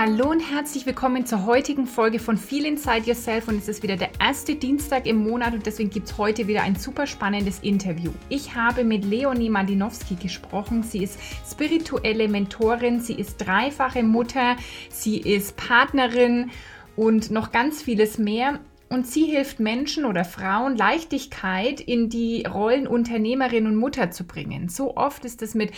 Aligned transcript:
Hallo 0.00 0.30
und 0.30 0.38
herzlich 0.38 0.86
willkommen 0.86 1.26
zur 1.26 1.44
heutigen 1.44 1.84
Folge 1.84 2.20
von 2.20 2.36
Feel 2.36 2.66
Inside 2.66 3.10
Yourself 3.10 3.48
und 3.48 3.58
es 3.58 3.66
ist 3.66 3.82
wieder 3.82 3.96
der 3.96 4.10
erste 4.20 4.54
Dienstag 4.54 5.06
im 5.08 5.24
Monat 5.24 5.54
und 5.54 5.66
deswegen 5.66 5.90
gibt 5.90 6.06
es 6.06 6.16
heute 6.16 6.46
wieder 6.46 6.62
ein 6.62 6.76
super 6.76 7.08
spannendes 7.08 7.58
Interview. 7.64 8.12
Ich 8.28 8.54
habe 8.54 8.84
mit 8.84 9.04
Leonie 9.04 9.50
Mandinowski 9.50 10.14
gesprochen. 10.14 10.84
Sie 10.84 11.02
ist 11.02 11.18
spirituelle 11.50 12.28
Mentorin, 12.28 13.00
sie 13.00 13.14
ist 13.14 13.38
dreifache 13.38 14.04
Mutter, 14.04 14.54
sie 14.88 15.18
ist 15.18 15.56
Partnerin 15.56 16.52
und 16.94 17.32
noch 17.32 17.50
ganz 17.50 17.82
vieles 17.82 18.18
mehr. 18.18 18.60
Und 18.90 19.08
sie 19.08 19.24
hilft 19.24 19.58
Menschen 19.58 20.04
oder 20.04 20.24
Frauen, 20.24 20.76
Leichtigkeit 20.76 21.80
in 21.80 22.08
die 22.08 22.44
Rollen 22.44 22.86
Unternehmerin 22.86 23.66
und 23.66 23.74
Mutter 23.74 24.12
zu 24.12 24.28
bringen. 24.28 24.68
So 24.68 24.96
oft 24.96 25.24
ist 25.24 25.42
es 25.42 25.56
mit, 25.56 25.72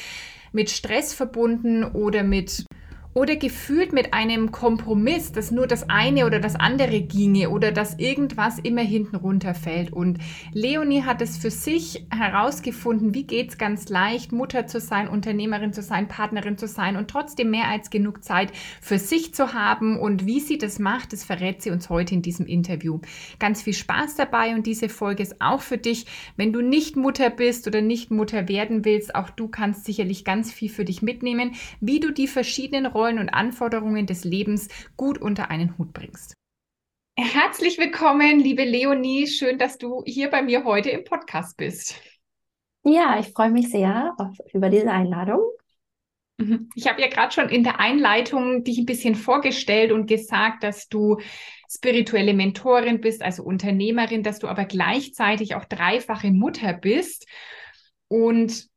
mit 0.53 0.69
Stress 0.69 1.15
verbunden 1.15 1.85
oder 1.85 2.23
mit 2.23 2.67
oder 3.13 3.35
gefühlt 3.35 3.93
mit 3.93 4.15
einem 4.15 4.53
Kompromiss, 4.53 5.33
dass 5.33 5.51
nur 5.51 5.67
das 5.67 5.89
eine 5.91 6.27
oder 6.27 6.39
das 6.39 6.55
andere 6.55 7.01
ginge 7.01 7.51
oder 7.51 7.73
dass 7.73 7.99
irgendwas 7.99 8.59
immer 8.61 8.83
hinten 8.83 9.17
runterfällt. 9.17 9.93
Und 9.93 10.19
Leonie 10.53 11.03
hat 11.03 11.21
es 11.21 11.37
für 11.37 11.51
sich 11.51 12.07
herausgefunden, 12.11 13.13
wie 13.13 13.25
geht 13.25 13.51
es 13.51 13.59
ganz 13.59 13.89
leicht, 13.89 14.31
Mutter 14.31 14.67
zu 14.69 14.79
sein, 14.79 15.09
Unternehmerin 15.09 15.73
zu 15.73 15.83
sein, 15.83 16.07
Partnerin 16.07 16.57
zu 16.57 16.69
sein 16.69 16.97
und 16.97 17.11
trotzdem 17.11 17.51
mehr 17.51 17.67
als 17.67 17.91
genug 17.91 18.23
Zeit 18.23 18.53
für 18.81 18.99
sich 18.99 19.35
zu 19.35 19.55
haben. 19.55 19.99
Und 19.99 20.27
wie 20.27 20.41
sie 20.41 20.59
das 20.59 20.79
macht, 20.79 21.13
das 21.13 21.25
verrät 21.25 21.63
sie 21.63 21.71
uns 21.71 21.91
heute 21.91 22.15
in 22.15 22.23
diesem 22.23 22.47
Interview. 22.47 23.01
Ganz 23.41 23.63
viel 23.63 23.75
Spaß 23.75 24.15
dabei 24.15 24.55
und 24.55 24.67
diese 24.67 24.89
Folge 24.89 25.25
ist 25.25 25.41
auch 25.41 25.63
für 25.63 25.79
dich, 25.79 26.07
wenn 26.37 26.53
du 26.53 26.61
nicht 26.61 26.95
Mutter 26.95 27.29
bist 27.31 27.67
oder 27.67 27.81
nicht 27.81 28.13
Mutter 28.13 28.49
werden 28.49 28.85
willst. 28.85 29.17
Auch 29.17 29.31
du 29.31 29.49
kannst 29.49 29.85
sicherlich 29.85 30.25
ganz 30.25 30.53
viel 30.53 30.69
für 30.69 30.85
dich 30.85 31.03
mitnehmen, 31.03 31.55
wie 31.81 31.99
du 31.99 32.13
die 32.13 32.29
verschiedenen 32.29 32.87
Rollen 32.87 33.00
Rollen 33.01 33.19
und 33.19 33.31
Anforderungen 33.31 34.05
des 34.05 34.25
Lebens 34.25 34.69
gut 34.99 35.17
unter 35.17 35.51
einen 35.51 35.79
Hut 35.79 35.95
bringst. 35.95 36.35
Herzlich 37.17 37.79
willkommen, 37.79 38.41
liebe 38.41 38.63
Leonie. 38.63 39.27
Schön, 39.27 39.57
dass 39.57 39.79
du 39.79 40.03
hier 40.05 40.29
bei 40.29 40.43
mir 40.43 40.65
heute 40.65 40.91
im 40.91 41.05
Podcast 41.05 41.57
bist. 41.57 41.99
Ja, 42.85 43.19
ich 43.19 43.29
freue 43.29 43.51
mich 43.51 43.71
sehr 43.71 44.15
auf, 44.19 44.37
über 44.53 44.69
diese 44.69 44.91
Einladung. 44.91 45.41
Mhm. 46.37 46.69
Ich 46.75 46.89
habe 46.89 47.01
ja 47.01 47.09
gerade 47.09 47.33
schon 47.33 47.49
in 47.49 47.65
der 47.65 47.81
Einleitung 47.81 48.65
dich 48.65 48.77
ein 48.77 48.87
bisschen 48.87 49.15
vorgestellt 49.15 49.93
und 49.93 50.07
gesagt, 50.07 50.63
dass 50.63 50.89
du 50.89 51.21
spirituelle 51.71 52.35
Mentorin 52.35 53.01
bist, 53.01 53.23
also 53.23 53.45
Unternehmerin, 53.45 54.23
dass 54.23 54.41
du 54.41 54.47
aber 54.47 54.67
gleichzeitig 54.67 55.55
auch 55.55 55.65
dreifache 55.65 56.31
Mutter 56.33 56.75
bist. 56.75 57.27
Und 58.09 58.70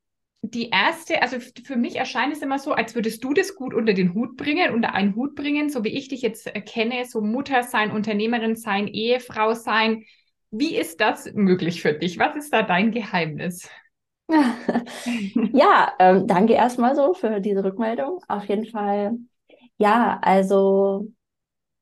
die 0.45 0.69
erste, 0.69 1.21
also 1.21 1.37
für 1.39 1.77
mich 1.77 1.95
erscheint 1.95 2.33
es 2.33 2.41
immer 2.41 2.59
so, 2.59 2.73
als 2.73 2.95
würdest 2.95 3.23
du 3.23 3.33
das 3.33 3.55
gut 3.55 3.73
unter 3.73 3.93
den 3.93 4.13
Hut 4.13 4.35
bringen, 4.35 4.73
unter 4.73 4.93
einen 4.93 5.15
Hut 5.15 5.35
bringen, 5.35 5.69
so 5.69 5.85
wie 5.85 5.97
ich 5.97 6.09
dich 6.09 6.21
jetzt 6.21 6.51
kenne, 6.65 7.05
so 7.05 7.21
Mutter 7.21 7.63
sein, 7.63 7.91
Unternehmerin 7.91 8.57
sein, 8.57 8.87
Ehefrau 8.87 9.53
sein. 9.53 10.03
Wie 10.51 10.75
ist 10.75 10.99
das 10.99 11.31
möglich 11.33 11.81
für 11.81 11.93
dich? 11.93 12.19
Was 12.19 12.35
ist 12.35 12.51
da 12.51 12.61
dein 12.61 12.91
Geheimnis? 12.91 13.69
ja, 15.53 15.93
ähm, 15.97 16.27
danke 16.27 16.53
erstmal 16.53 16.95
so 16.95 17.13
für 17.13 17.39
diese 17.39 17.63
Rückmeldung. 17.63 18.19
Auf 18.27 18.43
jeden 18.45 18.65
Fall. 18.65 19.17
Ja, 19.77 20.19
also 20.21 21.07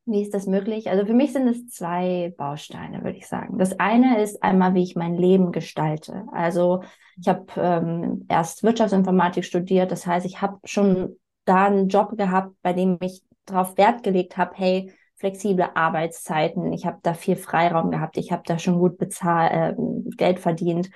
wie 0.06 0.22
ist 0.22 0.34
das 0.34 0.48
möglich? 0.48 0.89
Also 0.89 1.06
für 1.06 1.14
mich 1.14 1.34
sind 1.34 1.48
es 1.48 1.67
zwei 1.67 2.34
Bausteine, 2.38 3.04
würde 3.04 3.17
ich 3.17 3.28
sagen. 3.28 3.58
Das 3.58 3.80
eine 3.80 4.22
ist 4.22 4.42
einmal, 4.42 4.73
wie 4.73 4.84
ich 4.84 4.95
mein 4.95 5.16
Leben 5.16 5.52
gestalte. 5.52 6.26
Also 6.32 6.82
ich 7.20 7.28
habe 7.28 7.45
ähm, 7.58 8.26
erst 8.28 8.64
Wirtschaftsinformatik 8.64 9.45
studiert. 9.45 9.92
Das 9.92 10.08
heißt, 10.08 10.26
ich 10.26 10.42
habe 10.42 10.58
schon 10.64 11.17
da 11.45 11.66
einen 11.66 11.88
Job 11.88 12.17
gehabt, 12.17 12.56
bei 12.61 12.73
dem 12.73 12.98
ich 13.02 13.23
darauf 13.45 13.78
Wert 13.78 14.04
gelegt 14.04 14.38
habe, 14.38 14.52
hey, 14.56 14.94
flexible 15.17 15.70
Arbeitszeiten. 15.76 16.73
Ich 16.73 16.86
habe 16.86 16.98
da 17.04 17.14
viel 17.14 17.36
Freiraum 17.36 17.92
gehabt. 17.92 18.17
Ich 18.17 18.32
habe 18.32 18.44
da 18.45 18.58
schon 18.58 18.80
gut 18.80 18.98
bezahlt, 18.98 19.52
äh, 19.54 19.76
Geld 20.17 20.40
verdient. 20.40 20.90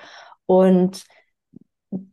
Und 0.48 1.06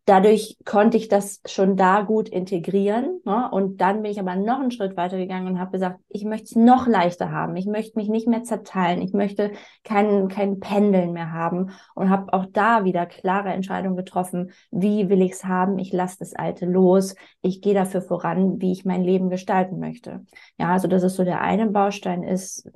dadurch 0.04 0.56
konnte 0.64 0.96
ich 0.96 1.08
das 1.08 1.40
schon 1.46 1.76
da 1.76 2.02
gut 2.02 2.28
integrieren. 2.28 3.20
Ne? 3.24 3.50
Und 3.50 3.80
dann 3.80 4.02
bin 4.02 4.10
ich 4.10 4.20
aber 4.20 4.36
noch 4.36 4.60
einen 4.60 4.70
Schritt 4.70 4.96
weiter 4.96 5.16
gegangen 5.16 5.46
und 5.46 5.58
habe 5.58 5.72
gesagt, 5.72 6.00
ich 6.08 6.24
möchte 6.24 6.44
es 6.46 6.56
noch 6.56 6.86
leichter 6.86 7.30
haben. 7.30 7.56
Ich 7.56 7.66
möchte 7.66 7.98
mich 7.98 8.08
nicht 8.08 8.26
mehr 8.26 8.42
zerteilen. 8.42 9.00
Ich 9.02 9.12
möchte 9.12 9.52
kein, 9.84 10.28
kein 10.28 10.60
Pendeln 10.60 11.12
mehr 11.12 11.32
haben 11.32 11.70
und 11.94 12.10
habe 12.10 12.32
auch 12.32 12.46
da 12.52 12.84
wieder 12.84 13.06
klare 13.06 13.50
Entscheidungen 13.50 13.96
getroffen. 13.96 14.52
Wie 14.70 15.08
will 15.08 15.22
ich 15.22 15.32
es 15.32 15.44
haben? 15.44 15.78
Ich 15.78 15.92
lasse 15.92 16.18
das 16.18 16.34
Alte 16.34 16.66
los. 16.66 17.14
Ich 17.40 17.60
gehe 17.60 17.74
dafür 17.74 18.02
voran, 18.02 18.60
wie 18.60 18.72
ich 18.72 18.84
mein 18.84 19.04
Leben 19.04 19.30
gestalten 19.30 19.78
möchte. 19.78 20.24
Ja, 20.58 20.72
also 20.72 20.88
das 20.88 21.02
ist 21.02 21.16
so 21.16 21.24
der 21.24 21.40
eine 21.40 21.66
Baustein 21.66 22.22
ist 22.22 22.68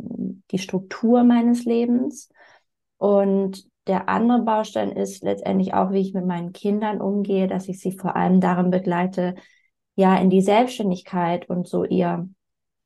die 0.51 0.59
Struktur 0.59 1.25
meines 1.25 1.65
Lebens. 1.65 2.31
Und 2.99 3.67
der 3.87 4.09
andere 4.09 4.43
Baustein 4.43 4.91
ist 4.91 5.23
letztendlich 5.23 5.75
auch, 5.75 5.93
wie 5.93 6.01
ich 6.01 6.15
mit 6.15 6.27
meinen 6.27 6.53
Kindern 6.53 7.01
umgehe, 7.01 7.47
dass 7.47 7.69
ich 7.69 7.81
sie 7.81 7.93
vor 7.93 8.17
allem 8.17 8.41
darin 8.41 8.71
begleite, 8.71 9.35
ja, 9.95 10.17
in 10.17 10.29
die 10.29 10.43
Selbstständigkeit 10.43 11.49
und 11.49 11.69
so 11.69 11.85
ihr, 11.85 12.29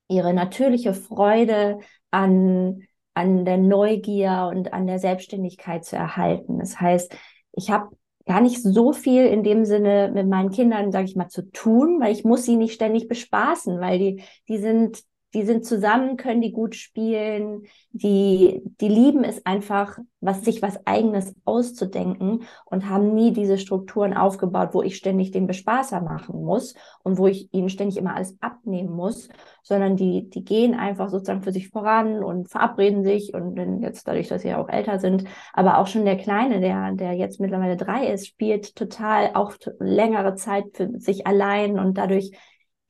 ihre 0.08 0.34
natürliche 0.34 0.94
Freude 0.94 1.78
an, 2.10 2.82
an 3.14 3.44
der 3.44 3.58
Neugier 3.58 4.50
und 4.54 4.72
an 4.72 4.86
der 4.86 4.98
Selbstständigkeit 4.98 5.84
zu 5.84 5.96
erhalten. 5.96 6.58
Das 6.58 6.80
heißt, 6.80 7.16
ich 7.52 7.70
habe 7.70 7.96
gar 8.26 8.40
nicht 8.40 8.62
so 8.62 8.92
viel 8.92 9.26
in 9.26 9.42
dem 9.42 9.64
Sinne 9.64 10.10
mit 10.14 10.28
meinen 10.28 10.50
Kindern, 10.50 10.92
sage 10.92 11.06
ich 11.06 11.16
mal, 11.16 11.28
zu 11.28 11.50
tun, 11.50 12.00
weil 12.00 12.12
ich 12.12 12.24
muss 12.24 12.44
sie 12.44 12.56
nicht 12.56 12.74
ständig 12.74 13.08
bespaßen, 13.08 13.80
weil 13.80 13.98
die, 13.98 14.22
die 14.48 14.58
sind 14.58 15.02
die 15.34 15.44
sind 15.44 15.64
zusammen, 15.64 16.16
können 16.16 16.40
die 16.40 16.52
gut 16.52 16.74
spielen, 16.74 17.62
die, 17.92 18.62
die 18.80 18.88
lieben 18.88 19.22
es 19.22 19.44
einfach, 19.46 19.98
was, 20.20 20.44
sich 20.44 20.60
was 20.60 20.86
eigenes 20.86 21.34
auszudenken 21.44 22.42
und 22.66 22.88
haben 22.88 23.14
nie 23.14 23.32
diese 23.32 23.56
Strukturen 23.56 24.12
aufgebaut, 24.12 24.70
wo 24.72 24.82
ich 24.82 24.96
ständig 24.96 25.30
den 25.30 25.46
Bespaßer 25.46 26.00
machen 26.00 26.42
muss 26.42 26.74
und 27.02 27.16
wo 27.16 27.26
ich 27.26 27.48
ihnen 27.52 27.70
ständig 27.70 27.96
immer 27.96 28.16
alles 28.16 28.36
abnehmen 28.40 28.90
muss, 28.90 29.28
sondern 29.62 29.96
die, 29.96 30.28
die 30.28 30.44
gehen 30.44 30.74
einfach 30.74 31.08
sozusagen 31.08 31.42
für 31.42 31.52
sich 31.52 31.68
voran 31.68 32.24
und 32.24 32.50
verabreden 32.50 33.04
sich. 33.04 33.32
Und 33.32 33.54
dann 33.54 33.80
jetzt 33.80 34.08
dadurch, 34.08 34.28
dass 34.28 34.42
sie 34.42 34.48
ja 34.48 34.58
auch 34.58 34.68
älter 34.68 34.98
sind, 34.98 35.24
aber 35.52 35.78
auch 35.78 35.86
schon 35.86 36.04
der 36.04 36.16
Kleine, 36.16 36.60
der, 36.60 36.92
der 36.92 37.12
jetzt 37.12 37.40
mittlerweile 37.40 37.76
drei 37.76 38.08
ist, 38.08 38.26
spielt 38.26 38.74
total 38.76 39.30
auch 39.34 39.54
längere 39.78 40.34
Zeit 40.34 40.64
für 40.74 40.90
sich 40.98 41.26
allein 41.26 41.78
und 41.78 41.96
dadurch 41.96 42.32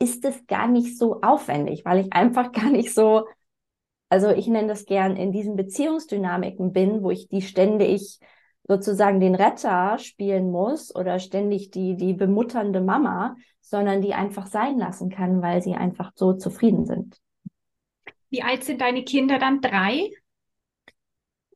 ist 0.01 0.25
es 0.25 0.47
gar 0.47 0.67
nicht 0.67 0.99
so 0.99 1.21
aufwendig, 1.21 1.85
weil 1.85 2.01
ich 2.01 2.13
einfach 2.13 2.53
gar 2.53 2.71
nicht 2.71 2.93
so, 2.93 3.27
also 4.09 4.31
ich 4.31 4.49
nenne 4.49 4.69
das 4.69 4.87
gern 4.87 5.17
in 5.17 5.31
diesen 5.31 5.57
Beziehungsdynamiken 5.57 6.73
bin, 6.73 7.03
wo 7.03 7.11
ich 7.11 7.29
die 7.29 7.43
ständig 7.43 8.19
sozusagen 8.67 9.21
den 9.21 9.35
Retter 9.35 9.99
spielen 9.99 10.51
muss 10.51 10.95
oder 10.95 11.19
ständig 11.19 11.71
die, 11.71 11.97
die 11.97 12.15
bemutternde 12.15 12.81
Mama, 12.81 13.37
sondern 13.61 14.01
die 14.01 14.15
einfach 14.15 14.47
sein 14.47 14.79
lassen 14.79 15.11
kann, 15.11 15.43
weil 15.43 15.63
sie 15.63 15.75
einfach 15.75 16.13
so 16.15 16.35
zufrieden 16.35 16.87
sind. 16.87 17.21
Wie 18.31 18.43
alt 18.43 18.65
sind 18.65 18.81
deine 18.81 19.03
Kinder 19.03 19.39
dann? 19.39 19.61
Drei? 19.61 20.11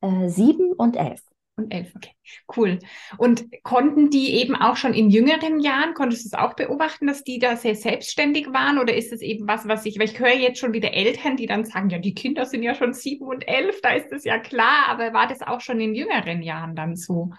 Äh, 0.00 0.28
sieben 0.28 0.72
und 0.72 0.96
elf. 0.96 1.22
Und 1.56 1.72
elf, 1.72 1.94
okay. 1.94 2.10
Cool. 2.56 2.80
Und 3.16 3.44
konnten 3.62 4.10
die 4.10 4.34
eben 4.34 4.56
auch 4.56 4.76
schon 4.76 4.92
in 4.92 5.08
jüngeren 5.08 5.60
Jahren, 5.60 5.94
konntest 5.94 6.24
du 6.24 6.28
es 6.28 6.34
auch 6.34 6.54
beobachten, 6.54 7.06
dass 7.06 7.22
die 7.22 7.38
da 7.38 7.54
sehr 7.54 7.76
selbstständig 7.76 8.52
waren? 8.52 8.78
Oder 8.78 8.94
ist 8.96 9.12
es 9.12 9.20
eben 9.20 9.46
was, 9.46 9.68
was 9.68 9.86
ich, 9.86 9.98
weil 9.98 10.08
ich 10.08 10.18
höre 10.18 10.34
jetzt 10.34 10.58
schon 10.58 10.72
wieder 10.72 10.92
Eltern, 10.92 11.36
die 11.36 11.46
dann 11.46 11.64
sagen, 11.64 11.90
ja, 11.90 11.98
die 11.98 12.14
Kinder 12.14 12.44
sind 12.44 12.64
ja 12.64 12.74
schon 12.74 12.92
sieben 12.92 13.26
und 13.26 13.46
elf, 13.46 13.80
da 13.82 13.90
ist 13.90 14.10
es 14.10 14.24
ja 14.24 14.38
klar, 14.40 14.88
aber 14.88 15.12
war 15.12 15.28
das 15.28 15.42
auch 15.42 15.60
schon 15.60 15.80
in 15.80 15.94
jüngeren 15.94 16.42
Jahren 16.42 16.74
dann 16.74 16.96
so? 16.96 17.30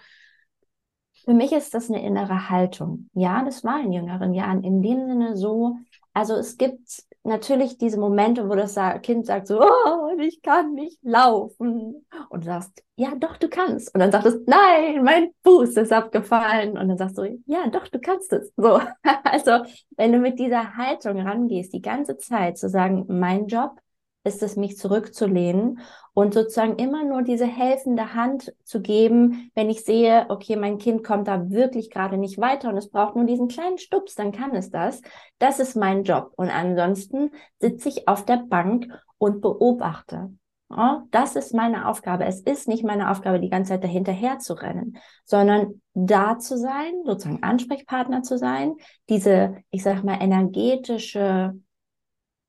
Für 1.24 1.34
mich 1.34 1.52
ist 1.52 1.74
das 1.74 1.90
eine 1.90 2.02
innere 2.02 2.48
Haltung. 2.48 3.10
Ja, 3.12 3.44
das 3.44 3.64
war 3.64 3.80
in 3.82 3.92
jüngeren 3.92 4.32
Jahren 4.32 4.62
in 4.64 4.80
dem 4.80 5.08
Sinne 5.08 5.36
so. 5.36 5.76
Also 6.14 6.34
es 6.36 6.56
gibt 6.56 7.02
natürlich 7.26 7.78
diese 7.78 7.98
Momente, 7.98 8.48
wo 8.48 8.54
das 8.54 8.78
Kind 9.02 9.26
sagt 9.26 9.48
so, 9.48 9.60
oh, 9.60 10.18
ich 10.18 10.42
kann 10.42 10.74
nicht 10.74 10.98
laufen. 11.02 12.06
Und 12.30 12.44
du 12.44 12.46
sagst, 12.46 12.82
ja, 12.96 13.14
doch, 13.16 13.36
du 13.36 13.48
kannst. 13.48 13.92
Und 13.94 14.00
dann 14.00 14.12
sagt 14.12 14.26
es, 14.26 14.38
nein, 14.46 15.02
mein 15.02 15.30
Fuß 15.44 15.76
ist 15.76 15.92
abgefallen. 15.92 16.78
Und 16.78 16.88
dann 16.88 16.98
sagst 16.98 17.18
du, 17.18 17.38
ja, 17.46 17.68
doch, 17.68 17.88
du 17.88 17.98
kannst 17.98 18.32
es. 18.32 18.52
So. 18.56 18.80
Also, 19.24 19.64
wenn 19.96 20.12
du 20.12 20.18
mit 20.18 20.38
dieser 20.38 20.76
Haltung 20.76 21.20
rangehst, 21.20 21.72
die 21.72 21.82
ganze 21.82 22.16
Zeit 22.16 22.58
zu 22.58 22.68
sagen, 22.68 23.04
mein 23.08 23.46
Job 23.46 23.80
ist 24.26 24.42
es, 24.42 24.56
mich 24.56 24.76
zurückzulehnen 24.76 25.80
und 26.12 26.34
sozusagen 26.34 26.76
immer 26.76 27.04
nur 27.04 27.22
diese 27.22 27.46
helfende 27.46 28.14
Hand 28.14 28.54
zu 28.64 28.80
geben, 28.80 29.50
wenn 29.54 29.70
ich 29.70 29.84
sehe, 29.84 30.26
okay, 30.28 30.56
mein 30.56 30.78
Kind 30.78 31.04
kommt 31.04 31.28
da 31.28 31.50
wirklich 31.50 31.90
gerade 31.90 32.16
nicht 32.18 32.38
weiter 32.38 32.68
und 32.68 32.76
es 32.76 32.90
braucht 32.90 33.16
nur 33.16 33.24
diesen 33.24 33.48
kleinen 33.48 33.78
Stups, 33.78 34.14
dann 34.14 34.32
kann 34.32 34.54
es 34.54 34.70
das. 34.70 35.00
Das 35.38 35.60
ist 35.60 35.76
mein 35.76 36.04
Job. 36.04 36.32
Und 36.36 36.50
ansonsten 36.50 37.30
sitze 37.60 37.88
ich 37.88 38.08
auf 38.08 38.24
der 38.24 38.38
Bank 38.38 38.88
und 39.18 39.40
beobachte. 39.40 40.30
Ja, 40.68 41.04
das 41.12 41.36
ist 41.36 41.54
meine 41.54 41.86
Aufgabe. 41.86 42.24
Es 42.24 42.40
ist 42.40 42.66
nicht 42.66 42.82
meine 42.82 43.10
Aufgabe, 43.10 43.38
die 43.38 43.50
ganze 43.50 43.70
Zeit 43.70 43.84
dahinterher 43.84 44.40
zu 44.40 44.54
rennen, 44.54 44.98
sondern 45.24 45.80
da 45.94 46.38
zu 46.38 46.58
sein, 46.58 46.92
sozusagen 47.04 47.42
Ansprechpartner 47.42 48.22
zu 48.22 48.36
sein, 48.36 48.74
diese, 49.08 49.58
ich 49.70 49.84
sag 49.84 50.02
mal, 50.02 50.18
energetische 50.20 51.54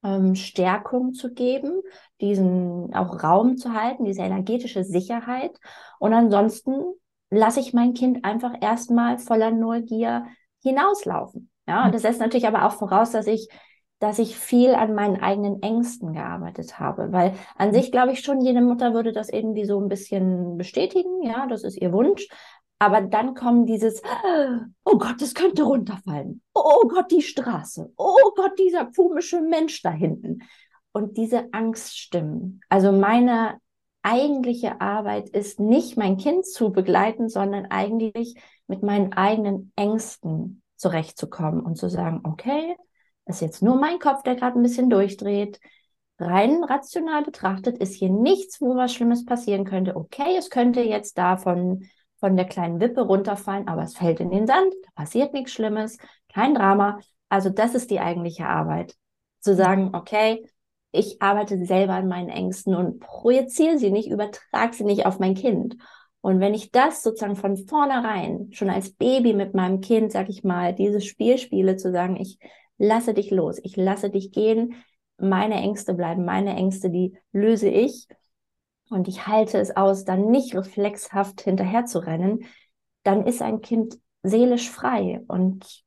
ähm, 0.08 0.36
Stärkung 0.36 1.14
zu 1.14 1.34
geben, 1.34 1.82
diesen 2.22 2.94
auch 2.96 3.22
Raum 3.24 3.58
zu 3.58 3.74
halten, 3.74 4.06
diese 4.06 4.22
energetische 4.22 4.84
Sicherheit. 4.84 5.52
Und 6.00 6.14
ansonsten 6.14 6.72
lasse 7.30 7.60
ich 7.60 7.74
mein 7.74 7.94
Kind 7.94 8.24
einfach 8.24 8.54
erstmal 8.62 9.18
voller 9.18 9.52
Neugier 9.52 10.26
hinauslaufen. 10.64 11.50
Ja, 11.68 11.86
und 11.86 11.94
das 11.94 12.04
setzt 12.04 12.22
natürlich 12.22 12.48
aber 12.48 12.66
auch 12.66 12.74
voraus, 12.74 13.12
dass 13.12 13.28
ich 13.28 13.50
dass 14.00 14.20
ich 14.20 14.38
viel 14.38 14.76
an 14.76 14.94
meinen 14.94 15.20
eigenen 15.20 15.62
Ängsten 15.64 16.14
gearbeitet 16.14 16.80
habe. 16.80 17.12
Weil 17.12 17.34
an 17.56 17.74
sich 17.74 17.92
glaube 17.92 18.12
ich 18.12 18.20
schon, 18.20 18.42
jede 18.42 18.62
Mutter 18.62 18.94
würde 18.94 19.12
das 19.12 19.30
irgendwie 19.30 19.66
so 19.66 19.80
ein 19.80 19.90
bisschen 19.90 20.58
bestätigen. 20.58 21.24
Ja, 21.24 21.48
das 21.48 21.64
ist 21.64 21.82
ihr 21.82 21.92
Wunsch. 21.92 22.28
Aber 22.80 23.02
dann 23.02 23.34
kommen 23.34 23.66
dieses, 23.66 24.02
oh 24.84 24.98
Gott, 24.98 25.20
das 25.20 25.34
könnte 25.34 25.64
runterfallen. 25.64 26.42
Oh 26.54 26.88
Gott, 26.88 27.12
die 27.12 27.24
Straße. 27.24 27.92
Oh 27.98 28.32
Gott, 28.36 28.58
dieser 28.60 28.86
komische 28.86 29.42
Mensch 29.42 29.82
da 29.82 29.92
hinten. 29.92 30.40
Und 30.92 31.18
diese 31.18 31.52
Angststimmen. 31.54 32.62
Also 32.70 32.92
meine 32.92 33.60
eigentliche 34.04 34.80
Arbeit 34.80 35.30
ist 35.30 35.60
nicht 35.60 35.98
mein 35.98 36.18
Kind 36.18 36.46
zu 36.46 36.72
begleiten, 36.72 37.30
sondern 37.30 37.66
eigentlich 37.66 38.36
mit 38.68 38.84
meinen 38.84 39.14
eigenen 39.14 39.72
Ängsten 39.76 40.62
zurechtzukommen 40.76 41.62
und 41.62 41.78
zu 41.78 41.90
sagen, 41.90 42.22
okay, 42.24 42.76
das 43.26 43.38
ist 43.38 43.42
jetzt 43.42 43.64
nur 43.64 43.76
mein 43.76 44.00
Kopf, 44.00 44.24
der 44.24 44.36
gerade 44.36 44.58
ein 44.58 44.64
bisschen 44.64 44.90
durchdreht. 44.90 45.60
Rein 46.20 46.64
rational 46.64 47.24
betrachtet 47.24 47.78
ist 47.78 47.94
hier 47.96 48.10
nichts, 48.10 48.62
wo 48.62 48.76
was 48.76 48.94
Schlimmes 48.94 49.26
passieren 49.26 49.66
könnte. 49.66 49.96
Okay, 49.96 50.36
es 50.38 50.50
könnte 50.50 50.82
jetzt 50.82 51.18
davon 51.18 51.88
von 52.20 52.36
der 52.36 52.46
kleinen 52.46 52.80
Wippe 52.80 53.02
runterfallen, 53.02 53.68
aber 53.68 53.84
es 53.84 53.96
fällt 53.96 54.20
in 54.20 54.32
den 54.32 54.48
Sand, 54.48 54.74
da 54.84 54.90
passiert 54.96 55.34
nichts 55.34 55.52
Schlimmes, 55.52 55.98
kein 56.34 56.56
Drama. 56.56 57.00
Also 57.30 57.50
das 57.50 57.76
ist 57.76 57.92
die 57.92 58.00
eigentliche 58.00 58.48
Arbeit. 58.48 58.96
Zu 59.40 59.54
mhm. 59.54 59.58
sagen, 59.58 59.90
okay, 59.94 60.46
ich 60.92 61.22
arbeite 61.22 61.64
selber 61.66 61.94
an 61.94 62.08
meinen 62.08 62.30
Ängsten 62.30 62.76
und 62.76 63.00
projiziere 63.00 63.78
sie 63.78 63.92
nicht, 63.92 64.10
übertrage 64.10 64.74
sie 64.74 64.84
nicht 64.84 65.06
auf 65.06 65.20
mein 65.20 65.36
Kind. 65.36 65.76
Und 66.22 66.40
wenn 66.40 66.54
ich 66.54 66.72
das 66.72 67.04
sozusagen 67.04 67.36
von 67.36 67.58
vornherein, 67.58 68.50
schon 68.52 68.70
als 68.70 68.92
Baby 68.92 69.34
mit 69.34 69.54
meinem 69.54 69.82
Kind, 69.82 70.12
sag 70.12 70.30
ich 70.30 70.44
mal, 70.44 70.74
dieses 70.74 71.06
Spiel 71.06 71.38
spiele, 71.38 71.78
zu 71.78 71.92
sagen, 71.92 72.16
ich 72.16 72.40
lasse 72.78 73.14
dich 73.14 73.32
los, 73.32 73.60
ich 73.64 73.76
lasse 73.76 74.10
dich 74.10 74.32
gehen, 74.32 74.76
meine 75.18 75.56
Ängste 75.56 75.94
bleiben 75.94 76.26
meine 76.26 76.56
Ängste, 76.56 76.90
die 76.90 77.18
löse 77.32 77.70
ich 77.70 78.08
und 78.90 79.08
ich 79.08 79.28
halte 79.28 79.58
es 79.60 79.76
aus, 79.76 80.06
dann 80.06 80.30
nicht 80.30 80.56
reflexhaft 80.56 81.42
hinterher 81.42 81.86
zu 81.86 82.00
rennen, 82.00 82.46
dann 83.04 83.26
ist 83.26 83.42
ein 83.42 83.62
Kind 83.62 84.00
seelisch 84.24 84.70
frei 84.70 85.24
und 85.28 85.84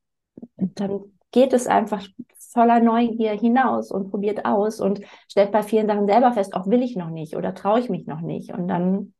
dann 0.57 1.01
geht 1.31 1.53
es 1.53 1.67
einfach 1.67 2.05
voller 2.51 2.79
Neugier 2.79 3.31
hinaus 3.31 3.91
und 3.91 4.09
probiert 4.09 4.45
aus 4.45 4.79
und 4.79 5.01
stellt 5.29 5.51
bei 5.51 5.63
vielen 5.63 5.87
Sachen 5.87 6.07
selber 6.07 6.33
fest, 6.33 6.53
auch 6.53 6.67
will 6.67 6.81
ich 6.81 6.95
noch 6.95 7.09
nicht 7.09 7.35
oder 7.35 7.53
traue 7.53 7.79
ich 7.79 7.89
mich 7.89 8.05
noch 8.07 8.21
nicht. 8.21 8.53
Und 8.53 8.67
dann, 8.67 9.13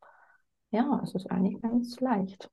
ja, 0.71 0.99
es 1.03 1.15
ist 1.15 1.31
eigentlich 1.31 1.61
ganz 1.61 1.99
leicht. 1.99 2.49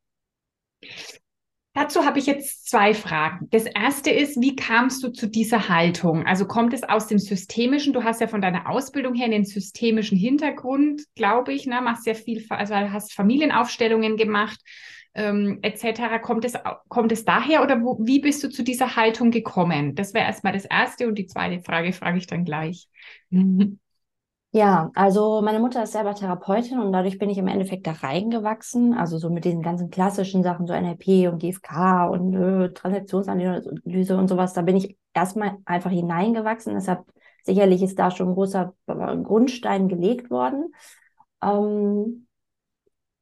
Dazu 1.79 2.05
habe 2.05 2.19
ich 2.19 2.27
jetzt 2.27 2.69
zwei 2.69 2.93
Fragen. 2.93 3.47
Das 3.53 3.65
erste 3.65 4.11
ist, 4.11 4.41
wie 4.41 4.57
kamst 4.57 5.01
du 5.05 5.11
zu 5.11 5.29
dieser 5.29 5.69
Haltung? 5.69 6.27
Also 6.27 6.45
kommt 6.45 6.75
es 6.75 6.83
aus 6.83 7.07
dem 7.07 7.21
Systemischen? 7.21 7.93
Du 7.93 8.03
hast 8.03 8.21
ja 8.21 8.27
von 8.27 8.41
deiner 8.41 8.69
Ausbildung 8.69 9.15
her 9.15 9.27
einen 9.27 9.45
systemischen 9.45 10.19
Hintergrund, 10.19 11.03
glaube 11.15 11.53
ich, 11.53 11.67
ne? 11.67 11.81
Machst 11.81 12.03
sehr 12.03 12.17
viel, 12.17 12.45
also 12.49 12.75
hast 12.75 13.15
Familienaufstellungen 13.15 14.17
gemacht, 14.17 14.59
ähm, 15.15 15.61
etc. 15.63 16.21
Kommt 16.21 16.45
es, 16.45 16.55
kommt 16.89 17.13
es 17.13 17.25
daher 17.25 17.63
oder 17.63 17.81
wo, 17.81 17.97
wie 18.05 18.19
bist 18.19 18.43
du 18.43 18.49
zu 18.49 18.65
dieser 18.65 18.97
Haltung 18.97 19.31
gekommen? 19.31 19.95
Das 19.95 20.15
wäre 20.15 20.27
erstmal 20.27 20.55
das 20.55 20.65
erste 20.65 21.07
und 21.07 21.17
die 21.17 21.27
zweite 21.27 21.63
Frage 21.63 21.93
frage 21.93 22.19
ich 22.19 22.27
dann 22.27 22.45
gleich. 22.45 22.89
Ja, 24.51 24.91
also 24.95 25.43
meine 25.43 25.59
Mutter 25.61 25.83
ist 25.83 25.93
selber 25.93 26.15
Therapeutin 26.15 26.79
und 26.81 26.91
dadurch 26.93 27.19
bin 27.19 27.29
ich 27.29 27.37
im 27.37 27.49
Endeffekt 27.49 27.87
da 27.87 27.93
reingewachsen. 27.93 28.95
Also 28.95 29.19
so 29.19 29.29
mit 29.29 29.45
diesen 29.45 29.61
ganzen 29.63 29.91
klassischen 29.91 30.43
Sachen, 30.43 30.67
so 30.67 30.73
NLP 30.73 31.29
und 31.29 31.39
GFK 31.39 32.07
und 32.09 32.35
äh, 32.35 32.73
Transaktionsanalyse 32.73 34.17
und 34.17 34.29
sowas, 34.29 34.55
da 34.55 34.63
bin 34.63 34.77
ich 34.77 34.97
erstmal 35.13 35.59
einfach 35.67 35.91
hineingewachsen. 35.91 36.75
Deshalb 36.75 37.05
sicherlich 37.45 37.83
ist 37.83 37.99
da 37.99 38.11
schon 38.11 38.29
ein 38.31 38.35
großer 38.35 38.73
äh, 38.87 38.95
Grundstein 39.19 39.87
gelegt 39.89 40.31
worden. 40.31 40.73
Ähm, 41.43 42.27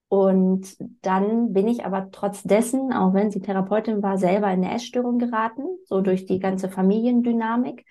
und 0.09 0.77
dann 1.03 1.53
bin 1.53 1.67
ich 1.69 1.85
aber 1.85 2.11
trotz 2.13 2.43
dessen, 2.45 2.93
auch 2.93 3.13
wenn 3.15 3.31
sie 3.33 3.41
Therapeutin 3.41 4.03
war, 4.03 4.19
selber 4.19 4.47
in 4.53 4.65
eine 4.65 4.75
Essstörung 4.75 5.19
geraten, 5.19 5.65
so 5.85 6.01
durch 6.01 6.27
die 6.27 6.39
ganze 6.39 6.69
Familiendynamik. 6.69 7.85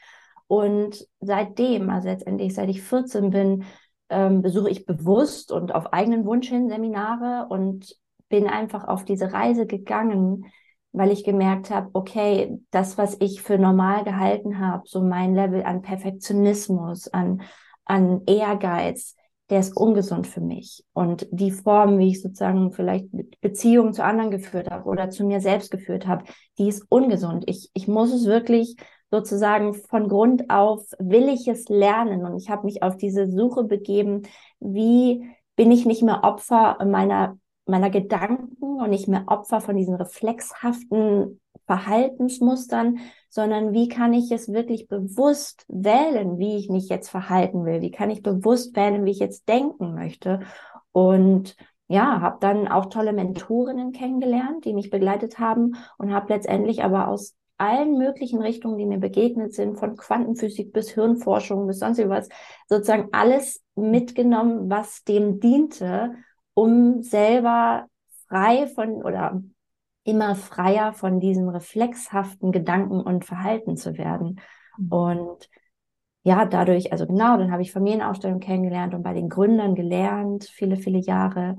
Und 0.48 1.08
seitdem, 1.20 1.90
also 1.90 2.08
letztendlich 2.08 2.54
seit 2.54 2.70
ich 2.70 2.82
14 2.82 3.30
bin, 3.32 3.64
ähm, 4.10 4.42
besuche 4.42 4.70
ich 4.70 4.86
bewusst 4.86 5.52
und 5.52 5.74
auf 5.74 5.94
eigenen 5.94 6.26
Wunsch 6.26 6.50
hin 6.50 6.70
Seminare 6.70 7.48
und 7.50 7.96
bin 8.30 8.48
einfach 8.48 8.88
auf 8.88 9.06
diese 9.06 9.34
Reise 9.34 9.66
gegangen, 9.66 10.46
weil 10.92 11.12
ich 11.12 11.24
gemerkt 11.24 11.72
habe, 11.72 11.90
okay, 11.94 12.60
das, 12.72 12.98
was 12.98 13.18
ich 13.20 13.42
für 13.42 13.58
normal 13.58 14.04
gehalten 14.04 14.60
habe, 14.60 14.84
so 14.86 15.02
mein 15.02 15.36
Level 15.36 15.64
an 15.64 15.82
Perfektionismus, 15.82 17.08
an, 17.10 17.42
an 17.84 18.22
Ehrgeiz, 18.28 19.16
der 19.50 19.60
ist 19.60 19.76
ungesund 19.76 20.26
für 20.26 20.42
mich. 20.42 20.84
Und 20.94 21.28
die 21.32 21.52
Form, 21.52 22.00
wie 22.00 22.10
ich 22.10 22.22
sozusagen 22.22 22.72
vielleicht 22.72 23.08
Beziehungen 23.42 23.94
zu 23.94 24.04
anderen 24.04 24.32
geführt 24.32 24.72
habe 24.72 24.86
oder 24.86 25.10
zu 25.10 25.26
mir 25.26 25.42
selbst 25.42 25.70
geführt 25.70 26.08
habe, 26.08 26.24
die 26.58 26.68
ist 26.68 26.86
ungesund. 26.90 27.44
Ich, 27.48 27.70
ich 27.74 27.88
muss 27.88 28.12
es 28.12 28.26
wirklich 28.26 28.76
sozusagen 29.16 29.74
von 29.74 30.08
Grund 30.10 30.50
auf 30.50 30.84
will 31.00 31.30
ich 31.30 31.48
es 31.48 31.70
lernen 31.70 32.26
und 32.26 32.38
ich 32.38 32.50
habe 32.50 32.66
mich 32.66 32.84
auf 32.84 32.98
diese 32.98 33.30
Suche 33.30 33.64
begeben, 33.64 34.24
wie 34.60 35.30
bin 35.56 35.72
ich 35.72 35.86
nicht 35.86 36.04
mehr 36.04 36.24
Opfer 36.24 36.78
meiner 36.86 37.38
meiner 37.68 37.90
Gedanken 37.90 38.80
und 38.80 38.90
nicht 38.90 39.08
mehr 39.08 39.24
Opfer 39.28 39.60
von 39.60 39.76
diesen 39.76 39.96
reflexhaften 39.96 41.40
Verhaltensmustern, 41.66 43.00
sondern 43.30 43.74
wie 43.74 43.88
kann 43.88 44.13
ich 44.13 44.32
es 44.32 44.54
wirklich 44.54 44.88
bewusst 44.88 45.66
wählen, 45.68 46.38
wie 46.38 46.58
ich 46.58 46.70
mich 46.70 46.89
jetzt 46.89 47.10
verhalten 47.10 47.66
will? 47.66 47.82
Wie 47.82 47.92
kann 47.92 48.12
ich 48.12 48.22
bewusst 48.22 48.75
wählen, 48.75 49.04
wie 49.06 49.12
ich 49.12 49.20
jetzt 49.20 49.50
denken 49.50 49.96
möchte? 49.96 50.42
Und 50.92 51.56
ja, 51.88 52.22
habe 52.22 52.38
dann 52.39 52.68
auch 52.68 52.86
tolle 52.88 53.13
Mentorinnen 53.13 53.92
kennengelernt, 53.92 54.66
die 54.66 54.74
mich 54.74 54.89
begleitet 54.89 55.39
haben 55.39 55.75
und 55.98 56.13
habe 56.13 56.34
letztendlich 56.34 56.84
aber 56.84 57.08
aus 57.08 57.36
allen 57.58 57.98
möglichen 57.98 58.42
Richtungen, 58.42 58.78
die 58.78 58.86
mir 58.86 58.98
begegnet 58.98 59.54
sind, 59.54 59.78
von 59.78 59.96
Quantenphysik 59.96 60.74
bis 60.74 60.90
Hirnforschung 60.90 61.68
bis 61.68 61.80
sonst 61.80 61.98
was, 62.10 62.30
sozusagen 62.68 63.10
alles 63.12 63.64
mitgenommen, 63.76 64.70
was 64.70 65.04
dem 65.04 65.40
diente, 65.40 66.16
um 66.54 67.02
selber 67.02 67.88
frei 68.28 68.68
von 68.68 69.04
oder 69.04 69.42
immer 70.04 70.36
freier 70.36 70.94
von 70.94 71.20
diesen 71.20 71.50
reflexhaften 71.50 72.52
Gedanken 72.52 73.02
und 73.02 73.26
Verhalten 73.26 73.76
zu 73.76 73.98
werden. 73.98 74.40
Mhm. 74.78 74.92
Und 74.92 75.50
ja, 76.24 76.46
dadurch, 76.46 76.92
also 76.92 77.06
genau, 77.06 77.38
dann 77.38 77.52
habe 77.52 77.62
ich 77.62 77.72
Familienaufstellung 77.72 78.40
kennengelernt 78.40 78.94
und 78.94 79.04
bei 79.04 79.14
den 79.14 79.30
Gründern 79.30 79.76
gelernt, 79.76 80.46
viele, 80.46 80.78
viele 80.78 81.00
Jahre. 81.00 81.58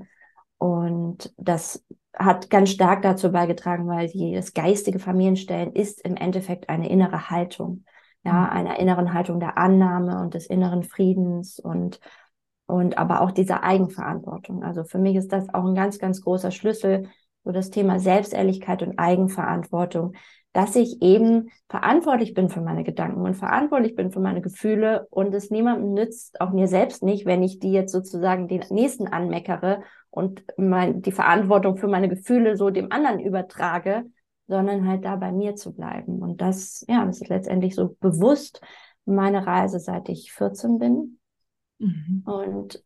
Und 0.57 1.33
das 1.37 1.85
hat 2.17 2.49
ganz 2.49 2.71
stark 2.71 3.03
dazu 3.03 3.31
beigetragen, 3.31 3.87
weil 3.87 4.07
die, 4.07 4.33
das 4.33 4.53
geistige 4.53 4.99
Familienstellen 4.99 5.73
ist 5.73 6.01
im 6.01 6.15
Endeffekt 6.15 6.69
eine 6.69 6.89
innere 6.89 7.29
Haltung. 7.29 7.85
Ja, 8.23 8.33
mhm. 8.33 8.49
einer 8.49 8.79
inneren 8.79 9.13
Haltung 9.13 9.39
der 9.39 9.57
Annahme 9.57 10.19
und 10.21 10.33
des 10.33 10.47
inneren 10.47 10.83
Friedens 10.83 11.59
und, 11.59 11.99
und 12.65 12.97
aber 12.97 13.21
auch 13.21 13.31
dieser 13.31 13.63
Eigenverantwortung. 13.63 14.63
Also 14.63 14.83
für 14.83 14.97
mich 14.97 15.15
ist 15.15 15.31
das 15.31 15.47
auch 15.53 15.65
ein 15.65 15.75
ganz, 15.75 15.99
ganz 15.99 16.21
großer 16.21 16.51
Schlüssel, 16.51 17.09
so 17.43 17.51
das 17.51 17.69
Thema 17.69 17.99
Selbstehrlichkeit 17.99 18.83
und 18.83 18.99
Eigenverantwortung, 18.99 20.13
dass 20.51 20.75
ich 20.75 21.01
eben 21.01 21.49
verantwortlich 21.69 22.33
bin 22.33 22.49
für 22.49 22.61
meine 22.61 22.83
Gedanken 22.83 23.21
und 23.21 23.35
verantwortlich 23.35 23.95
bin 23.95 24.11
für 24.11 24.19
meine 24.19 24.41
Gefühle 24.41 25.07
und 25.11 25.33
es 25.33 25.51
niemandem 25.51 25.93
nützt, 25.93 26.41
auch 26.41 26.51
mir 26.51 26.67
selbst 26.67 27.03
nicht, 27.03 27.25
wenn 27.25 27.43
ich 27.43 27.59
die 27.59 27.71
jetzt 27.71 27.91
sozusagen 27.91 28.47
den 28.47 28.63
nächsten 28.71 29.07
anmeckere 29.07 29.83
und 30.09 30.43
mein, 30.57 31.01
die 31.01 31.11
Verantwortung 31.11 31.77
für 31.77 31.87
meine 31.87 32.09
Gefühle 32.09 32.57
so 32.57 32.69
dem 32.69 32.91
anderen 32.91 33.19
übertrage, 33.19 34.05
sondern 34.47 34.87
halt 34.87 35.05
da 35.05 35.15
bei 35.15 35.31
mir 35.31 35.55
zu 35.55 35.73
bleiben. 35.73 36.19
Und 36.19 36.41
das, 36.41 36.85
ja, 36.87 37.05
das 37.05 37.21
ist 37.21 37.29
letztendlich 37.29 37.75
so 37.75 37.95
bewusst 37.99 38.61
meine 39.05 39.45
Reise, 39.45 39.79
seit 39.79 40.09
ich 40.09 40.31
14 40.33 40.79
bin. 40.79 41.19
Mhm. 41.79 42.23
Und 42.25 42.83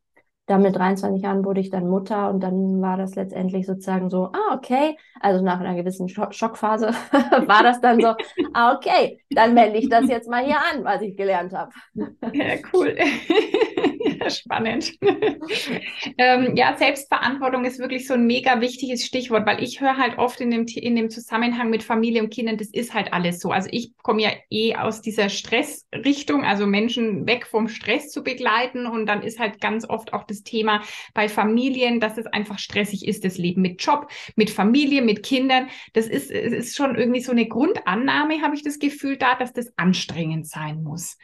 dann 0.47 0.63
mit 0.63 0.75
23 0.75 1.21
Jahren 1.21 1.45
wurde 1.45 1.61
ich 1.61 1.69
dann 1.69 1.87
Mutter 1.87 2.29
und 2.29 2.41
dann 2.41 2.81
war 2.81 2.97
das 2.97 3.15
letztendlich 3.15 3.65
sozusagen 3.65 4.09
so, 4.09 4.25
ah, 4.33 4.55
okay, 4.55 4.97
also 5.19 5.43
nach 5.43 5.59
einer 5.59 5.75
gewissen 5.75 6.09
Schockphase 6.09 6.87
war 7.47 7.63
das 7.63 7.79
dann 7.79 8.01
so, 8.01 8.15
ah, 8.53 8.75
okay, 8.75 9.23
dann 9.29 9.53
melde 9.53 9.77
ich 9.77 9.87
das 9.87 10.09
jetzt 10.09 10.29
mal 10.29 10.43
hier 10.43 10.57
an, 10.57 10.83
was 10.83 11.01
ich 11.01 11.15
gelernt 11.15 11.53
habe. 11.53 11.71
Ja, 12.33 12.55
cool. 12.73 12.97
Spannend. 14.29 14.93
ähm, 16.17 16.55
ja, 16.55 16.75
Selbstverantwortung 16.77 17.65
ist 17.65 17.79
wirklich 17.79 18.07
so 18.07 18.13
ein 18.13 18.25
mega 18.25 18.61
wichtiges 18.61 19.05
Stichwort, 19.05 19.45
weil 19.45 19.63
ich 19.63 19.81
höre 19.81 19.97
halt 19.97 20.17
oft 20.17 20.41
in 20.41 20.51
dem, 20.51 20.65
in 20.65 20.95
dem 20.95 21.09
Zusammenhang 21.09 21.69
mit 21.69 21.83
Familie 21.83 22.23
und 22.23 22.31
Kindern, 22.31 22.57
das 22.57 22.69
ist 22.69 22.93
halt 22.93 23.13
alles 23.13 23.39
so. 23.39 23.51
Also 23.51 23.69
ich 23.71 23.93
komme 23.97 24.21
ja 24.21 24.31
eh 24.49 24.75
aus 24.75 25.01
dieser 25.01 25.29
Stressrichtung, 25.29 26.43
also 26.43 26.65
Menschen 26.65 27.27
weg 27.27 27.45
vom 27.45 27.67
Stress 27.67 28.09
zu 28.09 28.23
begleiten 28.23 28.85
und 28.85 29.05
dann 29.05 29.21
ist 29.21 29.39
halt 29.39 29.61
ganz 29.61 29.87
oft 29.87 30.13
auch 30.13 30.23
das 30.23 30.43
Thema 30.43 30.81
bei 31.13 31.29
Familien, 31.29 31.99
dass 31.99 32.17
es 32.17 32.25
einfach 32.27 32.59
stressig 32.59 33.07
ist, 33.07 33.23
das 33.25 33.37
Leben 33.37 33.61
mit 33.61 33.83
Job, 33.83 34.09
mit 34.35 34.49
Familie, 34.49 35.01
mit 35.01 35.23
Kindern. 35.23 35.67
Das 35.93 36.07
ist, 36.07 36.31
ist 36.31 36.75
schon 36.75 36.95
irgendwie 36.95 37.21
so 37.21 37.31
eine 37.31 37.47
Grundannahme, 37.47 38.41
habe 38.41 38.55
ich 38.55 38.63
das 38.63 38.79
Gefühl 38.79 39.17
da, 39.17 39.35
dass 39.35 39.53
das 39.53 39.71
anstrengend 39.77 40.47
sein 40.47 40.83
muss 40.83 41.17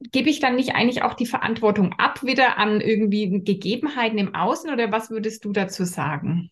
gebe 0.00 0.30
ich 0.30 0.40
dann 0.40 0.56
nicht 0.56 0.74
eigentlich 0.74 1.02
auch 1.02 1.14
die 1.14 1.26
Verantwortung 1.26 1.94
ab 1.98 2.22
wieder 2.22 2.58
an 2.58 2.80
irgendwie 2.80 3.42
Gegebenheiten 3.42 4.18
im 4.18 4.34
Außen 4.34 4.70
oder 4.70 4.90
was 4.90 5.10
würdest 5.10 5.44
du 5.44 5.52
dazu 5.52 5.84
sagen? 5.84 6.50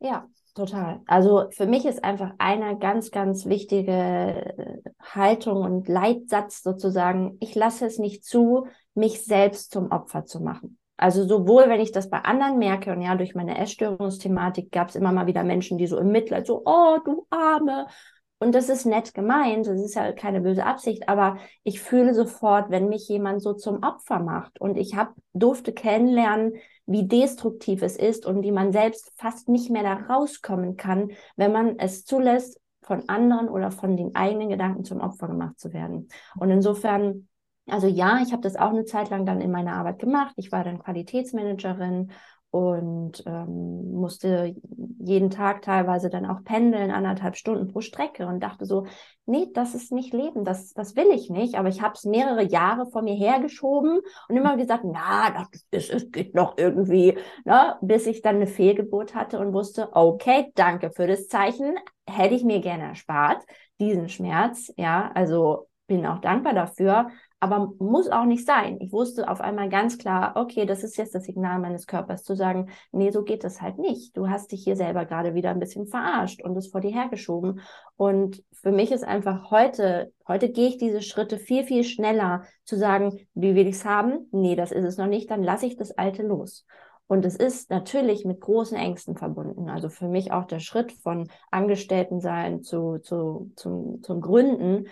Ja, 0.00 0.26
total. 0.54 1.00
Also 1.06 1.44
für 1.50 1.66
mich 1.66 1.86
ist 1.86 2.04
einfach 2.04 2.32
eine 2.38 2.78
ganz, 2.78 3.10
ganz 3.10 3.46
wichtige 3.46 3.92
äh, 3.92 4.82
Haltung 5.00 5.62
und 5.62 5.88
Leitsatz 5.88 6.62
sozusagen, 6.62 7.36
ich 7.40 7.54
lasse 7.54 7.86
es 7.86 7.98
nicht 7.98 8.24
zu, 8.24 8.66
mich 8.94 9.24
selbst 9.24 9.70
zum 9.70 9.90
Opfer 9.90 10.24
zu 10.24 10.40
machen. 10.40 10.78
Also 10.96 11.26
sowohl, 11.26 11.68
wenn 11.68 11.80
ich 11.80 11.90
das 11.90 12.08
bei 12.08 12.18
anderen 12.18 12.58
merke, 12.58 12.92
und 12.92 13.02
ja, 13.02 13.16
durch 13.16 13.34
meine 13.34 13.58
Essstörungsthematik 13.58 14.70
gab 14.70 14.90
es 14.90 14.94
immer 14.94 15.10
mal 15.10 15.26
wieder 15.26 15.42
Menschen, 15.42 15.76
die 15.76 15.88
so 15.88 15.98
im 15.98 16.12
Mitleid 16.12 16.46
so, 16.46 16.62
oh, 16.64 16.98
du 17.04 17.26
Arme, 17.30 17.86
und 18.44 18.54
das 18.54 18.68
ist 18.68 18.84
nett 18.84 19.14
gemeint, 19.14 19.66
das 19.66 19.80
ist 19.80 19.94
ja 19.94 20.12
keine 20.12 20.40
böse 20.40 20.64
Absicht, 20.64 21.08
aber 21.08 21.38
ich 21.62 21.80
fühle 21.80 22.14
sofort, 22.14 22.70
wenn 22.70 22.88
mich 22.88 23.08
jemand 23.08 23.42
so 23.42 23.54
zum 23.54 23.82
Opfer 23.82 24.20
macht. 24.20 24.60
Und 24.60 24.76
ich 24.76 24.94
hab, 24.94 25.14
durfte 25.32 25.72
kennenlernen, 25.72 26.54
wie 26.86 27.08
destruktiv 27.08 27.82
es 27.82 27.96
ist 27.96 28.26
und 28.26 28.42
wie 28.42 28.52
man 28.52 28.72
selbst 28.72 29.12
fast 29.16 29.48
nicht 29.48 29.70
mehr 29.70 29.82
da 29.82 29.94
rauskommen 29.94 30.76
kann, 30.76 31.10
wenn 31.36 31.52
man 31.52 31.78
es 31.78 32.04
zulässt, 32.04 32.60
von 32.82 33.08
anderen 33.08 33.48
oder 33.48 33.70
von 33.70 33.96
den 33.96 34.14
eigenen 34.14 34.50
Gedanken 34.50 34.84
zum 34.84 35.00
Opfer 35.00 35.26
gemacht 35.26 35.58
zu 35.58 35.72
werden. 35.72 36.08
Und 36.38 36.50
insofern 36.50 37.28
also 37.66 37.86
ja, 37.86 38.20
ich 38.22 38.32
habe 38.32 38.42
das 38.42 38.56
auch 38.56 38.70
eine 38.70 38.84
Zeit 38.84 39.08
lang 39.08 39.24
dann 39.24 39.40
in 39.40 39.50
meiner 39.50 39.74
Arbeit 39.74 39.98
gemacht. 39.98 40.34
Ich 40.36 40.52
war 40.52 40.64
dann 40.64 40.80
Qualitätsmanagerin 40.80 42.12
und 42.54 43.24
ähm, 43.26 43.90
musste 43.94 44.54
jeden 45.00 45.30
Tag 45.30 45.62
teilweise 45.62 46.08
dann 46.08 46.24
auch 46.24 46.44
pendeln, 46.44 46.92
anderthalb 46.92 47.34
Stunden 47.34 47.66
pro 47.66 47.80
Strecke 47.80 48.28
und 48.28 48.38
dachte 48.38 48.64
so, 48.64 48.86
nee, 49.26 49.48
das 49.52 49.74
ist 49.74 49.90
nicht 49.90 50.12
Leben, 50.12 50.44
das, 50.44 50.72
das 50.72 50.94
will 50.94 51.08
ich 51.10 51.30
nicht. 51.30 51.56
Aber 51.56 51.68
ich 51.68 51.82
habe 51.82 51.94
es 51.94 52.04
mehrere 52.04 52.44
Jahre 52.44 52.86
vor 52.86 53.02
mir 53.02 53.16
hergeschoben 53.16 53.98
und 54.28 54.36
immer 54.36 54.56
gesagt, 54.56 54.84
na, 54.84 55.32
das, 55.32 55.48
ist, 55.72 55.92
es 55.92 56.12
geht 56.12 56.36
noch 56.36 56.56
irgendwie, 56.56 57.18
ne? 57.44 57.76
bis 57.80 58.06
ich 58.06 58.22
dann 58.22 58.36
eine 58.36 58.46
Fehlgeburt 58.46 59.16
hatte 59.16 59.40
und 59.40 59.52
wusste, 59.52 59.88
okay, 59.90 60.52
danke 60.54 60.92
für 60.92 61.08
das 61.08 61.26
Zeichen, 61.26 61.74
hätte 62.08 62.36
ich 62.36 62.44
mir 62.44 62.60
gerne 62.60 62.84
erspart, 62.84 63.42
diesen 63.80 64.08
Schmerz, 64.08 64.72
ja, 64.76 65.10
also 65.12 65.66
bin 65.88 66.06
auch 66.06 66.20
dankbar 66.20 66.54
dafür, 66.54 67.08
aber 67.44 67.74
muss 67.78 68.08
auch 68.08 68.24
nicht 68.24 68.46
sein. 68.46 68.78
Ich 68.80 68.90
wusste 68.90 69.28
auf 69.28 69.42
einmal 69.42 69.68
ganz 69.68 69.98
klar, 69.98 70.32
okay, 70.34 70.64
das 70.64 70.82
ist 70.82 70.96
jetzt 70.96 71.14
das 71.14 71.24
Signal 71.24 71.58
meines 71.58 71.86
Körpers 71.86 72.24
zu 72.24 72.34
sagen, 72.34 72.70
nee, 72.90 73.10
so 73.10 73.22
geht 73.22 73.44
das 73.44 73.60
halt 73.60 73.78
nicht. 73.78 74.16
Du 74.16 74.30
hast 74.30 74.50
dich 74.50 74.64
hier 74.64 74.76
selber 74.76 75.04
gerade 75.04 75.34
wieder 75.34 75.50
ein 75.50 75.60
bisschen 75.60 75.86
verarscht 75.86 76.42
und 76.42 76.56
es 76.56 76.68
vor 76.68 76.80
dir 76.80 76.90
hergeschoben. 76.90 77.60
Und 77.96 78.42
für 78.50 78.72
mich 78.72 78.90
ist 78.92 79.04
einfach 79.04 79.50
heute, 79.50 80.10
heute 80.26 80.50
gehe 80.50 80.68
ich 80.68 80.78
diese 80.78 81.02
Schritte 81.02 81.38
viel, 81.38 81.64
viel 81.64 81.84
schneller 81.84 82.44
zu 82.64 82.76
sagen, 82.78 83.20
wie 83.34 83.54
will 83.54 83.66
ich 83.66 83.74
es 83.74 83.84
haben? 83.84 84.26
Nee, 84.32 84.56
das 84.56 84.72
ist 84.72 84.86
es 84.86 84.96
noch 84.96 85.06
nicht, 85.06 85.30
dann 85.30 85.42
lasse 85.42 85.66
ich 85.66 85.76
das 85.76 85.92
Alte 85.98 86.22
los. 86.22 86.64
Und 87.06 87.26
es 87.26 87.36
ist 87.36 87.68
natürlich 87.68 88.24
mit 88.24 88.40
großen 88.40 88.78
Ängsten 88.78 89.18
verbunden. 89.18 89.68
Also 89.68 89.90
für 89.90 90.08
mich 90.08 90.32
auch 90.32 90.46
der 90.46 90.60
Schritt 90.60 90.92
von 90.92 91.28
Angestelltensein 91.50 92.62
zu, 92.62 93.00
zu, 93.00 93.52
zum, 93.54 94.02
zum 94.02 94.22
Gründen 94.22 94.86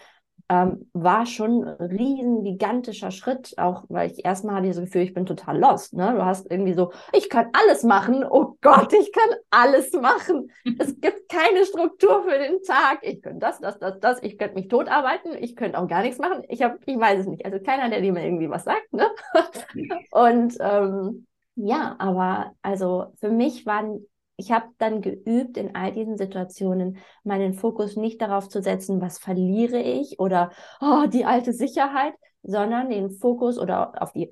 ähm, 0.52 0.90
war 0.92 1.24
schon 1.24 1.64
ein 1.64 1.86
riesen, 1.86 2.44
gigantischer 2.44 3.10
Schritt, 3.10 3.54
auch 3.56 3.84
weil 3.88 4.10
ich 4.10 4.22
erstmal 4.22 4.56
hatte 4.56 4.68
das 4.68 4.80
Gefühl, 4.80 5.00
ich 5.00 5.14
bin 5.14 5.24
total 5.24 5.58
lost. 5.58 5.94
Ne? 5.94 6.12
Du 6.14 6.26
hast 6.26 6.50
irgendwie 6.50 6.74
so, 6.74 6.92
ich 7.14 7.30
kann 7.30 7.48
alles 7.54 7.84
machen. 7.84 8.22
Oh 8.28 8.56
Gott, 8.60 8.92
ich 8.92 9.12
kann 9.12 9.30
alles 9.50 9.92
machen. 9.94 10.50
es 10.78 11.00
gibt 11.00 11.30
keine 11.30 11.64
Struktur 11.64 12.24
für 12.24 12.38
den 12.38 12.62
Tag. 12.64 12.98
Ich 13.00 13.22
könnte 13.22 13.38
das, 13.38 13.60
das, 13.60 13.78
das, 13.78 13.98
das. 14.00 14.22
Ich 14.22 14.36
könnte 14.36 14.56
mich 14.56 14.68
totarbeiten. 14.68 15.34
Ich 15.40 15.56
könnte 15.56 15.78
auch 15.78 15.88
gar 15.88 16.02
nichts 16.02 16.18
machen. 16.18 16.42
Ich 16.48 16.62
habe, 16.62 16.78
ich 16.84 16.98
weiß 16.98 17.20
es 17.20 17.26
nicht. 17.26 17.46
Also 17.46 17.58
keiner, 17.58 17.88
der 17.88 18.02
dir 18.02 18.12
mir 18.12 18.24
irgendwie 18.24 18.50
was 18.50 18.64
sagt. 18.64 18.92
Ne? 18.92 19.06
Und 20.10 20.58
ähm, 20.60 21.26
ja, 21.54 21.96
aber 21.98 22.52
also 22.60 23.06
für 23.20 23.30
mich 23.30 23.64
waren 23.64 24.04
ich 24.42 24.50
habe 24.50 24.66
dann 24.78 25.02
geübt, 25.02 25.56
in 25.56 25.76
all 25.76 25.92
diesen 25.92 26.18
Situationen 26.18 26.98
meinen 27.22 27.54
Fokus 27.54 27.96
nicht 27.96 28.20
darauf 28.20 28.48
zu 28.48 28.60
setzen, 28.60 29.00
was 29.00 29.18
verliere 29.18 29.80
ich 29.80 30.18
oder 30.18 30.50
oh, 30.80 31.06
die 31.06 31.24
alte 31.24 31.52
Sicherheit, 31.52 32.14
sondern 32.42 32.90
den 32.90 33.10
Fokus 33.10 33.56
oder 33.58 34.02
auf 34.02 34.12
die 34.12 34.30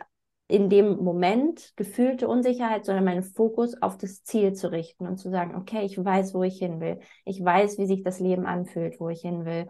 in 0.48 0.68
dem 0.68 0.96
Moment 0.96 1.72
gefühlte 1.76 2.26
Unsicherheit, 2.26 2.84
sondern 2.84 3.04
meinen 3.04 3.22
Fokus 3.22 3.80
auf 3.80 3.96
das 3.98 4.24
Ziel 4.24 4.52
zu 4.52 4.72
richten 4.72 5.06
und 5.06 5.16
zu 5.16 5.30
sagen, 5.30 5.54
okay, 5.54 5.84
ich 5.84 5.96
weiß, 5.96 6.34
wo 6.34 6.42
ich 6.42 6.58
hin 6.58 6.80
will. 6.80 6.98
Ich 7.24 7.42
weiß, 7.42 7.78
wie 7.78 7.86
sich 7.86 8.02
das 8.02 8.18
Leben 8.18 8.46
anfühlt, 8.46 8.98
wo 8.98 9.10
ich 9.10 9.20
hin 9.20 9.44
will. 9.44 9.68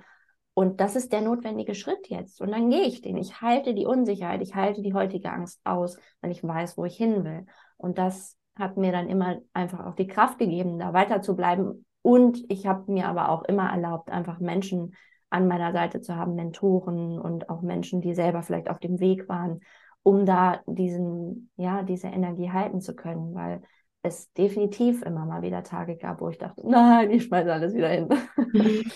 Und 0.55 0.81
das 0.81 0.97
ist 0.97 1.13
der 1.13 1.21
notwendige 1.21 1.75
Schritt 1.75 2.09
jetzt. 2.09 2.41
Und 2.41 2.51
dann 2.53 2.71
gehe 2.71 2.85
ich 2.85 3.03
den. 3.03 3.19
Ich 3.19 3.43
halte 3.43 3.75
die 3.75 3.85
Unsicherheit, 3.85 4.41
ich 4.41 4.55
halte 4.55 4.81
die 4.81 4.95
heutige 4.95 5.31
Angst 5.31 5.61
aus, 5.65 5.99
weil 6.23 6.31
ich 6.31 6.43
weiß, 6.43 6.79
wo 6.79 6.87
ich 6.87 6.97
hin 6.97 7.25
will. 7.25 7.45
Und 7.77 7.99
das 7.99 8.40
hat 8.57 8.77
mir 8.77 8.93
dann 8.93 9.09
immer 9.09 9.39
einfach 9.53 9.87
auch 9.87 9.95
die 9.95 10.07
Kraft 10.07 10.39
gegeben, 10.39 10.79
da 10.79 10.93
weiter 10.93 11.23
zu 11.23 11.37
bleiben. 11.37 11.85
Und 12.03 12.45
ich 12.51 12.67
habe 12.67 12.91
mir 12.91 13.09
aber 13.09 13.29
auch 13.31 13.45
immer 13.45 13.71
erlaubt, 13.71 14.11
einfach 14.11 14.39
Menschen 14.41 14.95
an 15.31 15.47
meiner 15.47 15.73
Seite 15.73 16.01
zu 16.01 16.17
haben, 16.17 16.35
Mentoren 16.35 17.19
und 17.19 17.49
auch 17.49 17.63
Menschen, 17.63 18.01
die 18.01 18.15
selber 18.15 18.43
vielleicht 18.43 18.69
auf 18.69 18.81
dem 18.81 19.01
Weg 19.01 19.29
waren, 19.29 19.61
um 20.03 20.27
da 20.27 20.61
diesen, 20.67 21.51
ja, 21.57 21.83
diese 21.83 22.09
Energie 22.09 22.51
halten 22.51 22.81
zu 22.81 22.95
können, 22.95 23.35
weil 23.35 23.63
es 24.03 24.33
definitiv 24.33 25.03
immer 25.03 25.27
mal 25.27 25.43
wieder 25.43 25.63
Tage 25.63 25.97
gab, 25.97 26.21
wo 26.21 26.29
ich 26.29 26.39
dachte, 26.39 26.63
nein, 26.69 27.11
ich 27.11 27.25
schmeiße 27.25 27.53
alles 27.53 27.75
wieder 27.75 27.89
hin. 27.89 28.09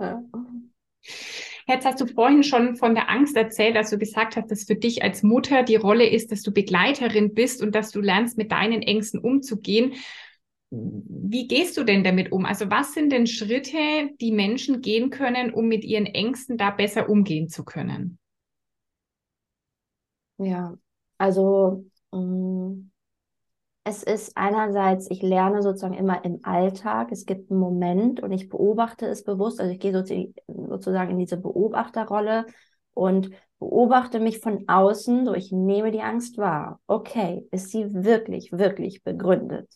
ja. 0.00 0.22
Jetzt 1.66 1.84
hast 1.86 2.00
du 2.00 2.06
vorhin 2.06 2.42
schon 2.42 2.76
von 2.76 2.94
der 2.94 3.10
Angst 3.10 3.36
erzählt, 3.36 3.76
als 3.76 3.90
du 3.90 3.98
gesagt 3.98 4.36
hast, 4.36 4.50
dass 4.50 4.64
für 4.64 4.76
dich 4.76 5.02
als 5.02 5.22
Mutter 5.22 5.62
die 5.62 5.76
Rolle 5.76 6.08
ist, 6.08 6.32
dass 6.32 6.42
du 6.42 6.52
Begleiterin 6.52 7.34
bist 7.34 7.62
und 7.62 7.74
dass 7.74 7.90
du 7.90 8.00
lernst, 8.00 8.38
mit 8.38 8.52
deinen 8.52 8.82
Ängsten 8.82 9.20
umzugehen. 9.20 9.92
Wie 10.70 11.48
gehst 11.48 11.76
du 11.76 11.84
denn 11.84 12.04
damit 12.04 12.30
um? 12.32 12.44
Also 12.46 12.70
was 12.70 12.94
sind 12.94 13.10
denn 13.10 13.26
Schritte, 13.26 14.10
die 14.20 14.32
Menschen 14.32 14.80
gehen 14.82 15.10
können, 15.10 15.52
um 15.52 15.66
mit 15.66 15.84
ihren 15.84 16.06
Ängsten 16.06 16.56
da 16.56 16.70
besser 16.70 17.08
umgehen 17.08 17.48
zu 17.48 17.64
können? 17.64 18.18
Ja, 20.38 20.78
also 21.18 21.84
ähm, 22.12 22.89
es 23.84 24.02
ist 24.02 24.36
einerseits, 24.36 25.10
ich 25.10 25.22
lerne 25.22 25.62
sozusagen 25.62 25.94
immer 25.94 26.24
im 26.24 26.40
Alltag. 26.42 27.08
Es 27.12 27.24
gibt 27.24 27.50
einen 27.50 27.60
Moment 27.60 28.20
und 28.22 28.32
ich 28.32 28.48
beobachte 28.48 29.06
es 29.06 29.24
bewusst. 29.24 29.58
Also 29.60 29.72
ich 29.72 29.80
gehe 29.80 29.92
sozusagen 29.92 31.10
in 31.10 31.18
diese 31.18 31.38
Beobachterrolle 31.38 32.46
und 32.92 33.30
beobachte 33.58 34.20
mich 34.20 34.40
von 34.40 34.68
außen. 34.68 35.24
So, 35.24 35.34
ich 35.34 35.50
nehme 35.50 35.92
die 35.92 36.02
Angst 36.02 36.36
wahr. 36.36 36.80
Okay, 36.86 37.46
ist 37.50 37.70
sie 37.70 37.86
wirklich, 37.94 38.52
wirklich 38.52 39.02
begründet? 39.02 39.68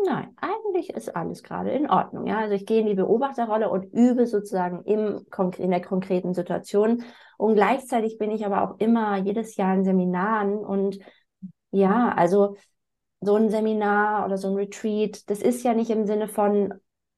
Nein, 0.00 0.28
eigentlich 0.36 0.90
ist 0.90 1.16
alles 1.16 1.42
gerade 1.42 1.70
in 1.70 1.90
Ordnung. 1.90 2.28
Ja, 2.28 2.38
also 2.38 2.54
ich 2.54 2.66
gehe 2.66 2.80
in 2.80 2.86
die 2.86 2.94
Beobachterrolle 2.94 3.68
und 3.68 3.92
übe 3.92 4.28
sozusagen 4.28 4.84
im, 4.84 5.26
in 5.58 5.70
der 5.70 5.82
konkreten 5.82 6.34
Situation. 6.34 7.02
Und 7.36 7.56
gleichzeitig 7.56 8.16
bin 8.16 8.30
ich 8.30 8.46
aber 8.46 8.62
auch 8.62 8.78
immer 8.78 9.16
jedes 9.16 9.56
Jahr 9.56 9.74
in 9.74 9.84
Seminaren 9.84 10.58
und 10.58 11.00
ja, 11.72 12.14
also 12.14 12.56
so 13.20 13.34
ein 13.34 13.50
Seminar 13.50 14.26
oder 14.26 14.38
so 14.38 14.48
ein 14.48 14.54
Retreat, 14.54 15.28
das 15.30 15.40
ist 15.40 15.64
ja 15.64 15.74
nicht 15.74 15.90
im 15.90 16.06
Sinne 16.06 16.28
von, 16.28 16.74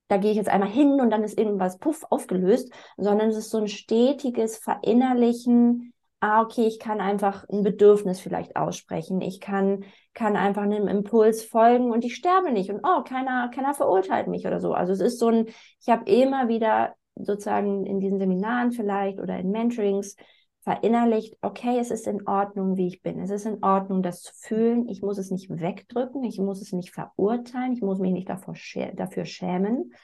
da 0.09 0.17
gehe 0.17 0.31
ich 0.31 0.37
jetzt 0.37 0.49
einmal 0.49 0.69
hin 0.69 1.01
und 1.01 1.11
dann 1.11 1.23
ist 1.23 1.39
irgendwas 1.39 1.79
puff 1.79 2.05
aufgelöst, 2.11 2.73
sondern 2.97 3.29
es 3.29 3.37
ist 3.37 3.51
so 3.51 3.59
ein 3.59 3.69
stetiges 3.69 4.57
Verinnerlichen. 4.57 5.93
Ah, 6.21 6.43
okay, 6.43 6.67
ich 6.67 6.79
kann 6.79 7.01
einfach 7.01 7.49
ein 7.49 7.63
Bedürfnis 7.63 8.21
vielleicht 8.21 8.57
aussprechen. 8.57 9.21
Ich 9.21 9.41
kann, 9.41 9.85
kann 10.13 10.37
einfach 10.37 10.63
einem 10.63 10.89
Impuls 10.89 11.45
folgen 11.45 11.93
und 11.93 12.05
ich 12.05 12.17
sterbe 12.17 12.53
nicht. 12.53 12.71
Und 12.71 12.81
oh, 12.83 13.03
keiner, 13.05 13.51
keiner 13.55 13.73
verurteilt 13.73 14.27
mich 14.27 14.47
oder 14.47 14.61
so. 14.61 14.75
Also 14.75 14.93
es 14.93 15.01
ist 15.01 15.19
so 15.19 15.29
ein, 15.29 15.47
ich 15.81 15.89
habe 15.89 16.11
immer 16.11 16.49
wieder 16.49 16.95
sozusagen 17.15 17.87
in 17.87 18.01
diesen 18.01 18.19
Seminaren 18.19 18.73
vielleicht 18.73 19.19
oder 19.21 19.39
in 19.39 19.51
Mentorings 19.51 20.17
verinnerlicht, 20.63 21.37
okay, 21.41 21.79
es 21.79 21.91
ist 21.91 22.07
in 22.07 22.27
Ordnung, 22.27 22.77
wie 22.77 22.87
ich 22.87 23.03
bin. 23.03 23.19
Es 23.21 23.31
ist 23.31 23.47
in 23.47 23.63
Ordnung, 23.63 24.03
das 24.03 24.23
zu 24.23 24.33
fühlen. 24.35 24.89
Ich 24.89 25.03
muss 25.03 25.19
es 25.19 25.31
nicht 25.31 25.49
wegdrücken, 25.49 26.23
ich 26.25 26.39
muss 26.39 26.61
es 26.61 26.73
nicht 26.73 26.93
verurteilen, 26.93 27.73
ich 27.73 27.81
muss 27.81 27.99
mich 27.99 28.13
nicht 28.13 28.29
davor 28.29 28.55
schä 28.55 28.93
dafür 28.95 29.25
schämen. 29.25 29.95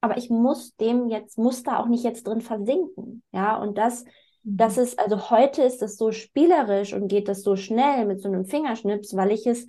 Aber 0.00 0.16
ich 0.16 0.30
muss 0.30 0.76
dem 0.76 1.08
jetzt, 1.08 1.36
muss 1.36 1.62
da 1.62 1.78
auch 1.78 1.86
nicht 1.86 2.04
jetzt 2.04 2.26
drin 2.26 2.40
versinken. 2.40 3.22
Ja, 3.32 3.56
und 3.56 3.76
das, 3.76 4.04
mhm. 4.44 4.56
das 4.56 4.78
ist, 4.78 4.98
also 4.98 5.30
heute 5.30 5.62
ist 5.62 5.82
es 5.82 5.96
so 5.96 6.10
spielerisch 6.10 6.94
und 6.94 7.08
geht 7.08 7.28
das 7.28 7.42
so 7.42 7.54
schnell 7.54 8.06
mit 8.06 8.22
so 8.22 8.28
einem 8.28 8.46
Fingerschnips, 8.46 9.14
weil 9.14 9.30
ich 9.30 9.46
es 9.46 9.66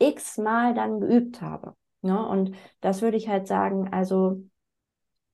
x-mal 0.00 0.74
dann 0.74 1.00
geübt 1.00 1.40
habe. 1.40 1.74
Ja, 2.02 2.22
und 2.22 2.56
das 2.80 3.02
würde 3.02 3.16
ich 3.16 3.28
halt 3.28 3.46
sagen, 3.46 3.88
also, 3.92 4.42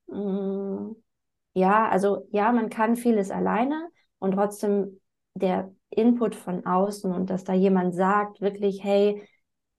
mh, 0.07 0.19
mm, 0.19 1.04
ja, 1.55 1.89
also 1.89 2.27
ja, 2.31 2.53
man 2.53 2.69
kann 2.69 2.97
vieles 2.97 3.31
alleine 3.31 3.89
und 4.19 4.33
trotzdem 4.33 5.01
der 5.35 5.73
Input 5.91 6.35
von 6.35 6.67
außen 6.67 7.13
und 7.13 7.31
dass 7.31 7.45
da 7.45 7.53
jemand 7.55 7.95
sagt, 7.95 8.41
wirklich, 8.41 8.83
hey, 8.83 9.23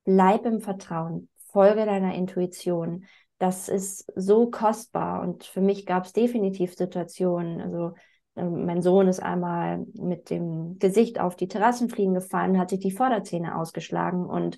bleib 0.06 0.46
im 0.46 0.62
Vertrauen, 0.62 1.30
folge 1.52 1.86
deiner 1.86 2.16
Intuition. 2.16 3.06
Das 3.38 3.68
ist 3.68 4.12
so 4.16 4.50
kostbar 4.50 5.22
und 5.22 5.44
für 5.44 5.62
mich 5.62 5.86
gab 5.86 6.06
es 6.06 6.14
definitiv 6.14 6.74
Situationen, 6.76 7.60
also 7.60 7.94
ähm, 8.38 8.66
mein 8.66 8.82
Sohn 8.82 9.08
ist 9.10 9.22
einmal 9.22 9.86
mit 9.94 10.30
dem 10.30 10.80
Gesicht 10.80 11.20
auf 11.20 11.36
die 11.36 11.50
Terrassenfliegen 11.50 12.14
gefallen, 12.14 12.58
hat 12.58 12.70
sich 12.70 12.80
die 12.80 12.92
Vorderzähne 12.92 13.58
ausgeschlagen 13.58 14.26
und, 14.26 14.58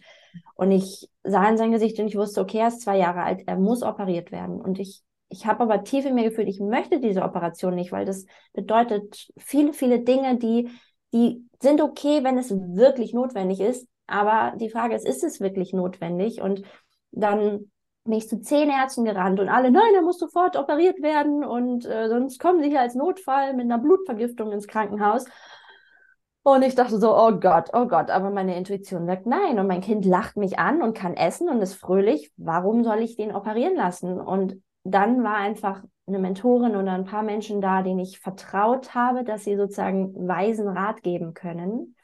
und 0.55 0.71
ich 0.71 1.09
sah 1.24 1.50
in 1.50 1.57
sein 1.57 1.71
Gesicht 1.71 2.00
und 2.00 2.07
ich 2.07 2.15
wusste, 2.15 2.41
okay, 2.41 2.59
er 2.59 2.67
ist 2.67 2.81
zwei 2.81 2.97
Jahre 2.97 3.24
alt, 3.24 3.43
er 3.47 3.57
muss 3.57 3.81
operiert 3.81 4.31
werden. 4.31 4.62
Und 4.62 4.77
ich 4.79 5.03
ich 5.29 5.46
habe 5.46 5.63
aber 5.63 5.84
tief 5.84 6.05
in 6.05 6.15
mir 6.15 6.24
gefühlt, 6.24 6.48
ich 6.48 6.60
möchte 6.60 7.00
diese 7.00 7.24
Operation 7.24 7.75
nicht, 7.75 7.91
weil 7.91 8.05
das 8.05 8.25
bedeutet 8.53 9.27
viele, 9.38 9.74
viele 9.74 10.00
Dinge, 10.00 10.38
die, 10.38 10.69
die 11.13 11.46
sind 11.62 11.81
okay, 11.81 12.24
wenn 12.24 12.38
es 12.38 12.51
wirklich 12.51 13.13
notwendig 13.13 13.60
ist. 13.60 13.88
Aber 14.07 14.55
die 14.57 14.69
Frage 14.69 14.96
ist, 14.96 15.05
ist 15.05 15.24
es 15.24 15.41
wirklich 15.41 15.74
notwendig? 15.74 16.41
Und 16.41 16.62
dann 17.12 17.72
bin 18.05 18.13
ich 18.13 18.29
zu 18.29 18.39
zehn 18.39 18.69
Ärzten 18.69 19.03
gerannt 19.03 19.39
und 19.39 19.50
alle, 19.50 19.69
nein, 19.69 19.93
er 19.93 20.01
muss 20.01 20.17
sofort 20.17 20.55
operiert 20.55 21.01
werden 21.01 21.43
und 21.43 21.86
äh, 21.86 22.07
sonst 22.07 22.39
kommen 22.39 22.63
sie 22.63 22.69
hier 22.69 22.79
als 22.79 22.96
Notfall 22.96 23.53
mit 23.53 23.65
einer 23.65 23.79
Blutvergiftung 23.79 24.53
ins 24.53 24.67
Krankenhaus. 24.67 25.25
Und 26.43 26.62
ich 26.62 26.75
dachte 26.75 26.98
so, 26.98 27.13
oh 27.13 27.34
Gott, 27.34 27.72
oh 27.74 27.88
Gott, 27.88 28.10
aber 28.10 28.29
meine 28.29 28.55
Intuition 28.55 29.05
sagt 29.05 29.25
nein. 29.25 29.60
Und 29.60 29.67
mein 29.67 29.81
Kind 29.81 30.05
lacht 30.05 30.38
mich 30.38 30.57
an 30.57 30.81
und 30.81 30.96
kann 30.98 31.13
essen 31.13 31.50
und 31.50 31.62
ist 31.62 31.74
fröhlich. 31.74 32.31
Warum 32.38 32.86
soll 32.86 33.00
ich 33.00 33.17
den 33.17 33.36
operieren 33.36 33.75
lassen? 33.75 34.17
Und 34.22 34.62
dann 34.91 35.24
war 35.24 35.36
einfach 35.36 35.84
eine 36.08 36.20
Mentorin 36.20 36.75
oder 36.75 36.94
ein 36.94 37.06
paar 37.06 37.24
Menschen 37.24 37.60
da, 37.60 37.82
denen 37.82 38.00
ich 38.00 38.20
vertraut 38.20 38.96
habe, 38.96 39.24
dass 39.24 39.44
sie 39.44 39.58
sozusagen 39.58 40.27
weisen 40.27 40.67
Rat 40.67 41.03
geben 41.03 41.34
können. 41.34 41.96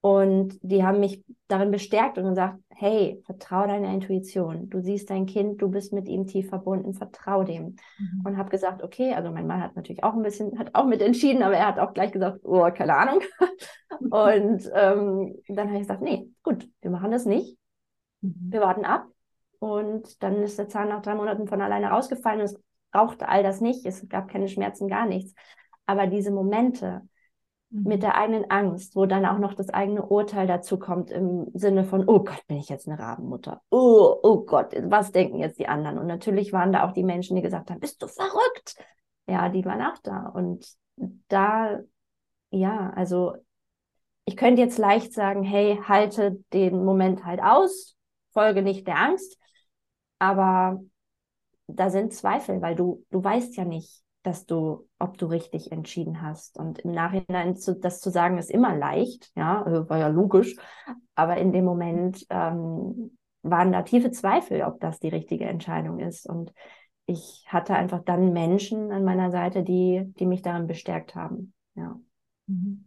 Und 0.00 0.56
die 0.62 0.84
haben 0.84 1.00
mich 1.00 1.24
darin 1.48 1.72
bestärkt 1.72 2.16
und 2.16 2.28
gesagt, 2.28 2.60
hey, 2.68 3.20
vertrau 3.24 3.66
deiner 3.66 3.92
Intuition. 3.92 4.70
Du 4.70 4.80
siehst 4.80 5.10
dein 5.10 5.26
Kind, 5.26 5.60
du 5.60 5.68
bist 5.68 5.92
mit 5.92 6.06
ihm 6.06 6.28
tief 6.28 6.48
verbunden, 6.48 6.94
vertrau 6.94 7.42
dem. 7.42 7.74
Mhm. 7.98 8.22
Und 8.24 8.36
habe 8.36 8.50
gesagt, 8.50 8.84
okay, 8.84 9.14
also 9.14 9.32
mein 9.32 9.48
Mann 9.48 9.60
hat 9.60 9.74
natürlich 9.74 10.04
auch 10.04 10.14
ein 10.14 10.22
bisschen, 10.22 10.60
hat 10.60 10.76
auch 10.76 10.86
mit 10.86 11.02
entschieden, 11.02 11.42
aber 11.42 11.56
er 11.56 11.66
hat 11.66 11.80
auch 11.80 11.92
gleich 11.92 12.12
gesagt, 12.12 12.38
oh, 12.44 12.70
keine 12.72 12.94
Ahnung. 12.94 13.20
und 13.98 14.70
ähm, 14.74 15.34
dann 15.48 15.68
habe 15.68 15.78
ich 15.78 15.88
gesagt, 15.88 16.02
nee, 16.02 16.30
gut, 16.44 16.68
wir 16.82 16.90
machen 16.92 17.10
das 17.10 17.26
nicht. 17.26 17.58
Mhm. 18.20 18.52
Wir 18.52 18.60
warten 18.60 18.84
ab. 18.84 19.06
Und 19.58 20.22
dann 20.22 20.42
ist 20.42 20.58
der 20.58 20.68
Zahn 20.68 20.88
nach 20.88 21.02
drei 21.02 21.14
Monaten 21.14 21.46
von 21.48 21.60
alleine 21.60 21.88
rausgefallen 21.88 22.40
und 22.40 22.46
es 22.46 22.60
brauchte 22.92 23.28
all 23.28 23.42
das 23.42 23.60
nicht. 23.60 23.84
Es 23.86 24.08
gab 24.08 24.28
keine 24.28 24.48
Schmerzen, 24.48 24.88
gar 24.88 25.06
nichts. 25.06 25.34
Aber 25.86 26.06
diese 26.06 26.30
Momente 26.30 27.02
mhm. 27.70 27.82
mit 27.84 28.02
der 28.02 28.16
eigenen 28.16 28.50
Angst, 28.50 28.96
wo 28.96 29.06
dann 29.06 29.26
auch 29.26 29.38
noch 29.38 29.54
das 29.54 29.70
eigene 29.70 30.04
Urteil 30.04 30.46
dazu 30.46 30.78
kommt 30.78 31.10
im 31.10 31.48
Sinne 31.54 31.84
von, 31.84 32.08
oh 32.08 32.20
Gott, 32.20 32.46
bin 32.46 32.56
ich 32.56 32.68
jetzt 32.68 32.88
eine 32.88 32.98
Rabenmutter? 32.98 33.62
Oh, 33.70 34.16
oh 34.22 34.44
Gott, 34.44 34.74
was 34.84 35.12
denken 35.12 35.38
jetzt 35.38 35.58
die 35.58 35.68
anderen? 35.68 35.98
Und 35.98 36.06
natürlich 36.06 36.52
waren 36.52 36.72
da 36.72 36.86
auch 36.86 36.92
die 36.92 37.04
Menschen, 37.04 37.36
die 37.36 37.42
gesagt 37.42 37.70
haben, 37.70 37.80
bist 37.80 38.02
du 38.02 38.08
verrückt? 38.08 38.76
Ja, 39.28 39.48
die 39.48 39.64
waren 39.64 39.82
auch 39.82 39.98
da. 40.02 40.28
Und 40.28 40.66
da, 41.28 41.80
ja, 42.50 42.90
also 42.94 43.34
ich 44.24 44.36
könnte 44.36 44.60
jetzt 44.60 44.78
leicht 44.78 45.12
sagen, 45.12 45.42
hey, 45.42 45.78
halte 45.86 46.42
den 46.52 46.84
Moment 46.84 47.24
halt 47.24 47.40
aus, 47.40 47.96
folge 48.32 48.62
nicht 48.62 48.86
der 48.86 48.98
Angst. 48.98 49.38
Aber 50.18 50.80
da 51.66 51.90
sind 51.90 52.12
Zweifel, 52.12 52.62
weil 52.62 52.74
du, 52.74 53.04
du 53.10 53.22
weißt 53.22 53.56
ja 53.56 53.64
nicht, 53.64 54.02
dass 54.22 54.46
du, 54.46 54.88
ob 54.98 55.18
du 55.18 55.26
richtig 55.26 55.72
entschieden 55.72 56.22
hast. 56.22 56.58
Und 56.58 56.80
im 56.80 56.92
Nachhinein 56.92 57.56
zu, 57.56 57.76
das 57.78 58.00
zu 58.00 58.10
sagen, 58.10 58.38
ist 58.38 58.50
immer 58.50 58.74
leicht, 58.76 59.30
ja, 59.36 59.62
also 59.62 59.88
war 59.88 59.98
ja 59.98 60.08
logisch. 60.08 60.56
Aber 61.14 61.36
in 61.36 61.52
dem 61.52 61.64
Moment 61.64 62.26
ähm, 62.30 63.16
waren 63.42 63.72
da 63.72 63.82
tiefe 63.82 64.10
Zweifel, 64.10 64.62
ob 64.62 64.80
das 64.80 64.98
die 64.98 65.08
richtige 65.08 65.44
Entscheidung 65.44 65.98
ist. 66.00 66.28
Und 66.28 66.52
ich 67.06 67.44
hatte 67.48 67.74
einfach 67.74 68.02
dann 68.04 68.32
Menschen 68.32 68.90
an 68.90 69.04
meiner 69.04 69.30
Seite, 69.30 69.62
die, 69.62 70.12
die 70.18 70.26
mich 70.26 70.42
darin 70.42 70.66
bestärkt 70.66 71.14
haben. 71.14 71.54
Ja. 71.74 71.98
Mhm. 72.46 72.85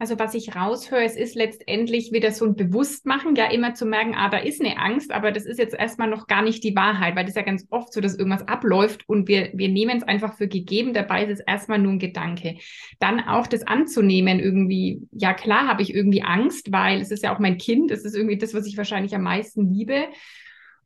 Also 0.00 0.18
was 0.18 0.34
ich 0.34 0.56
raushöre, 0.56 1.04
es 1.04 1.14
ist 1.14 1.36
letztendlich 1.36 2.10
wieder 2.10 2.32
so 2.32 2.44
ein 2.44 2.56
Bewusstmachen, 2.56 3.36
ja 3.36 3.50
immer 3.50 3.74
zu 3.74 3.86
merken, 3.86 4.14
ah, 4.16 4.28
da 4.28 4.38
ist 4.38 4.60
eine 4.60 4.76
Angst, 4.76 5.12
aber 5.12 5.30
das 5.30 5.46
ist 5.46 5.58
jetzt 5.58 5.74
erstmal 5.74 6.10
noch 6.10 6.26
gar 6.26 6.42
nicht 6.42 6.64
die 6.64 6.74
Wahrheit, 6.74 7.14
weil 7.14 7.24
das 7.24 7.36
ja 7.36 7.42
ganz 7.42 7.64
oft 7.70 7.92
so, 7.92 8.00
dass 8.00 8.16
irgendwas 8.16 8.46
abläuft 8.48 9.08
und 9.08 9.28
wir, 9.28 9.52
wir 9.54 9.68
nehmen 9.68 9.96
es 9.96 10.02
einfach 10.02 10.36
für 10.36 10.48
gegeben, 10.48 10.94
dabei 10.94 11.24
ist 11.24 11.38
es 11.38 11.46
erstmal 11.46 11.78
nur 11.78 11.92
ein 11.92 12.00
Gedanke. 12.00 12.56
Dann 12.98 13.20
auch 13.20 13.46
das 13.46 13.66
anzunehmen 13.66 14.40
irgendwie, 14.40 15.00
ja 15.12 15.32
klar 15.32 15.68
habe 15.68 15.82
ich 15.82 15.94
irgendwie 15.94 16.22
Angst, 16.22 16.72
weil 16.72 17.00
es 17.00 17.12
ist 17.12 17.22
ja 17.22 17.34
auch 17.34 17.38
mein 17.38 17.56
Kind, 17.56 17.92
es 17.92 18.04
ist 18.04 18.16
irgendwie 18.16 18.36
das, 18.36 18.52
was 18.52 18.66
ich 18.66 18.76
wahrscheinlich 18.76 19.14
am 19.14 19.22
meisten 19.22 19.72
liebe 19.72 20.06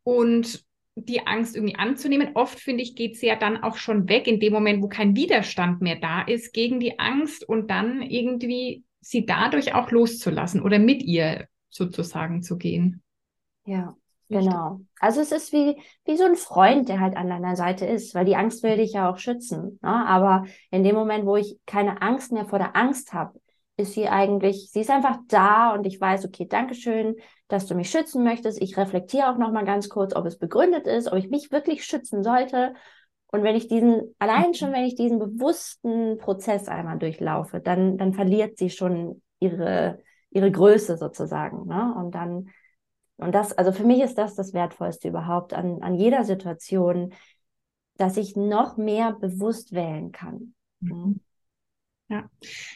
und 0.05 0.65
die 0.97 1.27
Angst 1.27 1.57
irgendwie 1.57 1.77
anzunehmen. 1.77 2.31
Oft, 2.35 2.61
finde 2.61 2.83
ich, 2.83 2.95
geht 2.95 3.17
sie 3.17 3.27
ja 3.27 3.37
dann 3.37 3.63
auch 3.63 3.77
schon 3.77 4.09
weg 4.09 4.27
in 4.27 4.39
dem 4.39 4.53
Moment, 4.53 4.83
wo 4.83 4.89
kein 4.89 5.17
Widerstand 5.17 5.81
mehr 5.81 5.97
da 5.97 6.23
ist 6.23 6.53
gegen 6.53 6.79
die 6.79 6.99
Angst 6.99 7.49
und 7.49 7.71
dann 7.71 8.03
irgendwie 8.03 8.85
sie 9.09 9.25
dadurch 9.25 9.75
auch 9.75 9.91
loszulassen 9.91 10.63
oder 10.63 10.79
mit 10.79 11.03
ihr 11.03 11.49
sozusagen 11.71 12.43
zu 12.43 12.59
gehen. 12.59 13.03
Ja, 13.65 13.97
genau. 14.29 14.81
Also 15.01 15.23
es 15.23 15.33
ist 15.33 15.51
wie, 15.53 15.81
wie 16.05 16.17
so 16.19 16.25
ein 16.25 16.37
Freund, 16.37 16.91
der 16.91 17.01
halt 17.01 17.17
an 17.17 17.31
deiner 17.31 17.57
Seite 17.57 17.87
ist, 17.87 18.15
weil 18.15 18.27
die 18.27 18.37
Angst 18.37 18.63
will 18.63 18.77
dich 18.77 18.93
ja 18.93 19.11
auch 19.11 19.17
schützen. 19.17 19.79
Ne? 19.81 20.07
Aber 20.07 20.45
in 20.71 20.85
dem 20.85 20.95
Moment, 20.95 21.25
wo 21.25 21.37
ich 21.37 21.59
keine 21.65 22.03
Angst 22.03 22.33
mehr 22.33 22.45
vor 22.45 22.59
der 22.59 22.77
Angst 22.77 23.15
habe, 23.15 23.41
ist 23.79 23.95
sie 23.95 24.09
eigentlich, 24.09 24.71
sie 24.73 24.81
ist 24.81 24.91
einfach 24.91 25.21
da 25.29 25.73
und 25.73 25.87
ich 25.87 25.99
weiß, 25.99 26.27
okay, 26.27 26.47
Dankeschön, 26.47 27.17
dass 27.47 27.65
du 27.65 27.75
mich 27.75 27.89
schützen 27.89 28.25
möchtest. 28.25 28.61
Ich 28.61 28.77
reflektiere 28.77 29.31
auch 29.31 29.39
nochmal 29.39 29.65
ganz 29.65 29.89
kurz, 29.89 30.15
ob 30.15 30.27
es 30.27 30.37
begründet 30.37 30.87
ist, 30.87 31.11
ob 31.11 31.17
ich 31.17 31.31
mich 31.31 31.51
wirklich 31.51 31.85
schützen 31.87 32.23
sollte. 32.23 32.75
Und 33.31 33.43
wenn 33.43 33.57
ich 33.57 33.69
diesen, 33.69 34.15
allein 34.19 34.55
schon, 34.55 34.73
wenn 34.73 34.85
ich 34.85 34.95
diesen 34.95 35.19
bewussten 35.19 36.19
Prozess 36.19 36.67
einmal 36.69 36.99
durchlaufe, 36.99 37.61
dann, 37.61 37.99
dann 37.99 38.15
verliert 38.15 38.57
sie 38.57 38.71
schon 38.71 39.23
ihre, 39.39 40.03
ihre 40.31 40.51
Größe 40.51 40.97
sozusagen. 40.97 41.67
Ne? 41.67 41.95
Und 41.97 42.15
dann, 42.15 42.49
und 43.17 43.35
das, 43.35 43.53
also 43.53 43.73
für 43.73 43.85
mich 43.85 44.01
ist 44.01 44.17
das 44.17 44.35
das 44.35 44.55
Wertvollste 44.55 45.09
überhaupt 45.09 45.53
an, 45.53 45.83
an 45.83 45.95
jeder 45.95 46.25
Situation, 46.25 47.13
dass 47.97 48.17
ich 48.17 48.35
noch 48.35 48.77
mehr 48.77 49.13
bewusst 49.13 49.73
wählen 49.73 50.11
kann. 50.11 50.55
Mhm. 50.81 51.21
Ja. 52.11 52.25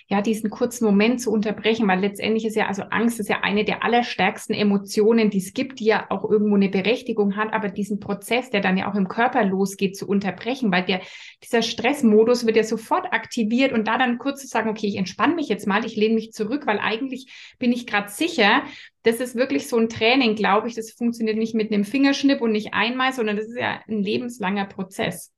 ja, 0.09 0.21
diesen 0.21 0.51
kurzen 0.51 0.85
Moment 0.85 1.19
zu 1.19 1.33
unterbrechen, 1.33 1.89
weil 1.89 2.01
letztendlich 2.01 2.45
ist 2.45 2.55
ja, 2.55 2.67
also 2.67 2.83
Angst 2.83 3.19
ist 3.19 3.31
ja 3.31 3.41
eine 3.41 3.65
der 3.65 3.83
allerstärksten 3.83 4.55
Emotionen, 4.55 5.31
die 5.31 5.39
es 5.39 5.55
gibt, 5.55 5.81
die 5.81 5.87
ja 5.87 6.05
auch 6.11 6.31
irgendwo 6.31 6.55
eine 6.55 6.69
Berechtigung 6.69 7.35
hat, 7.35 7.55
aber 7.55 7.71
diesen 7.71 7.99
Prozess, 7.99 8.51
der 8.51 8.61
dann 8.61 8.77
ja 8.77 8.91
auch 8.91 8.95
im 8.95 9.09
Körper 9.09 9.43
losgeht, 9.43 9.97
zu 9.97 10.07
unterbrechen, 10.07 10.71
weil 10.71 10.85
der, 10.85 11.01
dieser 11.43 11.63
Stressmodus 11.63 12.45
wird 12.45 12.57
ja 12.57 12.65
sofort 12.65 13.11
aktiviert 13.15 13.73
und 13.73 13.89
da 13.89 13.97
dann 13.97 14.19
kurz 14.19 14.43
zu 14.43 14.49
sagen, 14.49 14.69
okay, 14.69 14.87
ich 14.87 14.97
entspanne 14.97 15.35
mich 15.35 15.49
jetzt 15.49 15.67
mal, 15.67 15.87
ich 15.87 15.97
lehne 15.97 16.15
mich 16.15 16.33
zurück, 16.33 16.67
weil 16.67 16.79
eigentlich 16.79 17.55
bin 17.59 17.73
ich 17.73 17.87
gerade 17.87 18.11
sicher, 18.11 18.65
das 19.03 19.17
ist 19.17 19.35
wirklich 19.35 19.67
so 19.67 19.79
ein 19.79 19.89
Training, 19.89 20.35
glaube 20.35 20.69
ich, 20.69 20.75
das 20.75 20.91
funktioniert 20.91 21.39
nicht 21.39 21.55
mit 21.55 21.73
einem 21.73 21.85
Fingerschnipp 21.85 22.43
und 22.43 22.53
nicht 22.53 22.75
einmal, 22.75 23.15
sondern 23.15 23.37
das 23.37 23.47
ist 23.47 23.59
ja 23.59 23.81
ein 23.89 24.03
lebenslanger 24.03 24.67
Prozess. 24.67 25.33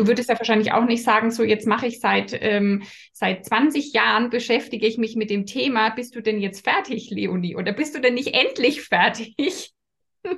Du 0.00 0.06
würdest 0.06 0.30
ja 0.30 0.38
wahrscheinlich 0.38 0.72
auch 0.72 0.86
nicht 0.86 1.04
sagen, 1.04 1.30
so 1.30 1.42
jetzt 1.42 1.66
mache 1.66 1.86
ich 1.86 2.00
seit, 2.00 2.32
ähm, 2.32 2.84
seit 3.12 3.44
20 3.44 3.92
Jahren 3.92 4.30
beschäftige 4.30 4.86
ich 4.86 4.96
mich 4.96 5.14
mit 5.14 5.28
dem 5.28 5.44
Thema. 5.44 5.90
Bist 5.90 6.16
du 6.16 6.22
denn 6.22 6.40
jetzt 6.40 6.64
fertig, 6.64 7.10
Leonie? 7.10 7.54
Oder 7.54 7.74
bist 7.74 7.94
du 7.94 8.00
denn 8.00 8.14
nicht 8.14 8.34
endlich 8.34 8.80
fertig? 8.80 9.74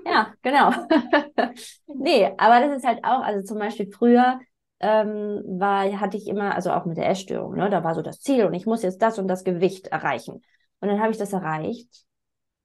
Ja, 0.07 0.33
genau. 0.42 0.70
nee, 1.87 2.31
aber 2.38 2.61
das 2.64 2.77
ist 2.79 2.87
halt 2.87 3.05
auch, 3.05 3.20
also 3.22 3.44
zum 3.44 3.59
Beispiel 3.59 3.90
früher 3.90 4.38
ähm, 4.79 5.42
war, 5.44 6.01
hatte 6.01 6.16
ich 6.16 6.29
immer, 6.29 6.55
also 6.55 6.70
auch 6.70 6.85
mit 6.87 6.96
der 6.96 7.09
Essstörung, 7.09 7.57
ne, 7.57 7.68
da 7.68 7.83
war 7.83 7.96
so 7.96 8.01
das 8.01 8.20
Ziel 8.20 8.44
und 8.44 8.55
ich 8.55 8.64
muss 8.64 8.85
jetzt 8.85 9.03
das 9.03 9.18
und 9.18 9.27
das 9.27 9.42
Gewicht 9.42 9.88
erreichen. 9.88 10.35
Und 10.81 10.88
dann 10.88 11.01
habe 11.01 11.11
ich 11.11 11.18
das 11.18 11.33
erreicht 11.33 12.05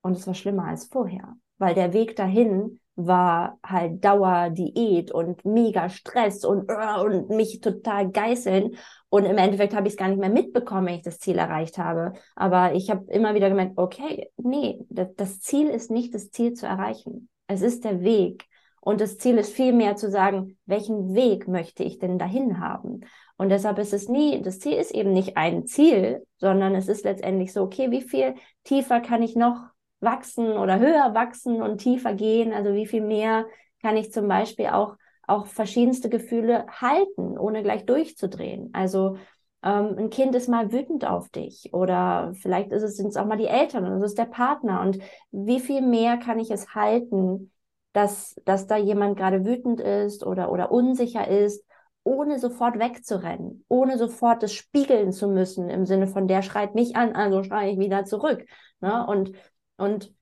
und 0.01 0.13
es 0.15 0.27
war 0.27 0.35
schlimmer 0.35 0.65
als 0.65 0.85
vorher, 0.85 1.33
weil 1.57 1.73
der 1.73 1.91
Weg 1.91 2.15
dahin 2.15 2.79
war 2.97 3.59
halt 3.63 4.03
Dauerdiät 4.03 5.11
und 5.11 5.45
mega 5.45 5.87
Stress 5.89 6.43
und, 6.43 6.69
uh, 6.69 7.03
und 7.03 7.29
mich 7.29 7.61
total 7.61 8.09
geißeln. 8.09 8.75
Und 9.09 9.25
im 9.25 9.37
Endeffekt 9.37 9.75
habe 9.75 9.87
ich 9.87 9.93
es 9.93 9.97
gar 9.97 10.09
nicht 10.09 10.19
mehr 10.19 10.31
mitbekommen, 10.31 10.87
wenn 10.87 10.95
ich 10.95 11.03
das 11.03 11.19
Ziel 11.19 11.37
erreicht 11.37 11.77
habe. 11.77 12.13
Aber 12.35 12.73
ich 12.73 12.89
habe 12.89 13.05
immer 13.11 13.35
wieder 13.35 13.49
gemerkt, 13.49 13.73
okay, 13.77 14.31
nee, 14.37 14.83
das 14.89 15.39
Ziel 15.39 15.67
ist 15.67 15.91
nicht 15.91 16.13
das 16.13 16.31
Ziel 16.31 16.53
zu 16.53 16.65
erreichen. 16.65 17.29
Es 17.45 17.61
ist 17.61 17.85
der 17.85 18.01
Weg. 18.01 18.45
Und 18.81 18.99
das 18.99 19.17
Ziel 19.17 19.37
ist 19.37 19.53
vielmehr 19.53 19.95
zu 19.95 20.09
sagen, 20.09 20.57
welchen 20.65 21.13
Weg 21.13 21.47
möchte 21.47 21.83
ich 21.83 21.99
denn 21.99 22.17
dahin 22.17 22.59
haben? 22.59 23.01
Und 23.37 23.49
deshalb 23.49 23.77
ist 23.77 23.93
es 23.93 24.09
nie, 24.09 24.41
das 24.41 24.59
Ziel 24.59 24.73
ist 24.73 24.91
eben 24.91 25.13
nicht 25.13 25.37
ein 25.37 25.67
Ziel, 25.67 26.25
sondern 26.37 26.73
es 26.73 26.87
ist 26.87 27.03
letztendlich 27.03 27.53
so, 27.53 27.61
okay, 27.61 27.91
wie 27.91 28.01
viel 28.01 28.35
tiefer 28.63 29.01
kann 29.01 29.21
ich 29.21 29.35
noch 29.35 29.59
wachsen 29.99 30.57
oder 30.57 30.79
höher 30.79 31.13
wachsen 31.13 31.61
und 31.61 31.79
tiefer 31.79 32.13
gehen? 32.13 32.53
Also 32.53 32.73
wie 32.73 32.85
viel 32.87 33.01
mehr 33.01 33.45
kann 33.81 33.97
ich 33.97 34.11
zum 34.11 34.27
Beispiel 34.27 34.67
auch, 34.67 34.95
auch 35.27 35.45
verschiedenste 35.47 36.09
Gefühle 36.09 36.65
halten, 36.69 37.37
ohne 37.37 37.63
gleich 37.63 37.85
durchzudrehen? 37.85 38.69
Also 38.73 39.17
ähm, 39.63 39.95
ein 39.97 40.09
Kind 40.09 40.35
ist 40.35 40.49
mal 40.49 40.71
wütend 40.71 41.05
auf 41.05 41.29
dich 41.29 41.69
oder 41.73 42.33
vielleicht 42.41 42.71
ist 42.71 42.83
es, 42.83 42.97
sind 42.97 43.07
es 43.07 43.17
auch 43.17 43.25
mal 43.25 43.37
die 43.37 43.47
Eltern 43.47 43.85
oder 43.85 43.97
es 43.97 44.11
ist 44.11 44.17
der 44.17 44.25
Partner. 44.25 44.81
Und 44.81 44.99
wie 45.31 45.59
viel 45.59 45.81
mehr 45.81 46.17
kann 46.17 46.39
ich 46.39 46.51
es 46.51 46.75
halten, 46.75 47.51
dass, 47.93 48.35
dass 48.45 48.67
da 48.67 48.77
jemand 48.77 49.17
gerade 49.17 49.45
wütend 49.45 49.81
ist 49.81 50.25
oder, 50.25 50.51
oder 50.51 50.71
unsicher 50.71 51.27
ist 51.27 51.63
ohne 52.03 52.39
sofort 52.39 52.79
wegzurennen, 52.79 53.65
ohne 53.67 53.97
sofort 53.97 54.41
das 54.41 54.53
spiegeln 54.53 55.11
zu 55.11 55.27
müssen, 55.27 55.69
im 55.69 55.85
Sinne 55.85 56.07
von 56.07 56.27
der 56.27 56.41
schreit 56.41 56.73
mich 56.73 56.95
an, 56.95 57.13
also 57.13 57.43
schreie 57.43 57.71
ich 57.71 57.79
wieder 57.79 58.05
zurück. 58.05 58.45
Ne? 58.79 59.05
Und, 59.05 59.33
und 59.77 60.13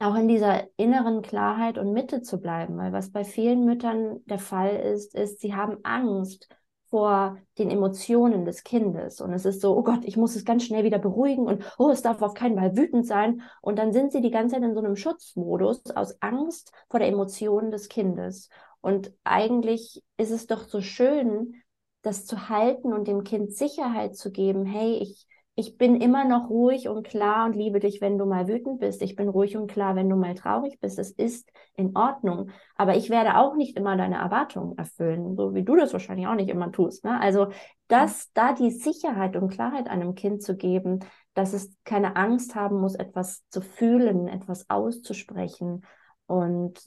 auch 0.00 0.14
in 0.14 0.28
dieser 0.28 0.68
inneren 0.76 1.22
Klarheit 1.22 1.76
und 1.76 1.92
Mitte 1.92 2.22
zu 2.22 2.40
bleiben, 2.40 2.76
weil 2.78 2.92
was 2.92 3.10
bei 3.10 3.24
vielen 3.24 3.64
Müttern 3.64 4.20
der 4.26 4.38
Fall 4.38 4.76
ist, 4.76 5.14
ist, 5.14 5.40
sie 5.40 5.54
haben 5.54 5.78
Angst 5.82 6.48
vor 6.88 7.36
den 7.58 7.70
Emotionen 7.70 8.44
des 8.44 8.62
Kindes. 8.64 9.20
Und 9.20 9.32
es 9.32 9.44
ist 9.44 9.60
so, 9.60 9.76
oh 9.76 9.82
Gott, 9.82 10.04
ich 10.04 10.16
muss 10.16 10.36
es 10.36 10.44
ganz 10.44 10.64
schnell 10.64 10.84
wieder 10.84 10.98
beruhigen 10.98 11.46
und 11.46 11.62
oh, 11.78 11.90
es 11.90 12.00
darf 12.00 12.22
auf 12.22 12.34
keinen 12.34 12.56
Fall 12.56 12.76
wütend 12.76 13.06
sein. 13.06 13.42
Und 13.60 13.78
dann 13.78 13.92
sind 13.92 14.12
sie 14.12 14.22
die 14.22 14.30
ganze 14.30 14.54
Zeit 14.54 14.64
in 14.64 14.74
so 14.74 14.80
einem 14.80 14.96
Schutzmodus 14.96 15.90
aus 15.90 16.16
Angst 16.22 16.72
vor 16.88 17.00
der 17.00 17.08
Emotion 17.08 17.70
des 17.70 17.88
Kindes. 17.88 18.48
Und 18.80 19.12
eigentlich 19.24 20.02
ist 20.16 20.30
es 20.30 20.46
doch 20.46 20.66
so 20.66 20.80
schön, 20.80 21.56
das 22.02 22.24
zu 22.24 22.48
halten 22.48 22.92
und 22.92 23.08
dem 23.08 23.24
Kind 23.24 23.52
Sicherheit 23.52 24.16
zu 24.16 24.30
geben. 24.30 24.64
Hey, 24.64 24.98
ich, 25.02 25.26
ich 25.58 25.76
bin 25.76 26.00
immer 26.00 26.24
noch 26.24 26.50
ruhig 26.50 26.88
und 26.88 27.04
klar 27.04 27.44
und 27.44 27.56
liebe 27.56 27.80
dich, 27.80 28.00
wenn 28.00 28.16
du 28.16 28.26
mal 28.26 28.46
wütend 28.46 28.78
bist. 28.78 29.02
Ich 29.02 29.16
bin 29.16 29.28
ruhig 29.28 29.56
und 29.56 29.68
klar, 29.68 29.96
wenn 29.96 30.08
du 30.08 30.14
mal 30.14 30.36
traurig 30.36 30.78
bist. 30.78 31.00
Es 31.00 31.10
ist 31.10 31.50
in 31.74 31.96
Ordnung. 31.96 32.50
Aber 32.76 32.96
ich 32.96 33.10
werde 33.10 33.36
auch 33.36 33.56
nicht 33.56 33.76
immer 33.76 33.96
deine 33.96 34.18
Erwartungen 34.18 34.78
erfüllen, 34.78 35.34
so 35.34 35.54
wie 35.54 35.64
du 35.64 35.74
das 35.74 35.92
wahrscheinlich 35.92 36.28
auch 36.28 36.36
nicht 36.36 36.48
immer 36.48 36.70
tust. 36.70 37.04
Ne? 37.04 37.20
Also, 37.20 37.48
das, 37.88 38.30
da 38.34 38.52
die 38.52 38.70
Sicherheit 38.70 39.34
und 39.34 39.48
Klarheit 39.48 39.88
einem 39.88 40.14
Kind 40.14 40.44
zu 40.44 40.56
geben, 40.56 41.00
dass 41.34 41.52
es 41.52 41.74
keine 41.84 42.14
Angst 42.14 42.54
haben 42.54 42.78
muss, 42.80 42.94
etwas 42.94 43.42
zu 43.48 43.60
fühlen, 43.60 44.28
etwas 44.28 44.70
auszusprechen. 44.70 45.84
Und 46.26 46.78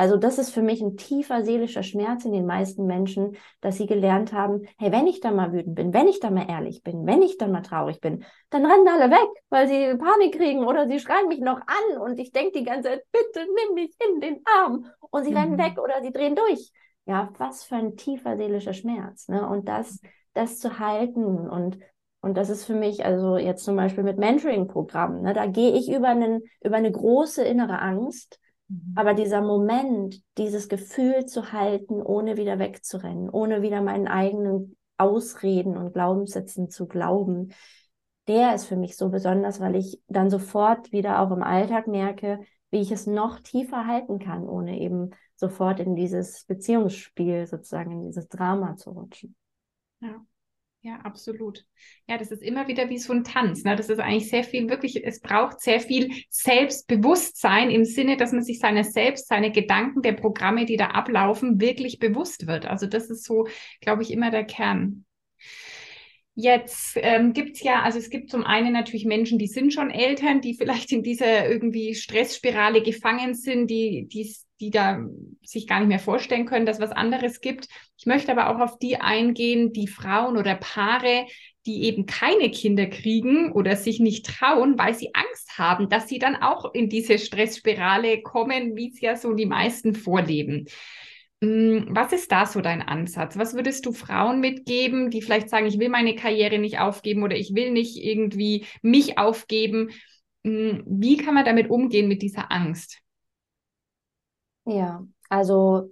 also 0.00 0.16
das 0.16 0.38
ist 0.38 0.48
für 0.48 0.62
mich 0.62 0.80
ein 0.80 0.96
tiefer 0.96 1.44
seelischer 1.44 1.82
Schmerz 1.82 2.24
in 2.24 2.32
den 2.32 2.46
meisten 2.46 2.86
Menschen, 2.86 3.36
dass 3.60 3.76
sie 3.76 3.84
gelernt 3.84 4.32
haben, 4.32 4.62
hey, 4.78 4.90
wenn 4.92 5.06
ich 5.06 5.20
da 5.20 5.30
mal 5.30 5.52
wütend 5.52 5.74
bin, 5.74 5.92
wenn 5.92 6.08
ich 6.08 6.20
da 6.20 6.30
mal 6.30 6.48
ehrlich 6.48 6.82
bin, 6.82 7.04
wenn 7.04 7.20
ich 7.20 7.36
da 7.36 7.46
mal 7.46 7.60
traurig 7.60 8.00
bin, 8.00 8.24
dann 8.48 8.64
rennen 8.64 8.88
alle 8.88 9.10
weg, 9.10 9.28
weil 9.50 9.68
sie 9.68 9.98
Panik 9.98 10.38
kriegen 10.38 10.64
oder 10.64 10.88
sie 10.88 11.00
schreien 11.00 11.28
mich 11.28 11.40
noch 11.40 11.60
an 11.60 11.98
und 12.00 12.18
ich 12.18 12.32
denke 12.32 12.60
die 12.60 12.64
ganze 12.64 12.88
Zeit, 12.88 13.02
bitte 13.12 13.40
nimm 13.40 13.74
mich 13.74 13.94
in 14.08 14.22
den 14.22 14.40
Arm 14.62 14.86
und 15.10 15.24
sie 15.24 15.32
mhm. 15.32 15.36
rennen 15.36 15.58
weg 15.58 15.78
oder 15.78 16.00
sie 16.00 16.12
drehen 16.12 16.34
durch. 16.34 16.72
Ja, 17.04 17.28
was 17.36 17.64
für 17.64 17.76
ein 17.76 17.98
tiefer 17.98 18.38
seelischer 18.38 18.72
Schmerz. 18.72 19.28
Ne? 19.28 19.46
Und 19.46 19.68
das, 19.68 20.00
das 20.32 20.58
zu 20.60 20.78
halten 20.78 21.24
und 21.24 21.78
und 22.22 22.36
das 22.36 22.50
ist 22.50 22.66
für 22.66 22.74
mich, 22.74 23.04
also 23.06 23.38
jetzt 23.38 23.64
zum 23.64 23.76
Beispiel 23.76 24.04
mit 24.04 24.18
Mentoring-Programmen, 24.18 25.22
ne, 25.22 25.32
da 25.32 25.46
gehe 25.46 25.72
ich 25.72 25.90
über, 25.90 26.08
einen, 26.08 26.42
über 26.62 26.76
eine 26.76 26.92
große 26.92 27.42
innere 27.42 27.80
Angst, 27.80 28.38
Mhm. 28.70 28.92
Aber 28.94 29.14
dieser 29.14 29.42
Moment, 29.42 30.22
dieses 30.38 30.68
Gefühl 30.68 31.26
zu 31.26 31.52
halten, 31.52 32.00
ohne 32.00 32.36
wieder 32.36 32.58
wegzurennen, 32.58 33.28
ohne 33.28 33.62
wieder 33.62 33.82
meinen 33.82 34.08
eigenen 34.08 34.76
Ausreden 34.96 35.76
und 35.76 35.92
Glaubenssätzen 35.92 36.70
zu 36.70 36.86
glauben, 36.86 37.52
der 38.28 38.54
ist 38.54 38.66
für 38.66 38.76
mich 38.76 38.96
so 38.96 39.08
besonders, 39.08 39.60
weil 39.60 39.74
ich 39.74 40.00
dann 40.06 40.30
sofort 40.30 40.92
wieder 40.92 41.20
auch 41.20 41.30
im 41.32 41.42
Alltag 41.42 41.88
merke, 41.88 42.40
wie 42.70 42.80
ich 42.80 42.92
es 42.92 43.06
noch 43.06 43.40
tiefer 43.40 43.86
halten 43.86 44.20
kann, 44.20 44.48
ohne 44.48 44.78
eben 44.78 45.10
sofort 45.34 45.80
in 45.80 45.96
dieses 45.96 46.44
Beziehungsspiel 46.44 47.46
sozusagen, 47.46 47.90
in 47.90 48.04
dieses 48.04 48.28
Drama 48.28 48.76
zu 48.76 48.90
rutschen. 48.90 49.34
Ja. 50.00 50.24
Ja, 50.82 50.96
absolut. 51.02 51.66
Ja, 52.08 52.16
das 52.16 52.30
ist 52.30 52.42
immer 52.42 52.66
wieder 52.66 52.88
wie 52.88 52.96
so 52.96 53.12
ein 53.12 53.22
Tanz. 53.22 53.64
Ne? 53.64 53.76
Das 53.76 53.90
ist 53.90 53.98
eigentlich 53.98 54.30
sehr 54.30 54.44
viel, 54.44 54.70
wirklich, 54.70 55.04
es 55.04 55.20
braucht 55.20 55.60
sehr 55.60 55.78
viel 55.78 56.10
Selbstbewusstsein 56.30 57.70
im 57.70 57.84
Sinne, 57.84 58.16
dass 58.16 58.32
man 58.32 58.42
sich 58.42 58.60
seiner 58.60 58.84
selbst, 58.84 59.28
seine 59.28 59.52
Gedanken, 59.52 60.00
der 60.00 60.12
Programme, 60.12 60.64
die 60.64 60.78
da 60.78 60.86
ablaufen, 60.86 61.60
wirklich 61.60 61.98
bewusst 61.98 62.46
wird. 62.46 62.64
Also 62.64 62.86
das 62.86 63.10
ist 63.10 63.24
so, 63.24 63.46
glaube 63.82 64.02
ich, 64.02 64.10
immer 64.10 64.30
der 64.30 64.44
Kern. 64.44 65.04
Jetzt 66.34 66.96
ähm, 66.96 67.34
gibt 67.34 67.56
es 67.56 67.62
ja, 67.62 67.82
also 67.82 67.98
es 67.98 68.08
gibt 68.08 68.30
zum 68.30 68.44
einen 68.44 68.72
natürlich 68.72 69.04
Menschen, 69.04 69.38
die 69.38 69.48
sind 69.48 69.74
schon 69.74 69.90
Eltern, 69.90 70.40
die 70.40 70.54
vielleicht 70.54 70.90
in 70.92 71.02
dieser 71.02 71.46
irgendwie 71.50 71.94
Stressspirale 71.94 72.82
gefangen 72.82 73.34
sind, 73.34 73.66
die, 73.66 74.08
die, 74.10 74.34
die 74.60 74.70
da 74.70 75.00
sich 75.42 75.66
gar 75.66 75.80
nicht 75.80 75.88
mehr 75.88 75.98
vorstellen 75.98 76.46
können, 76.46 76.66
dass 76.66 76.80
was 76.80 76.92
anderes 76.92 77.40
gibt. 77.40 77.68
Ich 77.98 78.06
möchte 78.06 78.32
aber 78.32 78.50
auch 78.50 78.60
auf 78.60 78.78
die 78.78 78.96
eingehen, 78.96 79.72
die 79.72 79.88
Frauen 79.88 80.36
oder 80.36 80.54
Paare, 80.54 81.26
die 81.66 81.84
eben 81.84 82.06
keine 82.06 82.50
Kinder 82.50 82.86
kriegen 82.86 83.52
oder 83.52 83.76
sich 83.76 84.00
nicht 84.00 84.26
trauen, 84.26 84.78
weil 84.78 84.94
sie 84.94 85.14
Angst 85.14 85.58
haben, 85.58 85.88
dass 85.88 86.08
sie 86.08 86.18
dann 86.18 86.36
auch 86.36 86.72
in 86.74 86.88
diese 86.88 87.18
Stressspirale 87.18 88.22
kommen, 88.22 88.76
wie 88.76 88.90
es 88.90 89.00
ja 89.00 89.16
so 89.16 89.34
die 89.34 89.46
meisten 89.46 89.94
vorleben. 89.94 90.66
Hm, 91.42 91.88
was 91.90 92.12
ist 92.12 92.32
da 92.32 92.46
so 92.46 92.60
dein 92.60 92.82
Ansatz? 92.82 93.36
Was 93.38 93.54
würdest 93.54 93.86
du 93.86 93.92
Frauen 93.92 94.40
mitgeben, 94.40 95.10
die 95.10 95.22
vielleicht 95.22 95.48
sagen, 95.48 95.66
ich 95.66 95.78
will 95.78 95.88
meine 95.88 96.14
Karriere 96.14 96.58
nicht 96.58 96.78
aufgeben 96.78 97.22
oder 97.22 97.36
ich 97.36 97.54
will 97.54 97.70
nicht 97.70 97.96
irgendwie 97.96 98.66
mich 98.82 99.18
aufgeben? 99.18 99.90
Hm, 100.44 100.82
wie 100.86 101.16
kann 101.16 101.34
man 101.34 101.44
damit 101.44 101.70
umgehen 101.70 102.08
mit 102.08 102.22
dieser 102.22 102.50
Angst? 102.52 103.00
Ja, 104.70 105.04
also 105.28 105.90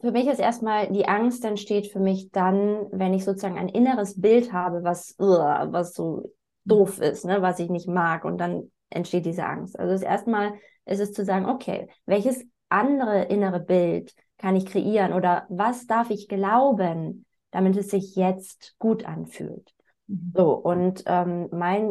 für 0.00 0.10
mich 0.12 0.26
ist 0.26 0.40
erstmal 0.40 0.90
die 0.92 1.06
Angst 1.06 1.44
entsteht 1.44 1.86
für 1.92 2.00
mich 2.00 2.30
dann, 2.32 2.86
wenn 2.90 3.14
ich 3.14 3.24
sozusagen 3.24 3.58
ein 3.58 3.68
inneres 3.68 4.20
Bild 4.20 4.52
habe, 4.52 4.82
was, 4.82 5.14
was 5.18 5.94
so 5.94 6.32
doof 6.64 7.00
ist, 7.00 7.24
ne, 7.24 7.40
was 7.40 7.58
ich 7.60 7.70
nicht 7.70 7.88
mag 7.88 8.24
und 8.24 8.38
dann 8.38 8.70
entsteht 8.90 9.26
diese 9.26 9.44
Angst. 9.44 9.78
Also 9.78 10.04
erstmal 10.04 10.54
ist 10.84 11.00
es 11.00 11.12
zu 11.12 11.24
sagen, 11.24 11.46
okay, 11.46 11.88
welches 12.06 12.44
andere 12.68 13.24
innere 13.24 13.60
Bild 13.60 14.14
kann 14.38 14.56
ich 14.56 14.66
kreieren 14.66 15.12
oder 15.12 15.46
was 15.48 15.86
darf 15.86 16.10
ich 16.10 16.28
glauben, 16.28 17.24
damit 17.50 17.76
es 17.76 17.90
sich 17.90 18.16
jetzt 18.16 18.74
gut 18.78 19.04
anfühlt. 19.04 19.72
Mhm. 20.06 20.32
So, 20.34 20.52
und 20.52 21.04
ähm, 21.06 21.48
mein, 21.52 21.90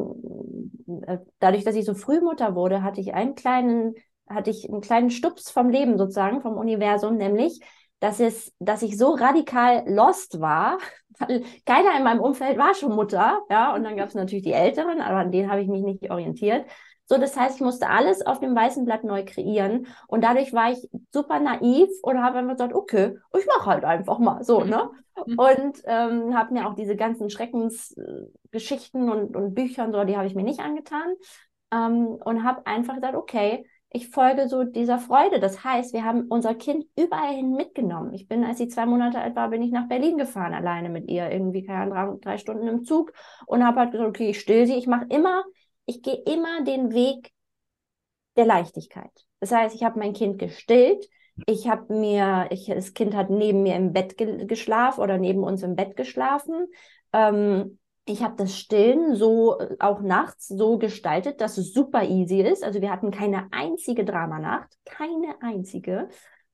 äh, 1.07 1.19
dadurch, 1.39 1.63
dass 1.63 1.75
ich 1.75 1.85
so 1.85 1.93
früh 1.93 2.21
Mutter 2.21 2.55
wurde, 2.55 2.83
hatte 2.83 3.01
ich 3.01 3.13
einen 3.13 3.35
kleinen, 3.35 3.95
hatte 4.29 4.49
ich 4.49 4.69
einen 4.69 4.81
kleinen 4.81 5.09
Stups 5.09 5.49
vom 5.49 5.69
Leben 5.69 5.97
sozusagen, 5.97 6.41
vom 6.41 6.57
Universum, 6.57 7.17
nämlich, 7.17 7.59
dass 7.99 8.19
es, 8.19 8.53
dass 8.59 8.81
ich 8.81 8.97
so 8.97 9.11
radikal 9.11 9.83
lost 9.87 10.39
war, 10.39 10.77
weil 11.19 11.43
keiner 11.65 11.97
in 11.97 12.03
meinem 12.03 12.21
Umfeld 12.21 12.57
war 12.57 12.73
schon 12.73 12.95
Mutter, 12.95 13.41
ja, 13.49 13.73
und 13.75 13.83
dann 13.83 13.97
gab 13.97 14.07
es 14.09 14.15
natürlich 14.15 14.43
die 14.43 14.53
Älteren, 14.53 15.01
aber 15.01 15.17
an 15.17 15.31
denen 15.31 15.51
habe 15.51 15.61
ich 15.61 15.67
mich 15.67 15.81
nicht 15.81 16.09
orientiert. 16.11 16.65
So, 17.05 17.17
das 17.17 17.35
heißt, 17.35 17.55
ich 17.55 17.61
musste 17.61 17.89
alles 17.89 18.23
auf 18.23 18.39
dem 18.39 18.55
weißen 18.55 18.85
Blatt 18.85 19.03
neu 19.03 19.25
kreieren 19.25 19.87
und 20.07 20.23
dadurch 20.23 20.53
war 20.53 20.71
ich 20.71 20.87
super 21.11 21.39
naiv 21.39 21.89
und 22.03 22.21
habe 22.21 22.37
einfach 22.37 22.53
gesagt, 22.53 22.75
okay, 22.75 23.17
ich 23.35 23.47
mache 23.47 23.65
halt 23.65 23.83
einfach 23.83 24.19
mal 24.19 24.43
so, 24.43 24.63
ne? 24.63 24.91
Mhm. 25.25 25.39
Und 25.39 25.81
ähm, 25.85 26.37
habe 26.37 26.53
mir 26.53 26.67
auch 26.67 26.75
diese 26.75 26.95
ganzen 26.95 27.31
Schreckensgeschichten 27.31 29.09
und, 29.09 29.35
und 29.35 29.55
Bücher 29.55 29.85
und 29.85 29.93
so, 29.93 30.03
die 30.03 30.17
habe 30.17 30.27
ich 30.27 30.35
mir 30.35 30.43
nicht 30.43 30.59
angetan 30.59 31.15
ähm, 31.73 32.19
und 32.23 32.43
habe 32.43 32.65
einfach 32.67 32.95
gesagt, 32.95 33.15
okay, 33.15 33.65
ich 33.91 34.09
folge 34.09 34.47
so 34.47 34.63
dieser 34.63 34.99
Freude. 34.99 35.39
Das 35.39 35.63
heißt, 35.63 35.93
wir 35.93 36.03
haben 36.03 36.27
unser 36.29 36.55
Kind 36.55 36.85
überall 36.95 37.33
hin 37.33 37.55
mitgenommen. 37.55 38.13
Ich 38.13 38.27
bin, 38.27 38.43
als 38.43 38.59
sie 38.59 38.67
zwei 38.67 38.85
Monate 38.85 39.19
alt 39.19 39.35
war, 39.35 39.49
bin 39.49 39.63
ich 39.63 39.71
nach 39.71 39.87
Berlin 39.87 40.17
gefahren, 40.17 40.53
alleine 40.53 40.89
mit 40.89 41.09
ihr, 41.09 41.31
irgendwie, 41.31 41.63
keine 41.63 41.95
Ahnung, 41.95 42.21
drei, 42.21 42.37
Stunden 42.37 42.67
im 42.67 42.83
Zug 42.83 43.13
und 43.47 43.65
habe 43.65 43.79
halt 43.79 43.91
gesagt, 43.91 44.09
okay, 44.09 44.29
ich 44.29 44.39
still 44.39 44.67
sie. 44.67 44.75
Ich 44.75 44.87
mache 44.87 45.05
immer 45.09 45.43
ich 45.89 46.03
gehe 46.03 46.21
immer 46.25 46.63
den 46.63 46.93
Weg 46.93 47.31
der 48.37 48.45
Leichtigkeit. 48.45 49.11
Das 49.39 49.51
heißt, 49.51 49.75
ich 49.75 49.83
habe 49.83 49.97
mein 49.97 50.13
Kind 50.13 50.37
gestillt, 50.37 51.03
ich 51.47 51.67
habe 51.67 51.93
mir, 51.93 52.47
ich, 52.51 52.67
das 52.67 52.93
Kind 52.93 53.15
hat 53.15 53.29
neben 53.29 53.63
mir 53.63 53.75
im 53.75 53.91
Bett 53.91 54.17
ge 54.17 54.45
geschlafen 54.45 55.01
oder 55.01 55.17
neben 55.17 55.43
uns 55.43 55.63
im 55.63 55.75
Bett 55.75 55.95
geschlafen. 55.95 56.67
Ähm, 57.11 57.79
ich 58.09 58.23
habe 58.23 58.35
das 58.35 58.57
Stillen 58.57 59.15
so 59.15 59.59
äh, 59.59 59.75
auch 59.79 60.01
nachts 60.01 60.47
so 60.47 60.77
gestaltet, 60.77 61.41
dass 61.41 61.57
es 61.57 61.73
super 61.73 62.03
easy 62.03 62.41
ist. 62.41 62.63
Also 62.63 62.81
wir 62.81 62.91
hatten 62.91 63.11
keine 63.11 63.47
einzige 63.51 64.03
Dramanacht, 64.03 64.69
keine 64.85 65.35
einzige. 65.41 66.09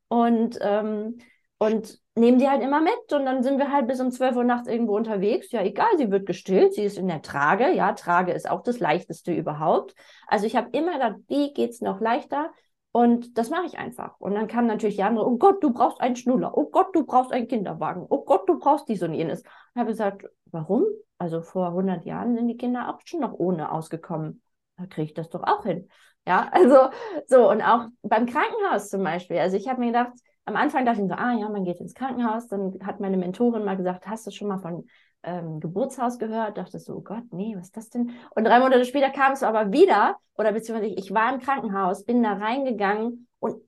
Und, 0.08 0.58
ähm, 0.62 1.18
und 1.58 2.00
nehmen 2.16 2.38
die 2.38 2.50
halt 2.50 2.62
immer 2.62 2.82
mit 2.82 3.14
und 3.14 3.26
dann 3.26 3.42
sind 3.42 3.58
wir 3.58 3.72
halt 3.72 3.88
bis 3.88 4.02
um 4.02 4.12
12 4.12 4.36
Uhr 4.36 4.44
nachts 4.44 4.68
irgendwo 4.68 4.96
unterwegs. 4.96 5.52
Ja, 5.52 5.64
egal, 5.64 5.98
sie 5.98 6.12
wird 6.12 6.26
gestillt, 6.26 6.74
sie 6.74 6.84
ist 6.84 6.98
in 6.98 7.08
der 7.08 7.22
Trage. 7.22 7.72
Ja, 7.72 7.94
Trage 7.94 8.34
ist 8.34 8.50
auch 8.50 8.62
das 8.62 8.80
leichteste 8.80 9.34
überhaupt. 9.34 9.96
Also 10.28 10.46
ich 10.46 10.56
habe 10.56 10.70
immer 10.74 10.94
gedacht, 10.94 11.16
wie 11.28 11.54
geht's 11.54 11.82
noch 11.82 12.02
leichter? 12.02 12.52
Und 12.96 13.38
das 13.38 13.50
mache 13.50 13.66
ich 13.66 13.78
einfach. 13.78 14.18
Und 14.22 14.36
dann 14.36 14.48
kam 14.48 14.68
natürlich 14.68 14.96
die 14.96 15.04
andere, 15.04 15.28
oh 15.28 15.38
Gott, 15.38 15.62
du 15.62 15.74
brauchst 15.74 16.00
einen 16.00 16.16
Schnuller. 16.16 16.58
Oh 16.58 16.70
Gott, 16.70 16.96
du 16.96 17.06
brauchst 17.06 17.34
einen 17.34 17.50
Kinderwagen. 17.50 18.06
Oh 18.08 18.24
Gott, 18.24 18.48
du 18.48 18.58
brauchst 18.58 18.88
dies 18.88 19.04
und 19.04 19.14
jenes. 19.14 19.42
Ich 19.42 19.76
habe 19.76 19.90
gesagt, 19.90 20.26
warum? 20.46 20.86
Also 21.18 21.42
vor 21.42 21.68
100 21.68 22.06
Jahren 22.06 22.38
sind 22.38 22.48
die 22.48 22.56
Kinder 22.56 22.88
auch 22.88 23.02
schon 23.04 23.20
noch 23.20 23.34
ohne 23.34 23.70
ausgekommen. 23.70 24.42
Da 24.78 24.86
kriege 24.86 25.08
ich 25.08 25.14
das 25.14 25.28
doch 25.28 25.44
auch 25.44 25.66
hin. 25.66 25.90
Ja, 26.26 26.48
also 26.54 26.88
so. 27.28 27.50
Und 27.52 27.62
auch 27.64 27.88
beim 28.02 28.28
Krankenhaus 28.28 28.90
zum 28.90 29.04
Beispiel. 29.04 29.40
Also 29.40 29.58
ich 29.58 29.68
habe 29.68 29.82
mir 29.82 29.88
gedacht, 29.88 30.14
am 30.46 30.56
Anfang 30.56 30.86
dachte 30.86 31.02
ich 31.02 31.10
so, 31.10 31.16
ah 31.16 31.34
ja, 31.34 31.50
man 31.50 31.66
geht 31.66 31.82
ins 31.82 31.96
Krankenhaus. 31.96 32.48
Dann 32.48 32.80
hat 32.82 33.02
meine 33.02 33.18
Mentorin 33.18 33.66
mal 33.66 33.76
gesagt, 33.76 34.08
hast 34.08 34.26
du 34.26 34.32
schon 34.32 34.48
mal 34.48 34.60
von 34.60 34.88
ähm, 35.26 35.60
Geburtshaus 35.60 36.18
gehört? 36.20 36.58
Dachte 36.58 36.80
so, 36.80 36.96
oh 36.96 37.02
Gott, 37.02 37.24
nee, 37.32 37.56
was 37.58 37.66
ist 37.66 37.78
das 37.78 37.90
denn? 37.90 38.12
Und 38.36 38.46
drei 38.46 38.60
Monate 38.60 38.86
später 38.86 39.10
kam 39.10 39.34
es 39.34 39.44
aber 39.44 39.72
wieder, 39.72 40.18
oder 40.38 40.52
beziehungsweise 40.54 40.94
ich 40.94 41.14
war 41.14 41.34
im 41.34 41.40
Krankenhaus, 41.40 42.06
bin 42.06 42.24
da 42.24 42.34
reingegangen 42.34 43.28
und 43.40 43.62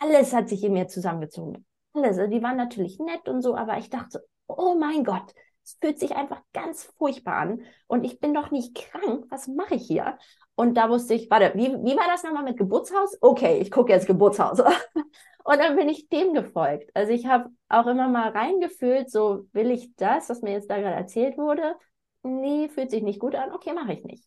alles 0.00 0.34
hat 0.34 0.48
sich 0.48 0.62
in 0.62 0.72
mir 0.72 0.88
zusammengezogen. 0.88 1.64
Alles. 1.94 2.18
Also 2.18 2.30
die 2.30 2.42
waren 2.42 2.56
natürlich 2.56 2.98
nett 2.98 3.28
und 3.28 3.42
so, 3.42 3.56
aber 3.56 3.78
ich 3.78 3.90
dachte, 3.90 4.24
oh 4.46 4.76
mein 4.78 5.04
Gott, 5.04 5.34
es 5.68 5.76
fühlt 5.82 5.98
sich 5.98 6.16
einfach 6.16 6.40
ganz 6.54 6.84
furchtbar 6.96 7.34
an 7.34 7.62
und 7.88 8.04
ich 8.04 8.20
bin 8.20 8.32
doch 8.32 8.50
nicht 8.50 8.74
krank. 8.74 9.26
Was 9.28 9.48
mache 9.48 9.74
ich 9.74 9.86
hier? 9.86 10.18
Und 10.54 10.74
da 10.74 10.88
wusste 10.88 11.14
ich, 11.14 11.30
warte, 11.30 11.52
wie, 11.56 11.68
wie 11.68 11.96
war 11.96 12.06
das 12.08 12.22
nochmal 12.22 12.42
mit 12.42 12.56
Geburtshaus? 12.56 13.18
Okay, 13.20 13.58
ich 13.58 13.70
gucke 13.70 13.92
jetzt 13.92 14.06
Geburtshaus. 14.06 14.60
Und 15.44 15.58
dann 15.58 15.76
bin 15.76 15.88
ich 15.88 16.08
dem 16.08 16.34
gefolgt. 16.34 16.90
Also 16.94 17.12
ich 17.12 17.26
habe 17.26 17.48
auch 17.68 17.86
immer 17.86 18.08
mal 18.08 18.30
reingefühlt, 18.30 19.10
so 19.10 19.46
will 19.52 19.70
ich 19.70 19.94
das, 19.96 20.28
was 20.28 20.42
mir 20.42 20.52
jetzt 20.52 20.68
da 20.68 20.78
gerade 20.78 20.96
erzählt 20.96 21.38
wurde. 21.38 21.74
Nee, 22.22 22.68
fühlt 22.68 22.90
sich 22.90 23.02
nicht 23.02 23.20
gut 23.20 23.34
an. 23.34 23.52
Okay, 23.52 23.72
mache 23.72 23.92
ich 23.92 24.04
nicht. 24.04 24.24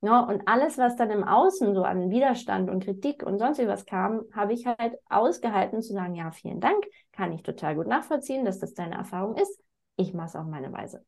Ja, 0.00 0.20
und 0.20 0.46
alles, 0.46 0.78
was 0.78 0.96
dann 0.96 1.10
im 1.10 1.24
Außen 1.24 1.74
so 1.74 1.82
an 1.84 2.10
Widerstand 2.10 2.70
und 2.70 2.84
Kritik 2.84 3.22
und 3.22 3.38
sonst 3.38 3.58
was 3.66 3.84
kam, 3.86 4.22
habe 4.32 4.52
ich 4.52 4.66
halt 4.66 4.96
ausgehalten 5.08 5.82
zu 5.82 5.92
sagen, 5.92 6.14
ja, 6.14 6.30
vielen 6.32 6.60
Dank, 6.60 6.84
kann 7.12 7.32
ich 7.32 7.42
total 7.42 7.76
gut 7.76 7.86
nachvollziehen, 7.86 8.44
dass 8.44 8.58
das 8.58 8.74
deine 8.74 8.96
Erfahrung 8.96 9.36
ist. 9.36 9.60
Ich 9.96 10.14
mache 10.14 10.28
es 10.28 10.36
auf 10.36 10.46
meine 10.46 10.72
Weise. 10.72 11.04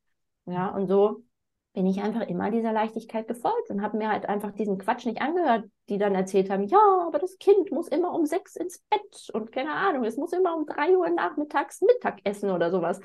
Ja, 0.46 0.68
und 0.68 0.86
so 0.86 1.24
bin 1.72 1.86
ich 1.86 2.00
einfach 2.00 2.22
immer 2.28 2.50
dieser 2.50 2.72
Leichtigkeit 2.72 3.26
gefolgt 3.26 3.68
und 3.70 3.82
habe 3.82 3.96
mir 3.96 4.08
halt 4.08 4.26
einfach 4.26 4.52
diesen 4.52 4.78
Quatsch 4.78 5.06
nicht 5.06 5.20
angehört, 5.20 5.64
die 5.88 5.98
dann 5.98 6.14
erzählt 6.14 6.48
haben, 6.48 6.62
ja, 6.64 6.78
aber 7.06 7.18
das 7.18 7.36
Kind 7.38 7.72
muss 7.72 7.88
immer 7.88 8.14
um 8.14 8.26
sechs 8.26 8.54
ins 8.54 8.78
Bett 8.90 9.28
und 9.32 9.50
keine 9.50 9.72
Ahnung, 9.72 10.04
es 10.04 10.16
muss 10.16 10.32
immer 10.32 10.56
um 10.56 10.66
drei 10.66 10.96
Uhr 10.96 11.10
nachmittags 11.10 11.80
Mittag 11.80 12.20
essen 12.24 12.50
oder 12.50 12.70
sowas. 12.70 13.00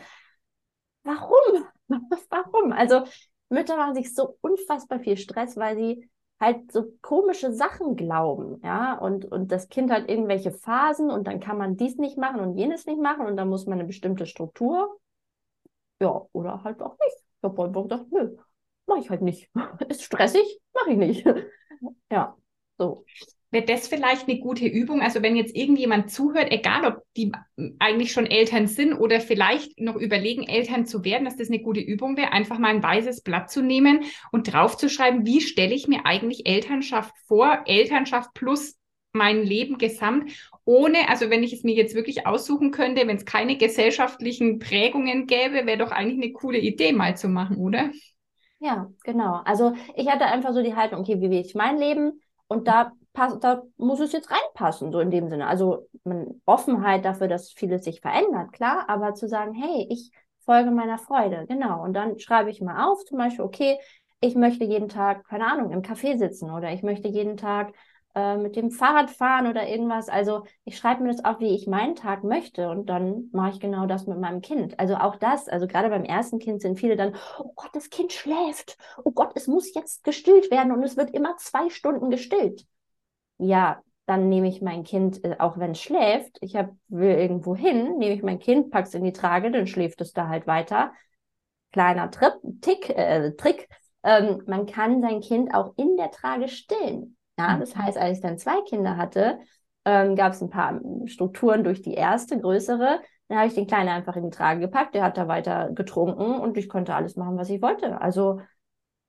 Warum? 1.04 1.66
Warum? 2.30 2.72
Also 2.72 3.04
Mütter 3.50 3.76
machen 3.76 3.96
sich 3.96 4.14
so 4.14 4.38
unfassbar 4.42 5.00
viel 5.00 5.18
Stress, 5.18 5.58
weil 5.58 5.76
sie 5.76 6.10
halt 6.40 6.72
so 6.72 6.94
komische 7.02 7.52
Sachen 7.52 7.96
glauben, 7.96 8.62
ja, 8.64 8.98
und, 8.98 9.26
und 9.26 9.52
das 9.52 9.68
Kind 9.68 9.92
hat 9.92 10.08
irgendwelche 10.08 10.52
Phasen 10.52 11.10
und 11.12 11.28
dann 11.28 11.40
kann 11.42 11.58
man 11.58 11.76
dies 11.76 11.98
nicht 11.98 12.18
machen 12.18 12.40
und 12.40 12.56
jenes 12.56 12.86
nicht 12.86 13.02
machen 13.02 13.26
und 13.26 13.36
dann 13.36 13.50
muss 13.50 13.66
man 13.66 13.80
eine 13.80 13.88
bestimmte 13.88 14.26
Struktur, 14.26 14.98
ja, 16.00 16.26
oder 16.32 16.64
halt 16.64 16.82
auch 16.82 16.98
nicht. 17.00 17.18
Ich 17.18 17.44
habe 17.44 17.64
einfach 17.64 17.84
gedacht, 17.84 18.06
nö, 18.12 18.36
mache 18.88 19.00
ich 19.00 19.10
halt 19.10 19.22
nicht. 19.22 19.50
Ist 19.90 20.04
stressig, 20.04 20.60
mache 20.74 20.92
ich 20.92 20.98
nicht. 20.98 21.26
ja, 22.12 22.36
so. 22.78 23.06
Wäre 23.52 23.66
das 23.66 23.88
vielleicht 23.88 24.30
eine 24.30 24.40
gute 24.40 24.68
Übung? 24.68 25.02
Also 25.02 25.24
wenn 25.24 25.36
jetzt 25.36 25.56
irgendjemand 25.56 26.12
zuhört, 26.12 26.52
egal 26.52 26.86
ob 26.86 27.04
die 27.18 27.32
eigentlich 27.80 28.12
schon 28.12 28.28
Eltern 28.28 28.68
sind 28.68 28.94
oder 28.94 29.20
vielleicht 29.22 29.80
noch 29.80 29.96
überlegen, 29.96 30.44
Eltern 30.44 30.86
zu 30.86 31.04
werden, 31.04 31.26
dass 31.26 31.36
das 31.36 31.48
eine 31.48 31.60
gute 31.60 31.80
Übung 31.80 32.16
wäre, 32.16 32.32
einfach 32.32 32.60
mal 32.60 32.68
ein 32.68 32.84
weißes 32.84 33.22
Blatt 33.22 33.50
zu 33.50 33.64
nehmen 33.64 34.04
und 34.32 34.54
draufzuschreiben, 34.54 35.26
wie 35.26 35.42
stelle 35.42 35.74
ich 35.74 35.88
mir 35.88 36.06
eigentlich 36.06 36.46
Elternschaft 36.46 37.16
vor? 37.26 37.64
Elternschaft 37.66 38.36
plus 38.36 38.78
mein 39.14 39.44
Leben 39.44 39.80
gesamt, 39.80 40.32
ohne, 40.70 41.10
also 41.10 41.32
wenn 41.32 41.42
ich 41.42 41.52
es 41.52 41.64
mir 41.64 41.74
jetzt 41.74 41.96
wirklich 41.96 42.28
aussuchen 42.28 42.70
könnte, 42.70 43.08
wenn 43.08 43.18
es 43.18 43.26
keine 43.26 43.58
gesellschaftlichen 43.58 44.60
Prägungen 44.60 45.26
gäbe, 45.26 45.66
wäre 45.66 45.80
doch 45.80 45.90
eigentlich 45.90 46.22
eine 46.22 46.32
coole 46.32 46.60
Idee 46.60 46.92
mal 46.94 47.18
zu 47.18 47.28
machen, 47.28 47.58
oder? 47.58 47.90
Ja, 48.60 48.88
genau. 49.04 49.42
Also 49.46 49.74
ich 49.96 50.08
hatte 50.08 50.26
einfach 50.26 50.54
so 50.54 50.62
die 50.62 50.76
Haltung, 50.76 51.00
okay, 51.00 51.20
wie 51.22 51.32
will 51.32 51.40
ich 51.40 51.56
mein 51.56 51.80
Leben? 51.80 52.22
Und 52.48 52.68
da 52.68 52.92
passt, 53.14 53.44
da 53.44 53.64
muss 53.78 54.00
es 54.00 54.12
jetzt 54.12 54.30
reinpassen, 54.30 54.92
so 54.92 55.00
in 55.00 55.10
dem 55.10 55.28
Sinne. 55.30 55.48
Also 55.48 55.88
man, 56.04 56.40
Offenheit 56.46 57.04
dafür, 57.04 57.28
dass 57.28 57.52
vieles 57.52 57.84
sich 57.84 58.00
verändert, 58.02 58.52
klar, 58.52 58.86
aber 58.90 59.16
zu 59.16 59.28
sagen, 59.28 59.56
hey, 59.56 59.88
ich 59.90 60.12
folge 60.46 60.70
meiner 60.70 61.00
Freude, 61.00 61.46
genau. 61.48 61.84
Und 61.84 61.94
dann 61.94 62.20
schreibe 62.20 62.52
ich 62.52 62.62
mal 62.62 62.88
auf, 62.88 63.04
zum 63.06 63.18
Beispiel, 63.18 63.44
okay, 63.44 63.80
ich 64.22 64.36
möchte 64.36 64.66
jeden 64.66 64.90
Tag, 64.90 65.28
keine 65.28 65.48
Ahnung, 65.48 65.72
im 65.72 65.82
Café 65.82 66.20
sitzen 66.20 66.52
oder 66.52 66.72
ich 66.72 66.84
möchte 66.84 67.08
jeden 67.08 67.38
Tag 67.38 67.74
äh, 68.16 68.38
mit 68.38 68.56
dem 68.56 68.72
Fahrrad 68.72 69.10
fahren 69.10 69.48
oder 69.48 69.68
irgendwas. 69.68 70.10
Also 70.10 70.46
ich 70.66 70.78
schreibe 70.78 71.04
mir 71.04 71.12
das 71.12 71.24
auf, 71.24 71.40
wie 71.40 71.56
ich 71.56 71.68
meinen 71.68 71.96
Tag 71.96 72.24
möchte 72.24 72.70
und 72.70 72.88
dann 72.88 73.30
mache 73.32 73.52
ich 73.52 73.60
genau 73.60 73.86
das 73.86 74.08
mit 74.08 74.20
meinem 74.20 74.42
Kind. 74.42 74.80
Also 74.80 74.96
auch 74.96 75.16
das, 75.16 75.48
also 75.48 75.68
gerade 75.68 75.90
beim 75.90 76.04
ersten 76.04 76.40
Kind 76.40 76.62
sind 76.62 76.80
viele 76.80 76.96
dann, 76.96 77.16
oh 77.40 77.52
Gott, 77.56 77.70
das 77.74 77.90
Kind 77.90 78.14
schläft. 78.14 78.78
Oh 79.04 79.12
Gott, 79.12 79.32
es 79.36 79.48
muss 79.48 79.74
jetzt 79.74 80.04
gestillt 80.04 80.52
werden 80.52 80.72
und 80.72 80.84
es 80.84 80.98
wird 80.98 81.12
immer 81.12 81.38
zwei 81.38 81.70
Stunden 81.70 82.10
gestillt. 82.10 82.66
Ja, 83.38 83.82
dann 84.06 84.28
nehme 84.28 84.48
ich 84.48 84.62
mein 84.62 84.84
Kind, 84.84 85.24
äh, 85.24 85.36
auch 85.38 85.60
wenn 85.60 85.72
es 85.72 85.82
schläft, 85.82 86.38
ich 86.42 86.56
hab, 86.56 86.72
will 86.88 87.12
irgendwo 87.12 87.56
hin, 87.56 87.98
nehme 88.00 88.16
ich 88.16 88.24
mein 88.24 88.40
Kind, 88.40 88.72
pack's 88.72 88.96
in 88.96 89.04
die 89.04 89.14
Trage, 89.14 89.52
dann 89.52 89.68
schläft 89.68 90.02
es 90.02 90.14
da 90.14 90.28
halt 90.28 90.48
weiter. 90.48 90.94
Kleiner 91.72 92.10
Trip, 92.10 92.34
Tick, 92.62 92.90
äh, 92.90 93.36
Trick. 93.36 93.70
Ähm, 94.02 94.42
man 94.48 94.66
kann 94.66 95.02
sein 95.02 95.22
Kind 95.22 95.54
auch 95.54 95.74
in 95.78 95.96
der 95.96 96.10
Trage 96.10 96.48
stillen. 96.48 97.18
Ja, 97.40 97.58
das 97.58 97.76
heißt, 97.76 97.98
als 97.98 98.18
ich 98.18 98.22
dann 98.22 98.38
zwei 98.38 98.62
Kinder 98.68 98.98
hatte, 98.98 99.40
ähm, 99.86 100.16
gab 100.16 100.34
es 100.34 100.42
ein 100.42 100.50
paar 100.50 100.80
Strukturen 101.06 101.64
durch 101.64 101.82
die 101.82 101.94
erste, 101.94 102.40
größere. 102.40 103.00
Dann 103.28 103.38
habe 103.38 103.48
ich 103.48 103.54
den 103.56 103.68
Kleinen 103.68 103.90
einfach 103.90 104.16
in 104.16 104.24
die 104.24 104.36
Trage 104.36 104.60
gepackt, 104.60 104.94
der 104.96 105.04
hat 105.04 105.18
da 105.18 105.28
weiter 105.28 105.72
getrunken 105.74 106.40
und 106.40 106.58
ich 106.58 106.68
konnte 106.68 106.96
alles 106.96 107.16
machen, 107.16 107.38
was 107.38 107.50
ich 107.50 107.62
wollte. 107.62 108.02
Also 108.02 108.42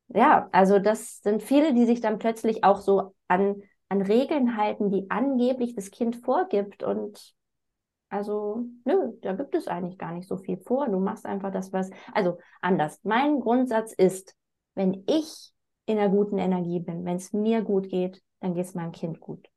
ja, 0.09 0.49
also 0.53 0.79
das 0.79 1.21
sind 1.23 1.43
viele, 1.43 1.73
die 1.75 1.87
sich 1.87 2.01
dann 2.01 2.19
plötzlich 2.19 2.64
auch 2.64 2.81
so 2.81 3.14
an, 3.29 3.62
an 3.88 4.03
Regeln 4.03 4.57
halten, 4.57 4.90
die 4.90 5.11
angeblich 5.11 5.75
das 5.75 5.90
Kind 5.90 6.16
vorgibt. 6.16 6.83
Und 6.83 7.35
also, 8.09 8.64
nö, 8.85 9.12
da 9.23 9.35
gibt 9.35 9.55
es 9.55 9.69
eigentlich 9.69 9.99
gar 9.99 10.12
nicht 10.12 10.29
so 10.29 10.37
viel 10.37 10.59
vor. 10.59 10.88
Du 10.88 10.99
machst 10.99 11.27
einfach 11.27 11.53
das, 11.53 11.73
was. 11.73 11.90
Also 12.12 12.38
anders. 12.61 13.01
Mein 13.05 13.40
Grundsatz 13.40 13.93
ist, 13.93 14.35
wenn 14.75 15.05
ich 15.07 15.53
in 15.87 15.99
einer 15.99 16.09
guten 16.09 16.38
Energie 16.38 16.81
bin. 16.81 17.05
Wenn 17.05 17.16
es 17.16 17.33
mir 17.33 17.62
gut 17.62 17.88
geht, 17.88 18.23
dann 18.40 18.55
geht 18.55 18.66
es 18.66 18.75
meinem 18.75 18.93
Kind 18.93 19.21
gut. 19.21 19.49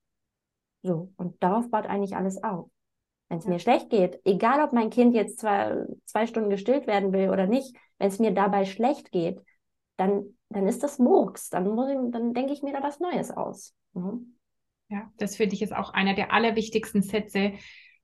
So, 0.82 1.12
und 1.16 1.42
darauf 1.42 1.70
baut 1.70 1.86
eigentlich 1.86 2.16
alles 2.16 2.44
auf. 2.44 2.70
Wenn 3.30 3.38
es 3.40 3.46
ja. 3.46 3.52
mir 3.52 3.60
schlecht 3.60 3.90
geht, 3.90 4.20
egal 4.26 4.64
ob 4.64 4.74
mein 4.74 4.90
Kind 4.90 5.16
jetzt 5.16 5.40
zwei, 5.40 5.86
zwei 6.06 6.28
Stunden 6.28 6.50
gestillt 6.50 6.88
werden 6.88 7.14
will 7.14 7.30
oder 7.30 7.48
nicht, 7.48 7.76
wenn 7.98 8.10
es 8.10 8.20
mir 8.20 8.32
dabei 8.32 8.66
schlecht 8.66 9.12
geht, 9.12 9.40
dann, 9.98 10.38
dann 10.50 10.68
ist 10.68 10.84
das 10.84 11.00
Murks. 11.00 11.50
Dann, 11.50 11.68
muss 11.70 11.90
ich, 11.90 11.98
dann 12.12 12.34
denke 12.34 12.54
ich 12.54 12.64
mir 12.64 12.74
da 12.74 12.84
was 12.84 13.00
Neues 13.00 13.32
aus. 13.32 13.74
Mhm. 13.94 14.36
Ja, 14.90 15.10
das 15.18 15.38
finde 15.38 15.56
ich 15.56 15.62
ist 15.62 15.74
auch 15.74 15.92
einer 15.92 16.14
der 16.14 16.34
allerwichtigsten 16.34 17.02
Sätze, 17.02 17.54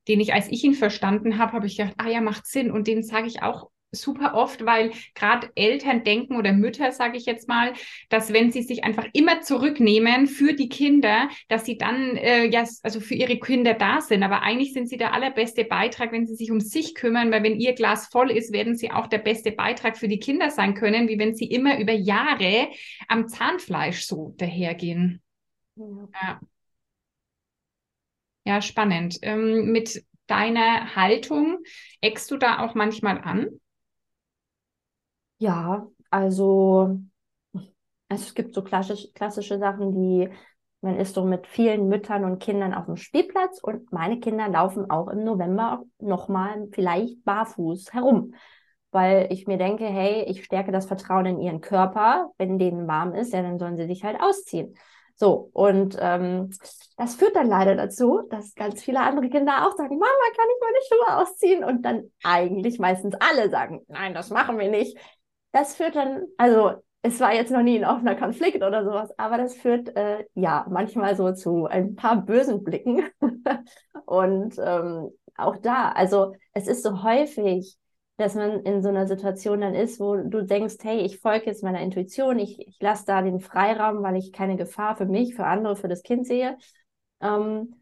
den 0.08 0.20
ich, 0.20 0.32
als 0.32 0.48
ich 0.48 0.64
ihn 0.64 0.74
verstanden 0.74 1.38
habe, 1.38 1.52
habe 1.52 1.66
ich 1.66 1.76
gedacht, 1.76 1.94
ah 1.98 2.08
ja, 2.08 2.20
macht 2.20 2.46
Sinn. 2.46 2.70
Und 2.70 2.86
den 2.86 3.02
sage 3.02 3.26
ich 3.26 3.42
auch 3.42 3.70
super 3.92 4.34
oft, 4.34 4.64
weil 4.64 4.92
gerade 5.14 5.50
Eltern 5.54 6.04
denken 6.04 6.36
oder 6.36 6.52
Mütter, 6.52 6.92
sage 6.92 7.16
ich 7.16 7.26
jetzt 7.26 7.48
mal, 7.48 7.72
dass 8.08 8.32
wenn 8.32 8.52
sie 8.52 8.62
sich 8.62 8.84
einfach 8.84 9.06
immer 9.12 9.40
zurücknehmen 9.40 10.26
für 10.26 10.52
die 10.52 10.68
Kinder, 10.68 11.28
dass 11.48 11.64
sie 11.64 11.76
dann 11.76 12.16
äh, 12.16 12.46
ja 12.46 12.64
also 12.82 13.00
für 13.00 13.14
ihre 13.14 13.38
Kinder 13.38 13.74
da 13.74 14.00
sind. 14.00 14.22
Aber 14.22 14.42
eigentlich 14.42 14.72
sind 14.72 14.88
sie 14.88 14.96
der 14.96 15.12
allerbeste 15.12 15.64
Beitrag, 15.64 16.12
wenn 16.12 16.26
sie 16.26 16.36
sich 16.36 16.50
um 16.50 16.60
sich 16.60 16.94
kümmern, 16.94 17.30
weil 17.32 17.42
wenn 17.42 17.58
ihr 17.58 17.74
Glas 17.74 18.06
voll 18.08 18.30
ist, 18.30 18.52
werden 18.52 18.76
sie 18.76 18.90
auch 18.90 19.06
der 19.06 19.18
beste 19.18 19.52
Beitrag 19.52 19.96
für 19.98 20.08
die 20.08 20.20
Kinder 20.20 20.50
sein 20.50 20.74
können, 20.74 21.08
wie 21.08 21.18
wenn 21.18 21.34
sie 21.34 21.46
immer 21.46 21.78
über 21.78 21.92
Jahre 21.92 22.68
am 23.08 23.28
Zahnfleisch 23.28 24.06
so 24.06 24.34
dahergehen. 24.38 25.20
Ja. 25.76 26.40
Ja, 28.44 28.62
spannend. 28.62 29.18
Ähm, 29.22 29.70
mit 29.72 30.04
deiner 30.26 30.94
Haltung 30.96 31.58
eckst 32.00 32.30
du 32.30 32.36
da 32.36 32.60
auch 32.60 32.74
manchmal 32.74 33.18
an? 33.18 33.60
Ja, 35.40 35.88
also, 36.10 37.00
also 38.08 38.24
es 38.24 38.34
gibt 38.34 38.54
so 38.54 38.62
klassisch, 38.62 39.08
klassische 39.14 39.58
Sachen, 39.58 39.92
die 39.92 40.28
man 40.82 40.96
ist 40.96 41.14
so 41.14 41.24
mit 41.24 41.46
vielen 41.46 41.88
Müttern 41.88 42.24
und 42.24 42.38
Kindern 42.42 42.72
auf 42.72 42.86
dem 42.86 42.96
Spielplatz 42.96 43.58
und 43.62 43.92
meine 43.92 44.18
Kinder 44.18 44.48
laufen 44.48 44.90
auch 44.90 45.08
im 45.08 45.24
November 45.24 45.82
nochmal 45.98 46.68
vielleicht 46.72 47.22
barfuß 47.24 47.92
herum, 47.92 48.34
weil 48.90 49.28
ich 49.30 49.46
mir 49.46 49.58
denke, 49.58 49.84
hey, 49.84 50.24
ich 50.26 50.44
stärke 50.44 50.72
das 50.72 50.86
Vertrauen 50.86 51.26
in 51.26 51.40
ihren 51.40 51.60
Körper, 51.60 52.30
wenn 52.38 52.58
denen 52.58 52.88
warm 52.88 53.14
ist, 53.14 53.32
ja, 53.34 53.42
dann 53.42 53.58
sollen 53.58 53.76
sie 53.76 53.86
sich 53.86 54.04
halt 54.04 54.20
ausziehen. 54.20 54.74
So, 55.16 55.50
und 55.52 55.98
ähm, 56.00 56.48
das 56.96 57.14
führt 57.16 57.36
dann 57.36 57.46
leider 57.46 57.74
dazu, 57.76 58.22
dass 58.30 58.54
ganz 58.54 58.82
viele 58.82 59.00
andere 59.00 59.28
Kinder 59.28 59.66
auch 59.66 59.76
sagen, 59.76 59.98
Mama, 59.98 60.06
kann 60.34 60.46
ich 60.48 60.62
meine 60.62 60.78
Schuhe 60.88 61.18
ausziehen? 61.18 61.64
Und 61.64 61.82
dann 61.82 62.10
eigentlich 62.22 62.78
meistens 62.78 63.14
alle 63.20 63.50
sagen, 63.50 63.82
nein, 63.88 64.14
das 64.14 64.30
machen 64.30 64.58
wir 64.58 64.70
nicht. 64.70 64.96
Das 65.52 65.74
führt 65.76 65.96
dann, 65.96 66.26
also 66.36 66.74
es 67.02 67.18
war 67.20 67.34
jetzt 67.34 67.50
noch 67.50 67.62
nie 67.62 67.78
ein 67.78 67.84
offener 67.84 68.14
Konflikt 68.14 68.62
oder 68.62 68.84
sowas, 68.84 69.10
aber 69.18 69.38
das 69.38 69.54
führt 69.54 69.96
äh, 69.96 70.24
ja 70.34 70.66
manchmal 70.68 71.16
so 71.16 71.32
zu 71.32 71.66
ein 71.66 71.96
paar 71.96 72.16
bösen 72.24 72.62
Blicken. 72.62 73.04
und 74.06 74.54
ähm, 74.58 75.10
auch 75.36 75.56
da, 75.56 75.92
also 75.92 76.34
es 76.52 76.68
ist 76.68 76.82
so 76.82 77.02
häufig, 77.02 77.76
dass 78.18 78.34
man 78.34 78.60
in 78.64 78.82
so 78.82 78.90
einer 78.90 79.06
Situation 79.06 79.62
dann 79.62 79.74
ist, 79.74 79.98
wo 79.98 80.16
du 80.16 80.44
denkst, 80.44 80.76
hey, 80.82 81.00
ich 81.00 81.20
folge 81.20 81.46
jetzt 81.46 81.62
meiner 81.62 81.80
Intuition, 81.80 82.38
ich, 82.38 82.60
ich 82.68 82.76
lasse 82.80 83.06
da 83.06 83.22
den 83.22 83.40
Freiraum, 83.40 84.02
weil 84.02 84.16
ich 84.16 84.32
keine 84.32 84.56
Gefahr 84.56 84.94
für 84.94 85.06
mich, 85.06 85.34
für 85.34 85.46
andere, 85.46 85.74
für 85.74 85.88
das 85.88 86.02
Kind 86.02 86.26
sehe. 86.26 86.58
Ähm, 87.22 87.79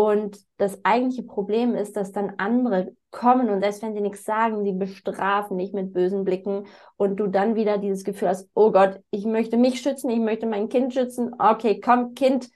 und 0.00 0.38
das 0.56 0.82
eigentliche 0.82 1.24
Problem 1.24 1.74
ist, 1.74 1.94
dass 1.94 2.10
dann 2.10 2.32
andere 2.38 2.96
kommen 3.10 3.50
und 3.50 3.60
selbst 3.60 3.82
wenn 3.82 3.92
sie 3.92 4.00
nichts 4.00 4.24
sagen, 4.24 4.64
sie 4.64 4.72
bestrafen 4.72 5.58
dich 5.58 5.74
mit 5.74 5.92
bösen 5.92 6.24
Blicken 6.24 6.64
und 6.96 7.16
du 7.16 7.26
dann 7.26 7.54
wieder 7.54 7.76
dieses 7.76 8.02
Gefühl 8.02 8.28
hast, 8.28 8.48
oh 8.54 8.72
Gott, 8.72 9.02
ich 9.10 9.26
möchte 9.26 9.58
mich 9.58 9.82
schützen, 9.82 10.08
ich 10.08 10.20
möchte 10.20 10.46
mein 10.46 10.70
Kind 10.70 10.94
schützen. 10.94 11.32
Okay, 11.38 11.82
komm, 11.84 12.14
Kind, 12.14 12.48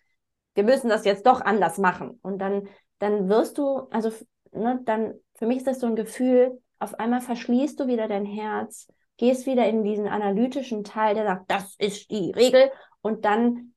wir 0.54 0.64
müssen 0.64 0.88
das 0.88 1.04
jetzt 1.04 1.26
doch 1.26 1.42
anders 1.42 1.76
machen. 1.76 2.18
Und 2.22 2.38
dann, 2.38 2.66
dann 2.98 3.28
wirst 3.28 3.58
du, 3.58 3.88
also, 3.90 4.10
ne, 4.52 4.80
dann, 4.86 5.12
für 5.34 5.44
mich 5.44 5.58
ist 5.58 5.66
das 5.66 5.80
so 5.80 5.86
ein 5.86 5.96
Gefühl, 5.96 6.62
auf 6.78 6.98
einmal 6.98 7.20
verschließt 7.20 7.78
du 7.78 7.88
wieder 7.88 8.08
dein 8.08 8.24
Herz, 8.24 8.88
gehst 9.18 9.44
wieder 9.44 9.68
in 9.68 9.84
diesen 9.84 10.08
analytischen 10.08 10.82
Teil, 10.82 11.14
der 11.14 11.26
sagt, 11.26 11.50
das 11.50 11.74
ist 11.76 12.10
die 12.10 12.30
Regel 12.30 12.70
und 13.02 13.26
dann 13.26 13.73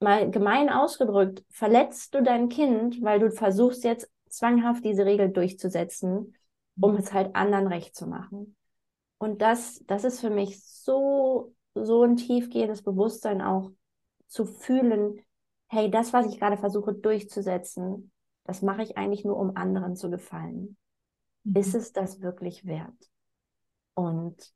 mal 0.00 0.30
gemein 0.30 0.68
ausgedrückt, 0.68 1.44
verletzt 1.50 2.14
du 2.14 2.22
dein 2.22 2.48
Kind, 2.48 3.02
weil 3.02 3.18
du 3.18 3.30
versuchst 3.30 3.84
jetzt 3.84 4.10
zwanghaft 4.28 4.84
diese 4.84 5.06
Regel 5.06 5.30
durchzusetzen, 5.30 6.34
um 6.80 6.92
mhm. 6.92 6.98
es 6.98 7.12
halt 7.12 7.34
anderen 7.34 7.66
recht 7.66 7.94
zu 7.94 8.06
machen. 8.06 8.56
Und 9.18 9.40
das, 9.40 9.82
das 9.86 10.04
ist 10.04 10.20
für 10.20 10.30
mich 10.30 10.62
so, 10.62 11.54
so 11.74 12.02
ein 12.02 12.16
tiefgehendes 12.16 12.82
Bewusstsein 12.82 13.40
auch 13.40 13.70
zu 14.28 14.44
fühlen, 14.44 15.20
hey, 15.68 15.90
das, 15.90 16.12
was 16.12 16.26
ich 16.26 16.38
gerade 16.38 16.58
versuche 16.58 16.92
durchzusetzen, 16.92 18.12
das 18.44 18.62
mache 18.62 18.82
ich 18.82 18.96
eigentlich 18.96 19.24
nur, 19.24 19.36
um 19.36 19.56
anderen 19.56 19.96
zu 19.96 20.10
gefallen. 20.10 20.76
Mhm. 21.44 21.56
Ist 21.56 21.74
es 21.74 21.92
das 21.92 22.20
wirklich 22.20 22.66
wert? 22.66 23.10
Und 23.94 24.52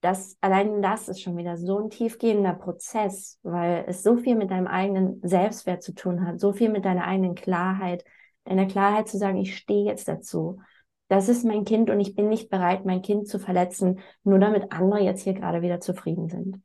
das, 0.00 0.36
allein 0.40 0.80
das 0.80 1.08
ist 1.08 1.20
schon 1.20 1.36
wieder 1.36 1.56
so 1.56 1.78
ein 1.78 1.90
tiefgehender 1.90 2.54
Prozess, 2.54 3.38
weil 3.42 3.84
es 3.86 4.02
so 4.02 4.16
viel 4.16 4.34
mit 4.34 4.50
deinem 4.50 4.66
eigenen 4.66 5.20
Selbstwert 5.22 5.82
zu 5.82 5.92
tun 5.92 6.26
hat, 6.26 6.40
so 6.40 6.52
viel 6.52 6.70
mit 6.70 6.84
deiner 6.84 7.04
eigenen 7.04 7.34
Klarheit, 7.34 8.04
deiner 8.44 8.66
Klarheit 8.66 9.08
zu 9.08 9.18
sagen, 9.18 9.36
ich 9.36 9.56
stehe 9.56 9.84
jetzt 9.84 10.08
dazu. 10.08 10.60
Das 11.08 11.28
ist 11.28 11.44
mein 11.44 11.64
Kind 11.64 11.90
und 11.90 12.00
ich 12.00 12.14
bin 12.14 12.28
nicht 12.28 12.48
bereit, 12.48 12.86
mein 12.86 13.02
Kind 13.02 13.28
zu 13.28 13.38
verletzen, 13.38 13.98
nur 14.22 14.38
damit 14.38 14.72
andere 14.72 15.00
jetzt 15.00 15.22
hier 15.22 15.34
gerade 15.34 15.60
wieder 15.60 15.80
zufrieden 15.80 16.28
sind. 16.28 16.62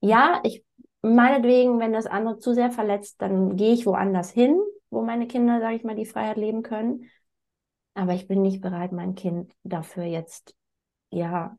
Ja, 0.00 0.40
ich, 0.44 0.64
meinetwegen, 1.02 1.80
wenn 1.80 1.92
das 1.92 2.06
andere 2.06 2.38
zu 2.38 2.54
sehr 2.54 2.70
verletzt, 2.70 3.20
dann 3.20 3.56
gehe 3.56 3.72
ich 3.74 3.86
woanders 3.86 4.30
hin, 4.30 4.58
wo 4.90 5.02
meine 5.02 5.26
Kinder, 5.26 5.60
sage 5.60 5.76
ich 5.76 5.84
mal, 5.84 5.96
die 5.96 6.06
Freiheit 6.06 6.36
leben 6.36 6.62
können. 6.62 7.10
Aber 7.94 8.14
ich 8.14 8.28
bin 8.28 8.40
nicht 8.40 8.60
bereit, 8.60 8.92
mein 8.92 9.14
Kind 9.14 9.52
dafür 9.64 10.04
jetzt, 10.04 10.54
ja, 11.10 11.58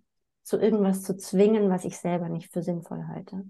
zu 0.50 0.58
irgendwas 0.60 1.04
zu 1.04 1.16
zwingen, 1.16 1.70
was 1.70 1.86
ich 1.86 1.98
selber 1.98 2.30
nicht 2.30 2.52
für 2.52 2.62
sinnvoll 2.64 3.06
halte. 3.08 3.46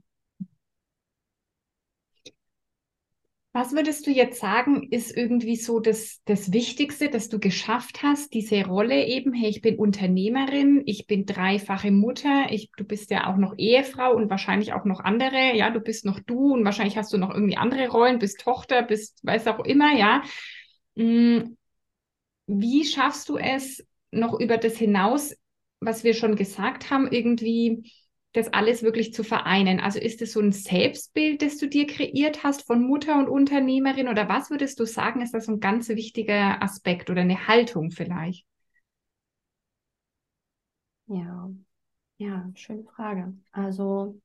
Was 3.52 3.72
würdest 3.74 4.06
du 4.06 4.12
jetzt 4.12 4.40
sagen, 4.40 4.88
ist 4.92 5.16
irgendwie 5.18 5.56
so 5.56 5.80
das, 5.80 6.22
das 6.26 6.54
Wichtigste, 6.54 7.10
dass 7.10 7.30
du 7.30 7.40
geschafft 7.40 8.04
hast, 8.04 8.34
diese 8.36 8.64
Rolle 8.64 9.08
eben, 9.08 9.34
hey, 9.34 9.50
ich 9.50 9.62
bin 9.62 9.80
Unternehmerin, 9.80 10.84
ich 10.86 11.08
bin 11.08 11.26
dreifache 11.26 11.90
Mutter, 11.90 12.46
ich, 12.52 12.70
du 12.78 12.84
bist 12.84 13.10
ja 13.10 13.28
auch 13.28 13.38
noch 13.38 13.56
Ehefrau 13.58 14.14
und 14.16 14.30
wahrscheinlich 14.30 14.74
auch 14.74 14.86
noch 14.86 15.00
andere, 15.00 15.56
ja, 15.56 15.72
du 15.72 15.80
bist 15.80 16.06
noch 16.06 16.20
du 16.20 16.54
und 16.54 16.64
wahrscheinlich 16.64 16.96
hast 16.96 17.12
du 17.12 17.18
noch 17.18 17.32
irgendwie 17.34 17.58
andere 17.58 17.88
Rollen, 17.90 18.20
bist 18.20 18.40
Tochter, 18.40 18.84
bist, 18.84 19.20
weiß 19.26 19.48
auch 19.48 19.66
immer, 19.66 19.98
ja. 19.98 20.22
Hm, 20.96 21.58
wie 22.48 22.86
schaffst 22.86 23.30
du 23.30 23.38
es, 23.38 23.86
noch 24.12 24.40
über 24.40 24.58
das 24.58 24.76
hinaus 24.78 25.36
was 25.82 26.04
wir 26.04 26.14
schon 26.14 26.36
gesagt 26.36 26.90
haben, 26.92 27.08
irgendwie 27.12 27.92
das 28.34 28.54
alles 28.54 28.84
wirklich 28.84 29.14
zu 29.14 29.24
vereinen? 29.24 29.80
Also 29.80 30.00
ist 30.00 30.22
es 30.22 30.34
so 30.34 30.40
ein 30.40 30.52
Selbstbild, 30.52 31.42
das 31.42 31.58
du 31.58 31.68
dir 31.68 31.88
kreiert 31.88 32.44
hast 32.44 32.66
von 32.68 32.82
Mutter 32.86 33.18
und 33.18 33.30
Unternehmerin 33.30 34.08
oder 34.08 34.30
was 34.30 34.50
würdest 34.50 34.80
du 34.80 34.86
sagen, 34.86 35.22
ist 35.22 35.34
das 35.34 35.48
ein 35.48 35.60
ganz 35.60 35.90
wichtiger 35.90 36.62
Aspekt 36.62 37.10
oder 37.10 37.22
eine 37.22 37.48
Haltung 37.48 37.92
vielleicht? 37.92 38.46
Ja, 41.08 41.50
ja, 42.20 42.52
schöne 42.56 42.84
Frage. 42.86 43.34
Also, 43.54 44.20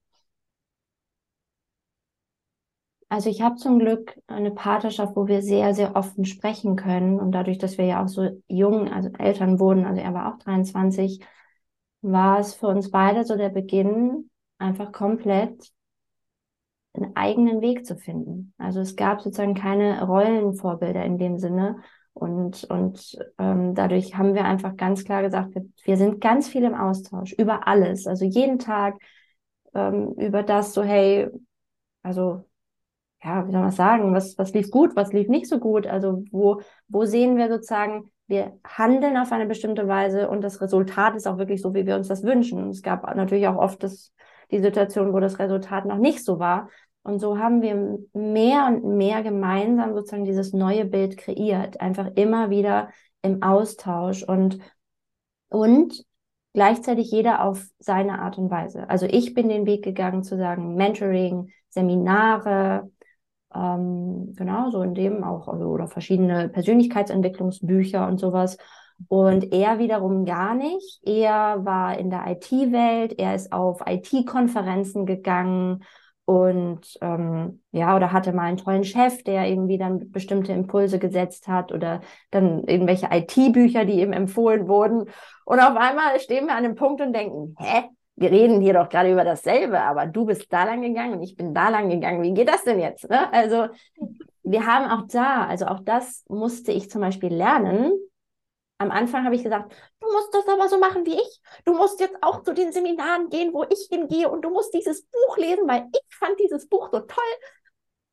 also 3.09 3.31
ich 3.31 3.43
habe 3.43 3.57
zum 3.57 3.79
Glück 3.79 4.19
eine 4.27 4.51
Partnerschaft, 4.51 5.15
wo 5.17 5.27
wir 5.27 5.43
sehr, 5.43 5.75
sehr 5.75 5.95
offen 5.97 6.25
sprechen 6.25 6.77
können 6.77 7.21
und 7.21 7.33
dadurch, 7.33 7.59
dass 7.59 7.79
wir 7.79 7.85
ja 7.85 8.03
auch 8.03 8.09
so 8.09 8.43
jung, 8.49 8.89
also 8.93 9.11
Eltern 9.19 9.61
wurden, 9.61 9.85
also 9.85 10.01
er 10.01 10.15
war 10.15 10.35
auch 10.35 10.39
23, 10.39 11.21
war 12.05 12.39
es 12.39 12.55
für 12.55 12.67
uns 12.67 12.91
beide 12.91 13.25
so 13.25 13.37
der 13.37 13.49
Beginn, 13.49 14.31
einfach 14.59 14.93
komplett 14.93 15.73
einen 16.93 17.17
eigenen 17.17 17.61
Weg 17.61 17.87
zu 17.87 17.97
finden. 17.97 18.53
Also 18.59 18.81
es 18.81 18.95
gab 18.95 19.21
sozusagen 19.21 19.55
keine 19.55 20.05
Rollenvorbilder 20.05 21.03
in 21.05 21.19
dem 21.19 21.39
Sinne. 21.39 21.79
Und, 22.13 22.65
und 22.65 23.19
ähm, 23.39 23.75
dadurch 23.75 24.17
haben 24.17 24.35
wir 24.35 24.45
einfach 24.45 24.77
ganz 24.77 25.05
klar 25.05 25.23
gesagt, 25.23 25.55
wir, 25.55 25.65
wir 25.85 25.97
sind 25.97 26.21
ganz 26.21 26.47
viel 26.47 26.63
im 26.63 26.75
Austausch 26.75 27.33
über 27.33 27.67
alles. 27.67 28.07
Also 28.07 28.25
jeden 28.25 28.59
Tag 28.61 28.97
ähm, 29.75 30.13
über 30.19 30.45
das 30.45 30.75
so, 30.75 30.85
hey, 30.85 31.29
also 32.03 32.45
ja, 33.25 33.47
wie 33.47 33.51
soll 33.51 33.63
man 33.63 33.71
sagen, 33.73 34.15
was, 34.15 34.37
was 34.37 34.53
lief 34.53 34.71
gut, 34.71 34.95
was 34.95 35.13
lief 35.13 35.29
nicht 35.29 35.49
so 35.49 35.59
gut? 35.59 35.87
Also 35.87 36.23
wo, 36.31 36.61
wo 36.87 37.07
sehen 37.07 37.37
wir 37.37 37.49
sozusagen 37.49 38.11
wir 38.27 38.59
handeln 38.67 39.17
auf 39.17 39.33
eine 39.33 39.47
bestimmte 39.47 39.87
Weise 39.87 40.29
und 40.29 40.43
das 40.43 40.61
Resultat 40.61 41.15
ist 41.15 41.27
auch 41.27 41.39
wirklich 41.39 41.61
so, 41.61 41.75
wie 41.75 41.87
wir 41.87 41.97
uns 41.97 42.09
das 42.09 42.23
wünschen. 42.23 42.71
Es 42.71 42.83
gab 42.83 43.03
natürlich 43.15 43.47
auch 43.49 43.57
oft 43.57 43.83
das, 43.83 44.13
die 44.51 44.61
Situation, 44.61 45.13
wo 45.13 45.21
das 45.21 45.39
Resultat 45.39 45.85
noch 45.85 45.99
nicht 45.99 46.25
so 46.25 46.39
war. 46.39 46.69
Und 47.03 47.19
so 47.19 47.39
haben 47.39 47.61
wir 47.61 47.99
mehr 48.15 48.67
und 48.67 48.97
mehr 48.97 49.23
gemeinsam 49.23 49.93
sozusagen 49.93 50.25
dieses 50.25 50.55
neue 50.55 50.87
Bild 50.87 51.19
kreiert, 51.19 51.81
einfach 51.81 52.11
immer 52.15 52.49
wieder 52.49 52.89
im 53.21 53.43
Austausch 53.43 54.23
und, 54.23 54.59
und 55.51 56.03
gleichzeitig 56.55 57.11
jeder 57.11 57.45
auf 57.45 57.67
seine 57.79 58.21
Art 58.21 58.39
und 58.39 58.51
Weise. 58.51 58.89
Also 58.89 59.05
ich 59.07 59.35
bin 59.35 59.51
den 59.51 59.67
Weg 59.67 59.85
gegangen 59.85 60.23
zu 60.23 60.39
sagen, 60.39 60.77
Mentoring, 60.77 61.51
Seminare, 61.69 62.91
ähm, 63.55 64.35
genau, 64.37 64.71
so 64.71 64.83
in 64.83 64.95
dem 64.95 65.25
auch, 65.25 65.49
also, 65.49 65.67
oder 65.67 65.89
verschiedene 65.89 66.49
Persönlichkeitsentwicklungsbücher 66.49 68.07
und 68.07 68.19
sowas. 68.19 68.57
Und 69.09 69.53
er 69.53 69.79
wiederum 69.79 70.25
gar 70.25 70.55
nicht. 70.55 71.01
Er 71.05 71.65
war 71.65 71.99
in 71.99 72.11
der 72.11 72.27
IT-Welt, 72.29 73.19
er 73.19 73.35
ist 73.35 73.53
auf 73.53 73.81
IT-Konferenzen 73.87 75.05
gegangen 75.07 75.85
und 76.27 76.81
ähm, 77.03 77.61
ja, 77.71 77.95
oder 77.95 78.13
hatte 78.13 78.33
mal 78.33 78.45
einen 78.45 78.57
tollen 78.57 78.85
Chef, 78.85 79.23
der 79.25 79.47
irgendwie 79.47 79.77
dann 79.77 80.11
bestimmte 80.11 80.53
Impulse 80.53 80.99
gesetzt 80.99 81.49
hat 81.49 81.71
oder 81.71 82.01
dann 82.31 82.65
irgendwelche 82.65 83.09
IT-Bücher, 83.11 83.85
die 83.85 84.01
ihm 84.01 84.13
empfohlen 84.13 84.67
wurden. 84.67 85.11
Und 85.45 85.61
auf 85.61 85.77
einmal 85.77 86.19
stehen 86.21 86.47
wir 86.47 86.53
an 86.53 86.65
einem 86.65 86.77
Punkt 86.77 87.03
und 87.03 87.13
denken, 87.13 87.55
hä, 87.59 87.91
wir 88.17 88.31
reden 88.31 88.61
hier 88.61 88.75
doch 88.75 88.89
gerade 88.89 89.11
über 89.11 89.25
dasselbe, 89.25 89.81
aber 89.81 90.07
du 90.07 90.25
bist 90.27 90.53
da 90.53 90.65
lang 90.65 90.83
gegangen 90.83 91.15
und 91.15 91.23
ich 91.23 91.37
bin 91.37 91.53
da 91.53 91.69
lang 91.69 91.91
gegangen. 91.91 92.23
Wie 92.23 92.33
geht 92.33 92.49
das 92.49 92.63
denn 92.65 92.79
jetzt? 92.79 93.09
Ne? 93.11 93.33
Also 93.33 93.69
wir 94.45 94.67
haben 94.67 94.91
auch 94.91 95.07
da, 95.09 95.47
also 95.47 95.67
auch 95.67 95.81
das 95.81 96.25
musste 96.29 96.71
ich 96.71 96.91
zum 96.91 97.01
Beispiel 97.01 97.35
lernen. 97.35 97.93
Am 98.79 98.91
Anfang 98.91 99.25
habe 99.25 99.35
ich 99.35 99.43
gesagt, 99.43 99.73
du 100.01 100.13
musst 100.13 100.33
das 100.33 100.47
aber 100.49 100.69
so 100.69 100.79
machen 100.79 101.07
wie 101.07 101.15
ich. 101.15 101.41
Du 101.65 101.75
musst 101.75 102.01
jetzt 102.01 102.17
auch 102.23 102.43
zu 102.43 102.53
den 102.53 102.73
Seminaren 102.73 103.31
gehen, 103.31 103.53
wo 103.53 103.65
ich 103.65 103.89
hingehe 103.91 104.29
und 104.29 104.43
du 104.43 104.51
musst 104.51 104.75
dieses 104.75 105.03
Buch 105.07 105.37
lesen, 105.37 105.67
weil 105.67 105.87
ich 105.93 106.17
fand 106.17 106.39
dieses 106.39 106.69
Buch 106.69 106.91
so 106.93 107.01
toll. 107.01 107.35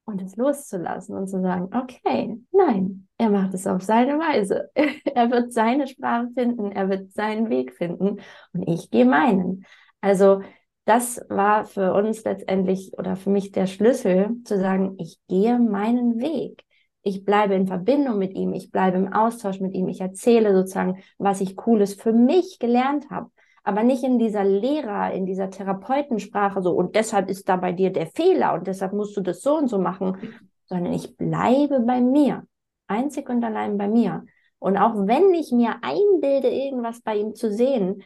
Und 0.06 0.22
es 0.22 0.36
loszulassen 0.36 1.16
und 1.16 1.28
zu 1.28 1.42
sagen, 1.42 1.70
okay, 1.76 2.38
nein, 2.52 3.08
er 3.18 3.30
macht 3.30 3.54
es 3.54 3.68
auf 3.68 3.84
seine 3.84 4.18
Weise. 4.18 4.72
er 4.76 5.30
wird 5.30 5.54
seine 5.54 5.88
Sprache 5.88 6.30
finden, 6.34 6.72
er 6.72 6.90
wird 6.90 7.14
seinen 7.14 7.50
Weg 7.50 7.74
finden 7.74 8.20
und 8.52 8.68
ich 8.68 8.90
gehe 8.90 9.06
meinen. 9.06 9.66
Also 10.02 10.42
das 10.86 11.24
war 11.30 11.66
für 11.66 11.94
uns 11.94 12.24
letztendlich 12.24 12.92
oder 12.98 13.16
für 13.16 13.30
mich 13.30 13.52
der 13.52 13.68
Schlüssel 13.68 14.36
zu 14.44 14.60
sagen, 14.60 14.96
ich 14.98 15.20
gehe 15.28 15.60
meinen 15.60 16.20
Weg. 16.20 16.64
Ich 17.04 17.24
bleibe 17.24 17.56
in 17.56 17.68
Verbindung 17.68 18.18
mit 18.18 18.34
ihm, 18.36 18.54
ich 18.54 18.72
bleibe 18.72 18.98
im 18.98 19.14
Austausch 19.14 19.60
mit 19.60 19.74
ihm, 19.74 19.88
ich 19.88 20.02
erzähle 20.02 20.54
sozusagen, 20.56 21.02
was 21.18 21.42
ich 21.42 21.56
Cooles 21.56 21.96
für 21.96 22.14
mich 22.14 22.60
gelernt 22.60 23.10
habe. 23.10 23.30
aber 23.64 23.84
nicht 23.84 24.04
in 24.04 24.18
dieser 24.18 24.44
Lehrer, 24.44 25.12
in 25.14 25.26
dieser 25.26 25.50
Therapeutensprache 25.50 26.62
so, 26.62 26.72
und 26.72 26.96
deshalb 26.96 27.30
ist 27.30 27.48
da 27.48 27.58
bei 27.58 27.72
dir 27.72 27.92
der 27.92 28.08
Fehler 28.08 28.54
und 28.54 28.68
deshalb 28.68 28.94
musst 28.94 29.16
du 29.16 29.22
das 29.22 29.42
so 29.42 29.58
und 29.58 29.68
so 29.68 29.78
machen, 29.78 30.18
sondern 30.66 30.94
ich 30.94 31.16
bleibe 31.16 31.80
bei 31.82 32.02
mir, 32.02 32.44
einzig 32.88 33.30
und 33.30 33.44
allein 33.44 33.78
bei 33.78 33.88
mir. 33.88 34.26
Und 34.60 34.78
auch 34.78 34.96
wenn 35.08 35.34
ich 35.34 35.52
mir 35.52 35.76
einbilde, 35.82 36.50
irgendwas 36.50 37.02
bei 37.02 37.18
ihm 37.18 37.36
zu 37.36 37.52
sehen, 37.52 38.04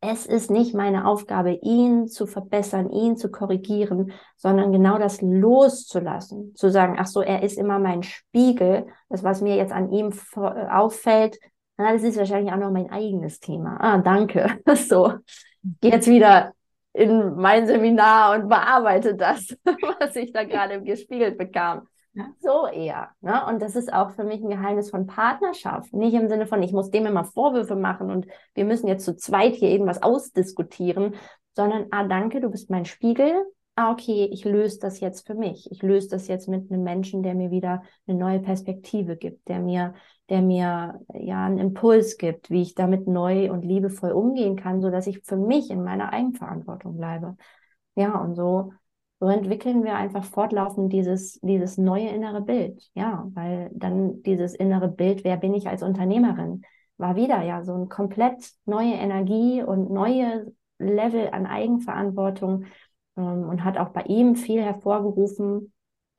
es 0.00 0.26
ist 0.26 0.50
nicht 0.50 0.74
meine 0.74 1.06
Aufgabe, 1.06 1.58
ihn 1.62 2.06
zu 2.06 2.26
verbessern, 2.26 2.90
ihn 2.90 3.16
zu 3.16 3.30
korrigieren, 3.30 4.12
sondern 4.36 4.72
genau 4.72 4.98
das 4.98 5.20
loszulassen. 5.22 6.54
Zu 6.54 6.70
sagen, 6.70 6.96
ach 6.98 7.06
so, 7.06 7.22
er 7.22 7.42
ist 7.42 7.58
immer 7.58 7.78
mein 7.78 8.02
Spiegel. 8.02 8.86
Das, 9.08 9.24
was 9.24 9.40
mir 9.40 9.56
jetzt 9.56 9.72
an 9.72 9.90
ihm 9.90 10.12
auffällt, 10.70 11.38
na, 11.78 11.92
das 11.92 12.02
ist 12.02 12.16
wahrscheinlich 12.16 12.52
auch 12.52 12.58
noch 12.58 12.70
mein 12.70 12.90
eigenes 12.90 13.40
Thema. 13.40 13.76
Ah, 13.80 13.98
danke. 13.98 14.58
So, 14.76 15.14
jetzt 15.82 16.08
wieder 16.08 16.52
in 16.92 17.34
mein 17.36 17.66
Seminar 17.66 18.34
und 18.34 18.48
bearbeite 18.48 19.14
das, 19.14 19.56
was 19.64 20.16
ich 20.16 20.32
da 20.32 20.44
gerade 20.44 20.82
gespiegelt 20.82 21.36
bekam. 21.36 21.88
So 22.40 22.66
eher. 22.66 23.10
Ne? 23.20 23.44
Und 23.46 23.60
das 23.60 23.76
ist 23.76 23.92
auch 23.92 24.12
für 24.12 24.24
mich 24.24 24.42
ein 24.42 24.48
Geheimnis 24.48 24.90
von 24.90 25.06
Partnerschaft. 25.06 25.92
Nicht 25.92 26.14
im 26.14 26.28
Sinne 26.28 26.46
von, 26.46 26.62
ich 26.62 26.72
muss 26.72 26.90
dem 26.90 27.06
immer 27.06 27.24
Vorwürfe 27.24 27.76
machen 27.76 28.10
und 28.10 28.26
wir 28.54 28.64
müssen 28.64 28.88
jetzt 28.88 29.04
zu 29.04 29.16
zweit 29.16 29.54
hier 29.54 29.70
irgendwas 29.70 30.02
ausdiskutieren, 30.02 31.14
sondern, 31.54 31.86
ah, 31.90 32.04
danke, 32.04 32.40
du 32.40 32.50
bist 32.50 32.70
mein 32.70 32.84
Spiegel. 32.84 33.34
Ah, 33.74 33.92
okay, 33.92 34.28
ich 34.32 34.46
löse 34.46 34.78
das 34.80 35.00
jetzt 35.00 35.26
für 35.26 35.34
mich. 35.34 35.70
Ich 35.70 35.82
löse 35.82 36.08
das 36.08 36.28
jetzt 36.28 36.48
mit 36.48 36.70
einem 36.70 36.82
Menschen, 36.82 37.22
der 37.22 37.34
mir 37.34 37.50
wieder 37.50 37.82
eine 38.06 38.16
neue 38.18 38.40
Perspektive 38.40 39.16
gibt, 39.16 39.48
der 39.48 39.60
mir, 39.60 39.92
der 40.30 40.40
mir 40.40 41.00
ja 41.12 41.44
einen 41.44 41.58
Impuls 41.58 42.16
gibt, 42.16 42.48
wie 42.48 42.62
ich 42.62 42.74
damit 42.74 43.06
neu 43.06 43.50
und 43.52 43.62
liebevoll 43.62 44.12
umgehen 44.12 44.56
kann, 44.56 44.80
so 44.80 44.90
dass 44.90 45.06
ich 45.06 45.20
für 45.24 45.36
mich 45.36 45.70
in 45.70 45.84
meiner 45.84 46.14
Eigenverantwortung 46.14 46.96
bleibe. 46.96 47.36
Ja, 47.94 48.18
und 48.18 48.34
so 48.34 48.72
so 49.26 49.32
entwickeln 49.32 49.82
wir 49.82 49.96
einfach 49.96 50.22
fortlaufend 50.24 50.92
dieses, 50.92 51.40
dieses 51.40 51.78
neue 51.78 52.08
innere 52.10 52.42
Bild. 52.42 52.88
Ja, 52.94 53.26
weil 53.34 53.70
dann 53.74 54.22
dieses 54.22 54.54
innere 54.54 54.86
Bild, 54.86 55.24
wer 55.24 55.36
bin 55.36 55.52
ich 55.52 55.66
als 55.66 55.82
Unternehmerin, 55.82 56.62
war 56.96 57.16
wieder 57.16 57.42
ja 57.42 57.64
so 57.64 57.74
eine 57.74 57.86
komplett 57.86 58.52
neue 58.66 58.94
Energie 58.94 59.64
und 59.64 59.90
neue 59.90 60.52
Level 60.78 61.30
an 61.32 61.46
Eigenverantwortung 61.46 62.66
ähm, 63.16 63.48
und 63.48 63.64
hat 63.64 63.78
auch 63.78 63.88
bei 63.88 64.02
ihm 64.02 64.36
viel 64.36 64.62
hervorgerufen, 64.62 65.72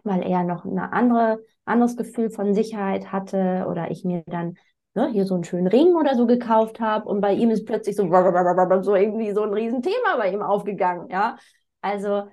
weil 0.04 0.22
er 0.24 0.44
noch 0.44 0.66
ein 0.66 0.78
andere, 0.78 1.40
anderes 1.64 1.96
Gefühl 1.96 2.30
von 2.30 2.54
Sicherheit 2.54 3.14
hatte 3.14 3.68
oder 3.70 3.90
ich 3.90 4.04
mir 4.04 4.24
dann 4.28 4.58
ne, 4.96 5.08
hier 5.14 5.26
so 5.26 5.36
einen 5.36 5.46
schönen 5.46 5.68
Ring 5.68 5.96
oder 5.96 6.16
so 6.16 6.28
gekauft 6.28 6.82
habe 6.82 7.08
und 7.08 7.22
bei 7.22 7.34
ihm 7.34 7.52
ist 7.52 7.66
plötzlich 7.66 7.96
so, 7.96 8.04
so 8.82 8.96
irgendwie 8.96 9.32
so 9.32 9.44
ein 9.44 9.54
Riesenthema 9.54 10.18
bei 10.18 10.34
ihm 10.34 10.42
aufgegangen. 10.42 11.08
Ja, 11.10 11.38
also 11.80 12.24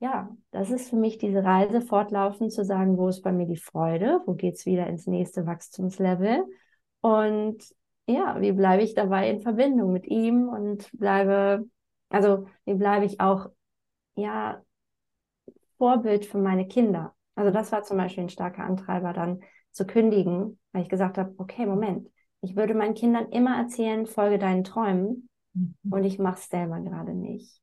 ja, 0.00 0.28
das 0.50 0.70
ist 0.70 0.90
für 0.90 0.96
mich 0.96 1.18
diese 1.18 1.42
Reise 1.42 1.80
fortlaufend 1.80 2.52
zu 2.52 2.64
sagen, 2.64 2.96
wo 2.96 3.08
ist 3.08 3.22
bei 3.22 3.32
mir 3.32 3.46
die 3.46 3.56
Freude, 3.56 4.20
wo 4.26 4.34
geht 4.34 4.54
es 4.54 4.66
wieder 4.66 4.86
ins 4.86 5.06
nächste 5.06 5.46
Wachstumslevel 5.46 6.44
und 7.00 7.58
ja, 8.06 8.40
wie 8.40 8.52
bleibe 8.52 8.82
ich 8.82 8.94
dabei 8.94 9.28
in 9.28 9.40
Verbindung 9.40 9.92
mit 9.92 10.06
ihm 10.06 10.48
und 10.48 10.88
bleibe, 10.92 11.68
also 12.08 12.46
wie 12.64 12.74
bleibe 12.74 13.04
ich 13.04 13.20
auch, 13.20 13.50
ja, 14.14 14.62
Vorbild 15.76 16.26
für 16.26 16.38
meine 16.38 16.66
Kinder. 16.66 17.14
Also 17.34 17.52
das 17.52 17.70
war 17.70 17.82
zum 17.84 17.98
Beispiel 17.98 18.24
ein 18.24 18.28
starker 18.30 18.64
Antreiber 18.64 19.12
dann 19.12 19.40
zu 19.70 19.86
kündigen, 19.86 20.58
weil 20.72 20.82
ich 20.82 20.88
gesagt 20.88 21.18
habe, 21.18 21.34
okay, 21.38 21.66
Moment, 21.66 22.08
ich 22.40 22.56
würde 22.56 22.74
meinen 22.74 22.94
Kindern 22.94 23.28
immer 23.30 23.56
erzählen, 23.58 24.06
folge 24.06 24.38
deinen 24.38 24.64
Träumen 24.64 25.28
mhm. 25.54 25.74
und 25.90 26.04
ich 26.04 26.18
mache 26.18 26.38
es 26.38 26.48
selber 26.48 26.80
gerade 26.80 27.14
nicht. 27.14 27.60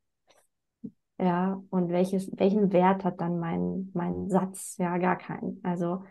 Ja, 1.18 1.62
und 1.70 1.90
welches, 1.90 2.30
welchen 2.38 2.74
Wert 2.74 3.04
hat 3.06 3.22
dann 3.22 3.40
mein, 3.40 3.90
mein 3.94 4.30
Satz? 4.30 4.76
Ja, 4.78 4.98
gar 4.98 5.18
keinen. 5.18 5.62
Also 5.64 6.04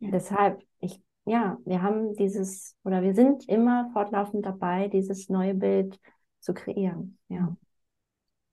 ja. 0.00 0.10
deshalb, 0.10 0.62
ich, 0.80 1.02
ja, 1.24 1.58
wir 1.64 1.82
haben 1.82 2.14
dieses, 2.14 2.76
oder 2.84 3.02
wir 3.02 3.14
sind 3.14 3.48
immer 3.48 3.90
fortlaufend 3.92 4.44
dabei, 4.44 4.88
dieses 4.88 5.28
neue 5.30 5.54
Bild 5.54 5.98
zu 6.40 6.52
kreieren. 6.54 7.18
Ja. 7.28 7.56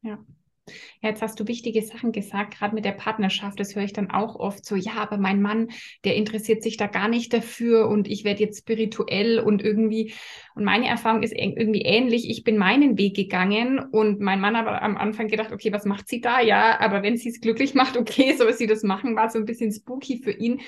Ja. 0.02 0.20
Ja, 1.02 1.10
jetzt 1.10 1.22
hast 1.22 1.40
du 1.40 1.48
wichtige 1.48 1.82
Sachen 1.82 2.12
gesagt, 2.12 2.58
gerade 2.58 2.76
mit 2.76 2.84
der 2.84 2.92
Partnerschaft. 2.92 3.58
Das 3.58 3.74
höre 3.74 3.84
ich 3.84 3.94
dann 3.94 4.12
auch 4.12 4.36
oft 4.36 4.66
so, 4.66 4.76
ja, 4.76 4.96
aber 4.96 5.18
mein 5.18 5.42
Mann, 5.42 5.70
der 6.04 6.16
interessiert 6.16 6.62
sich 6.62 6.76
da 6.76 6.88
gar 6.88 7.08
nicht 7.08 7.32
dafür 7.32 7.88
und 7.88 8.08
ich 8.10 8.26
werde 8.26 8.44
jetzt 8.44 8.60
spirituell 8.60 9.40
und 9.40 9.64
irgendwie. 9.64 10.14
Und 10.56 10.66
meine 10.66 10.88
Erfahrung 10.88 11.24
ist 11.24 11.34
irgendwie 11.34 11.84
ähnlich. 11.84 12.30
Ich 12.30 12.44
bin 12.44 12.58
meinen 12.58 12.98
Weg 12.98 13.16
gegangen 13.16 13.80
und 13.80 14.20
mein 14.20 14.42
Mann 14.42 14.58
aber 14.58 14.82
am 14.82 14.98
Anfang 14.98 15.30
gedacht, 15.30 15.54
okay, 15.54 15.72
was 15.72 15.86
macht 15.86 16.10
sie 16.10 16.20
da? 16.20 16.42
Ja, 16.42 16.82
aber 16.82 17.02
wenn 17.02 17.16
sie 17.16 17.30
es 17.30 17.40
glücklich 17.40 17.76
macht, 17.76 17.96
okay, 17.96 18.34
soll 18.36 18.54
sie 18.54 18.68
das 18.68 18.84
machen, 18.84 19.16
war 19.16 19.30
so 19.30 19.40
ein 19.40 19.46
bisschen 19.46 19.72
spooky 19.72 20.22
für 20.22 20.32
ihn. 20.32 20.60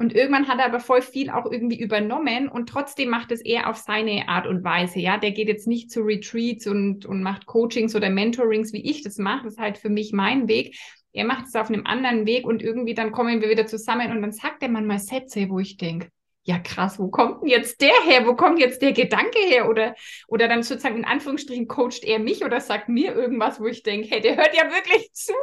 Und 0.00 0.14
irgendwann 0.14 0.48
hat 0.48 0.58
er 0.58 0.64
aber 0.64 0.80
voll 0.80 1.02
viel 1.02 1.28
auch 1.28 1.44
irgendwie 1.44 1.78
übernommen 1.78 2.48
und 2.48 2.70
trotzdem 2.70 3.10
macht 3.10 3.30
es 3.32 3.42
er 3.42 3.68
auf 3.68 3.76
seine 3.76 4.30
Art 4.30 4.46
und 4.46 4.64
Weise. 4.64 4.98
Ja, 4.98 5.18
der 5.18 5.32
geht 5.32 5.48
jetzt 5.48 5.66
nicht 5.66 5.90
zu 5.90 6.00
Retreats 6.00 6.66
und, 6.66 7.04
und 7.04 7.22
macht 7.22 7.44
Coachings 7.44 7.94
oder 7.94 8.08
Mentorings, 8.08 8.72
wie 8.72 8.80
ich 8.80 9.02
das 9.02 9.18
mache. 9.18 9.44
Das 9.44 9.52
ist 9.52 9.60
halt 9.60 9.76
für 9.76 9.90
mich 9.90 10.14
mein 10.14 10.48
Weg. 10.48 10.74
Er 11.12 11.26
macht 11.26 11.48
es 11.48 11.54
auf 11.54 11.68
einem 11.68 11.84
anderen 11.84 12.24
Weg 12.24 12.46
und 12.46 12.62
irgendwie 12.62 12.94
dann 12.94 13.12
kommen 13.12 13.42
wir 13.42 13.50
wieder 13.50 13.66
zusammen 13.66 14.10
und 14.10 14.22
dann 14.22 14.32
sagt 14.32 14.62
er 14.62 14.70
manchmal 14.70 15.00
Sätze, 15.00 15.50
wo 15.50 15.58
ich 15.58 15.76
denke, 15.76 16.08
ja 16.44 16.58
krass, 16.58 16.98
wo 16.98 17.08
kommt 17.08 17.42
denn 17.42 17.50
jetzt 17.50 17.82
der 17.82 17.92
her? 18.06 18.26
Wo 18.26 18.34
kommt 18.34 18.58
jetzt 18.58 18.80
der 18.80 18.92
Gedanke 18.92 19.38
her? 19.38 19.68
Oder, 19.68 19.94
oder 20.28 20.48
dann 20.48 20.62
sozusagen 20.62 20.96
in 20.96 21.04
Anführungsstrichen 21.04 21.68
coacht 21.68 22.04
er 22.04 22.20
mich 22.20 22.42
oder 22.42 22.62
sagt 22.62 22.88
mir 22.88 23.14
irgendwas, 23.14 23.60
wo 23.60 23.66
ich 23.66 23.82
denke, 23.82 24.08
hey, 24.08 24.22
der 24.22 24.38
hört 24.38 24.56
ja 24.56 24.64
wirklich 24.70 25.12
zu. 25.12 25.34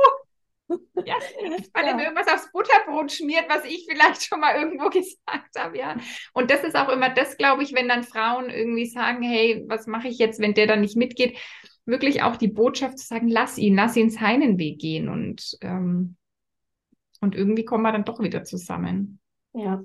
Ja, 0.70 1.16
weil 1.74 1.86
ja. 1.86 1.90
er 1.90 1.96
mir 1.96 2.04
irgendwas 2.04 2.28
aufs 2.28 2.52
Butterbrot 2.52 3.12
schmiert, 3.12 3.46
was 3.50 3.64
ich 3.66 3.88
vielleicht 3.90 4.24
schon 4.24 4.40
mal 4.40 4.56
irgendwo 4.56 4.90
gesagt 4.90 5.58
habe, 5.58 5.78
ja. 5.78 5.96
Und 6.34 6.52
das 6.52 6.64
ist 6.64 6.76
auch 6.76 6.90
immer 6.90 7.10
das, 7.10 7.38
glaube 7.38 7.64
ich, 7.64 7.74
wenn 7.74 7.88
dann 7.88 8.04
Frauen 8.04 8.50
irgendwie 8.50 8.86
sagen, 8.86 9.22
hey, 9.22 9.64
was 9.68 9.88
mache 9.88 10.08
ich 10.08 10.18
jetzt, 10.18 10.40
wenn 10.40 10.54
der 10.54 10.68
dann 10.68 10.82
nicht 10.82 10.98
mitgeht, 10.98 11.38
wirklich 11.86 12.24
auch 12.24 12.36
die 12.36 12.50
Botschaft 12.50 13.00
zu 13.00 13.08
sagen, 13.08 13.30
lass 13.30 13.58
ihn, 13.58 13.76
lass 13.76 13.96
ihn 13.96 14.10
seinen 14.10 14.58
Weg 14.58 14.80
gehen 14.80 15.08
und, 15.08 15.58
ähm, 15.62 16.18
und 17.22 17.34
irgendwie 17.34 17.66
kommen 17.66 17.84
wir 17.84 17.94
dann 17.94 18.04
doch 18.04 18.20
wieder 18.20 18.44
zusammen. 18.44 19.20
Ja, 19.54 19.82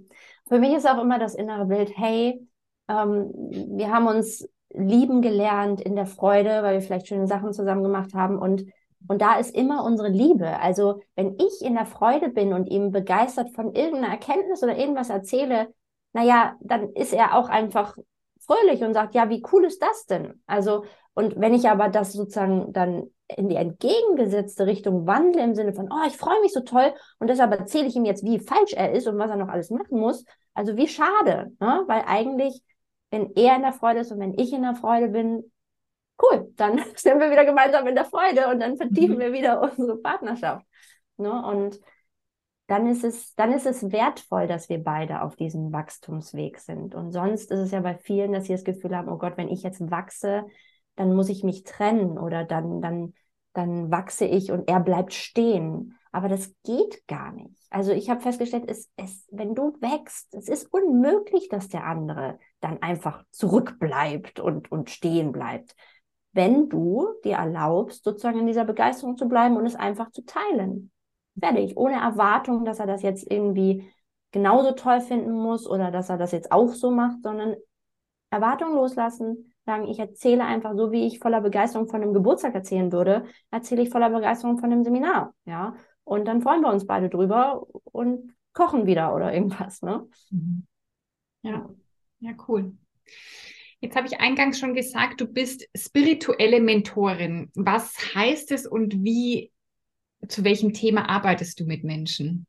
für 0.49 0.59
mich 0.59 0.75
ist 0.75 0.87
auch 0.87 1.01
immer 1.01 1.19
das 1.19 1.35
innere 1.35 1.67
Bild, 1.67 1.97
hey, 1.97 2.47
ähm, 2.89 3.31
wir 3.77 3.91
haben 3.91 4.07
uns 4.07 4.49
lieben 4.71 5.23
gelernt 5.23 5.81
in 5.81 5.95
der 5.95 6.07
Freude, 6.07 6.63
weil 6.63 6.75
wir 6.75 6.83
vielleicht 6.83 7.07
schöne 7.07 7.27
Sachen 7.27 7.53
zusammen 7.53 7.83
gemacht 7.83 8.15
haben 8.15 8.39
und 8.39 8.65
und 9.09 9.21
da 9.21 9.39
ist 9.39 9.55
immer 9.55 9.85
unsere 9.85 10.09
Liebe. 10.09 10.59
Also 10.61 11.01
wenn 11.17 11.37
ich 11.39 11.65
in 11.65 11.75
der 11.75 11.87
Freude 11.87 12.29
bin 12.29 12.53
und 12.53 12.67
ihm 12.67 12.91
begeistert 12.93 13.51
von 13.55 13.75
irgendeiner 13.75 14.13
Erkenntnis 14.13 14.63
oder 14.63 14.77
irgendwas 14.77 15.11
erzähle, 15.11 15.73
naja, 16.13 16.57
dann 16.61 16.91
ist 16.93 17.13
er 17.13 17.37
auch 17.37 17.49
einfach 17.49 17.97
fröhlich 18.47 18.83
und 18.83 18.95
sagt, 18.95 19.15
ja, 19.15 19.29
wie 19.29 19.43
cool 19.53 19.65
ist 19.65 19.83
das 19.83 20.07
denn? 20.07 20.43
Also, 20.47 20.85
und 21.15 21.39
wenn 21.41 21.55
ich 21.55 21.69
aber 21.69 21.89
das 21.89 22.13
sozusagen 22.13 22.73
dann 22.73 23.11
in 23.37 23.49
die 23.49 23.57
entgegengesetzte 23.57 24.67
Richtung 24.67 25.07
wandle, 25.07 25.43
im 25.43 25.55
Sinne 25.55 25.73
von, 25.73 25.89
oh, 25.91 26.07
ich 26.07 26.17
freue 26.17 26.41
mich 26.41 26.53
so 26.53 26.61
toll 26.61 26.93
und 27.19 27.29
deshalb 27.29 27.53
erzähle 27.53 27.87
ich 27.87 27.97
ihm 27.97 28.05
jetzt, 28.05 28.25
wie 28.25 28.39
falsch 28.39 28.73
er 28.75 28.93
ist 28.93 29.07
und 29.07 29.19
was 29.19 29.31
er 29.31 29.37
noch 29.37 29.49
alles 29.49 29.71
machen 29.71 29.99
muss, 29.99 30.25
also 30.55 30.77
wie 30.77 30.89
schade, 30.89 31.53
ne? 31.61 31.85
weil 31.87 32.03
eigentlich, 32.07 32.63
wenn 33.11 33.33
er 33.37 33.57
in 33.57 33.63
der 33.63 33.73
Freude 33.73 34.01
ist 34.01 34.13
und 34.13 34.21
wenn 34.21 34.39
ich 34.39 34.53
in 34.53 34.63
der 34.63 34.75
Freude 34.75 35.09
bin, 35.09 35.52
cool, 36.23 36.53
dann 36.57 36.79
sind 36.97 37.19
wir 37.19 37.31
wieder 37.31 37.45
gemeinsam 37.45 37.87
in 37.87 37.95
der 37.95 38.05
Freude 38.05 38.49
und 38.49 38.61
dann 38.61 38.77
vertiefen 38.77 39.17
mhm. 39.17 39.21
wir 39.21 39.33
wieder 39.33 39.63
unsere 39.63 39.97
Partnerschaft. 39.99 40.65
Ne? 41.17 41.45
Und 41.45 41.81
dann 42.67 42.87
ist 42.87 43.05
es, 43.05 43.35
dann 43.35 43.53
ist 43.53 43.67
es 43.67 43.93
wertvoll, 43.93 44.47
dass 44.47 44.69
wir 44.69 44.83
beide 44.83 45.23
auf 45.23 45.37
diesem 45.37 45.73
Wachstumsweg 45.73 46.59
sind. 46.59 46.95
Und 46.95 47.13
sonst 47.13 47.51
ist 47.51 47.59
es 47.59 47.71
ja 47.71 47.81
bei 47.81 47.97
vielen, 47.97 48.33
dass 48.33 48.45
sie 48.45 48.53
das 48.53 48.65
Gefühl 48.65 48.97
haben, 48.97 49.09
oh 49.09 49.19
Gott, 49.19 49.37
wenn 49.37 49.49
ich 49.49 49.63
jetzt 49.63 49.91
wachse, 49.91 50.47
dann 50.97 51.15
muss 51.15 51.29
ich 51.29 51.43
mich 51.43 51.65
trennen 51.65 52.19
oder 52.19 52.45
dann, 52.45 52.81
dann, 52.81 53.15
dann 53.53 53.91
wachse 53.91 54.25
ich 54.25 54.53
und 54.53 54.69
er 54.69 54.81
bleibt 54.81 55.13
stehen. 55.13 55.99
Aber 56.13 56.29
das 56.29 56.55
geht 56.63 57.07
gar 57.07 57.33
nicht. 57.33 57.59
Also 57.71 57.93
ich 57.93 58.11
habe 58.11 58.21
festgestellt, 58.21 58.65
es, 58.69 58.91
es, 58.97 59.27
wenn 59.31 59.55
du 59.55 59.73
wächst, 59.81 60.35
es 60.35 60.49
ist 60.49 60.73
unmöglich, 60.73 61.49
dass 61.49 61.69
der 61.69 61.85
andere 61.85 62.39
dann 62.61 62.81
einfach 62.83 63.25
zurückbleibt 63.33 64.41
und, 64.41 64.71
und 64.71 64.91
stehen 64.91 65.33
bleibt 65.33 65.75
wenn 66.33 66.69
du 66.69 67.09
dir 67.25 67.37
erlaubst, 67.37 68.05
sozusagen 68.05 68.41
in 68.41 68.47
dieser 68.47 68.65
Begeisterung 68.65 69.17
zu 69.17 69.29
bleiben 69.29 69.57
und 69.57 69.67
es 69.67 69.77
einfach 69.77 70.11
zu 70.11 70.25
teilen. 70.25 70.91
Fertig. 71.39 71.77
Ohne 71.77 72.01
Erwartung, 72.01 72.65
dass 72.65 72.79
er 72.79 72.87
das 72.87 73.03
jetzt 73.03 73.31
irgendwie 73.31 73.91
genauso 74.33 74.73
toll 74.73 75.01
finden 75.01 75.33
muss 75.33 75.67
oder 75.67 75.91
dass 75.91 76.09
er 76.09 76.19
das 76.19 76.33
jetzt 76.33 76.53
auch 76.53 76.73
so 76.73 76.91
macht, 76.91 77.23
sondern 77.23 77.55
Erwartung 78.31 78.75
loslassen, 78.75 79.53
sagen, 79.67 79.87
ich 79.87 79.99
erzähle 79.99 80.45
einfach 80.45 80.75
so, 80.75 80.91
wie 80.91 81.07
ich 81.07 81.19
voller 81.19 81.41
Begeisterung 81.41 81.87
von 81.87 82.03
einem 82.03 82.15
Geburtstag 82.15 82.55
erzählen 82.55 82.91
würde, 82.91 83.25
erzähle 83.51 83.83
ich 83.83 83.91
voller 83.91 84.11
Begeisterung 84.11 84.59
von 84.59 84.73
einem 84.73 84.85
Seminar, 84.85 85.35
ja. 85.45 85.75
Und 86.05 86.25
dann 86.27 86.43
freuen 86.43 86.63
wir 86.63 86.73
uns 86.73 86.87
beide 86.87 87.09
drüber 87.09 87.67
und 87.85 88.35
kochen 88.55 88.87
wieder 88.87 89.15
oder 89.15 89.33
irgendwas, 89.33 89.83
ne? 89.83 90.09
Mhm. 90.31 90.67
Ja, 91.43 91.69
ja, 92.21 92.33
cool. 92.49 92.73
Jetzt 93.83 93.97
habe 93.97 94.07
ich 94.07 94.21
eingangs 94.21 94.61
schon 94.61 94.75
gesagt, 94.75 95.21
du 95.21 95.27
bist 95.27 95.69
spirituelle 95.77 96.61
Mentorin. 96.61 97.51
Was 97.57 98.15
heißt 98.15 98.53
es 98.53 98.65
und 98.65 99.03
wie, 99.03 99.51
zu 100.29 100.45
welchem 100.45 100.73
Thema 100.73 101.09
arbeitest 101.09 101.59
du 101.59 101.65
mit 101.65 101.83
Menschen? 101.83 102.47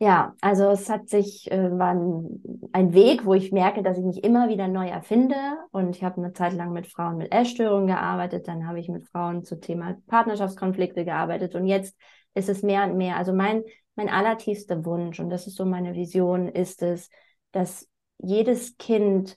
Ja, 0.00 0.34
also 0.40 0.70
es 0.70 0.90
hat 0.90 1.08
sich, 1.08 1.48
äh, 1.52 1.78
war 1.78 1.90
ein, 1.90 2.42
ein, 2.72 2.92
Weg, 2.92 3.24
wo 3.24 3.34
ich 3.34 3.52
merke, 3.52 3.84
dass 3.84 3.98
ich 3.98 4.04
mich 4.04 4.24
immer 4.24 4.48
wieder 4.48 4.66
neu 4.66 4.88
erfinde. 4.88 5.36
Und 5.70 5.94
ich 5.94 6.02
habe 6.02 6.16
eine 6.16 6.32
Zeit 6.32 6.54
lang 6.54 6.72
mit 6.72 6.88
Frauen 6.88 7.18
mit 7.18 7.32
Essstörungen 7.32 7.86
gearbeitet, 7.86 8.48
dann 8.48 8.66
habe 8.66 8.80
ich 8.80 8.88
mit 8.88 9.06
Frauen 9.06 9.44
zu 9.44 9.60
Thema 9.60 9.96
Partnerschaftskonflikte 10.08 11.04
gearbeitet 11.04 11.54
und 11.54 11.66
jetzt 11.66 11.96
ist 12.34 12.48
es 12.48 12.62
mehr 12.62 12.82
und 12.84 12.96
mehr. 12.96 13.16
Also 13.16 13.32
mein, 13.32 13.62
mein 13.94 14.08
allertiefster 14.08 14.84
Wunsch, 14.84 15.20
und 15.20 15.30
das 15.30 15.46
ist 15.46 15.56
so 15.56 15.64
meine 15.64 15.94
Vision, 15.94 16.48
ist 16.48 16.82
es, 16.82 17.10
dass 17.52 17.86
jedes 18.18 18.76
Kind 18.76 19.36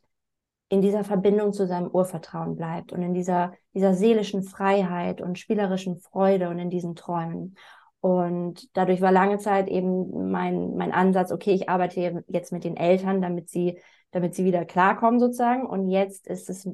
in 0.74 0.82
dieser 0.82 1.04
Verbindung 1.04 1.54
zu 1.54 1.68
seinem 1.68 1.88
Urvertrauen 1.88 2.56
bleibt 2.56 2.94
und 2.94 3.04
in 3.04 3.14
dieser, 3.14 3.54
dieser 3.76 3.94
seelischen 3.94 4.42
Freiheit 4.42 5.22
und 5.22 5.38
spielerischen 5.38 6.00
Freude 6.00 6.50
und 6.50 6.58
in 6.58 6.72
diesen 6.72 6.96
Träumen. 6.96 7.56
Und 8.02 8.76
dadurch 8.76 9.00
war 9.00 9.12
lange 9.12 9.38
Zeit 9.38 9.68
eben 9.68 10.32
mein, 10.32 10.76
mein 10.76 10.92
Ansatz, 10.92 11.32
okay, 11.32 11.52
ich 11.52 11.70
arbeite 11.70 12.24
jetzt 12.28 12.52
mit 12.52 12.64
den 12.64 12.76
Eltern, 12.76 13.22
damit 13.22 13.50
sie, 13.50 13.80
damit 14.10 14.34
sie 14.34 14.46
wieder 14.46 14.66
klarkommen 14.66 15.20
sozusagen. 15.20 15.68
Und 15.68 15.90
jetzt 15.90 16.26
ist 16.26 16.50
es 16.50 16.68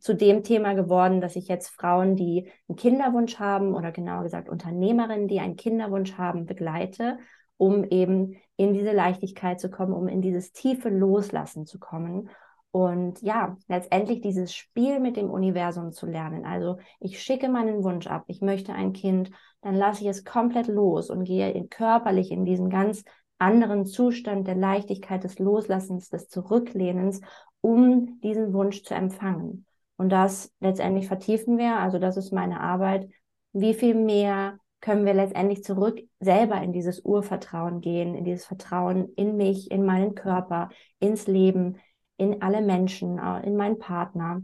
zu 0.00 0.14
dem 0.14 0.42
Thema 0.42 0.72
geworden, 0.72 1.20
dass 1.20 1.36
ich 1.36 1.46
jetzt 1.46 1.68
Frauen, 1.68 2.16
die 2.16 2.50
einen 2.68 2.74
Kinderwunsch 2.74 3.38
haben 3.38 3.72
oder 3.76 3.92
genauer 3.92 4.24
gesagt 4.24 4.48
Unternehmerinnen, 4.48 5.28
die 5.28 5.38
einen 5.38 5.54
Kinderwunsch 5.54 6.14
haben, 6.18 6.44
begleite, 6.44 7.18
um 7.56 7.84
eben 7.84 8.34
in 8.56 8.72
diese 8.72 8.90
Leichtigkeit 8.90 9.60
zu 9.60 9.70
kommen, 9.70 9.92
um 9.92 10.08
in 10.08 10.22
dieses 10.22 10.50
tiefe 10.50 10.88
Loslassen 10.88 11.66
zu 11.66 11.78
kommen 11.78 12.30
und 12.74 13.22
ja, 13.22 13.56
letztendlich 13.68 14.20
dieses 14.20 14.52
Spiel 14.52 14.98
mit 14.98 15.16
dem 15.16 15.30
Universum 15.30 15.92
zu 15.92 16.06
lernen. 16.06 16.44
Also 16.44 16.78
ich 16.98 17.22
schicke 17.22 17.48
meinen 17.48 17.84
Wunsch 17.84 18.08
ab, 18.08 18.24
ich 18.26 18.40
möchte 18.40 18.72
ein 18.72 18.92
Kind, 18.92 19.30
dann 19.60 19.76
lasse 19.76 20.02
ich 20.02 20.08
es 20.08 20.24
komplett 20.24 20.66
los 20.66 21.08
und 21.08 21.22
gehe 21.22 21.52
in, 21.52 21.68
körperlich 21.68 22.32
in 22.32 22.44
diesen 22.44 22.70
ganz 22.70 23.04
anderen 23.38 23.86
Zustand 23.86 24.48
der 24.48 24.56
Leichtigkeit, 24.56 25.22
des 25.22 25.38
Loslassens, 25.38 26.08
des 26.08 26.26
Zurücklehnens, 26.26 27.20
um 27.60 28.18
diesen 28.24 28.52
Wunsch 28.52 28.82
zu 28.82 28.92
empfangen. 28.92 29.66
Und 29.96 30.08
das 30.08 30.52
letztendlich 30.58 31.06
vertiefen 31.06 31.58
wir, 31.58 31.76
also 31.76 32.00
das 32.00 32.16
ist 32.16 32.32
meine 32.32 32.58
Arbeit. 32.58 33.08
Wie 33.52 33.74
viel 33.74 33.94
mehr 33.94 34.58
können 34.80 35.06
wir 35.06 35.14
letztendlich 35.14 35.62
zurück 35.62 36.00
selber 36.18 36.60
in 36.60 36.72
dieses 36.72 37.04
Urvertrauen 37.04 37.80
gehen, 37.80 38.16
in 38.16 38.24
dieses 38.24 38.46
Vertrauen 38.46 39.12
in 39.14 39.36
mich, 39.36 39.70
in 39.70 39.86
meinen 39.86 40.16
Körper, 40.16 40.70
ins 40.98 41.28
Leben, 41.28 41.76
in 42.16 42.42
alle 42.42 42.62
Menschen, 42.62 43.18
äh, 43.18 43.46
in 43.46 43.56
meinen 43.56 43.78
Partner 43.78 44.42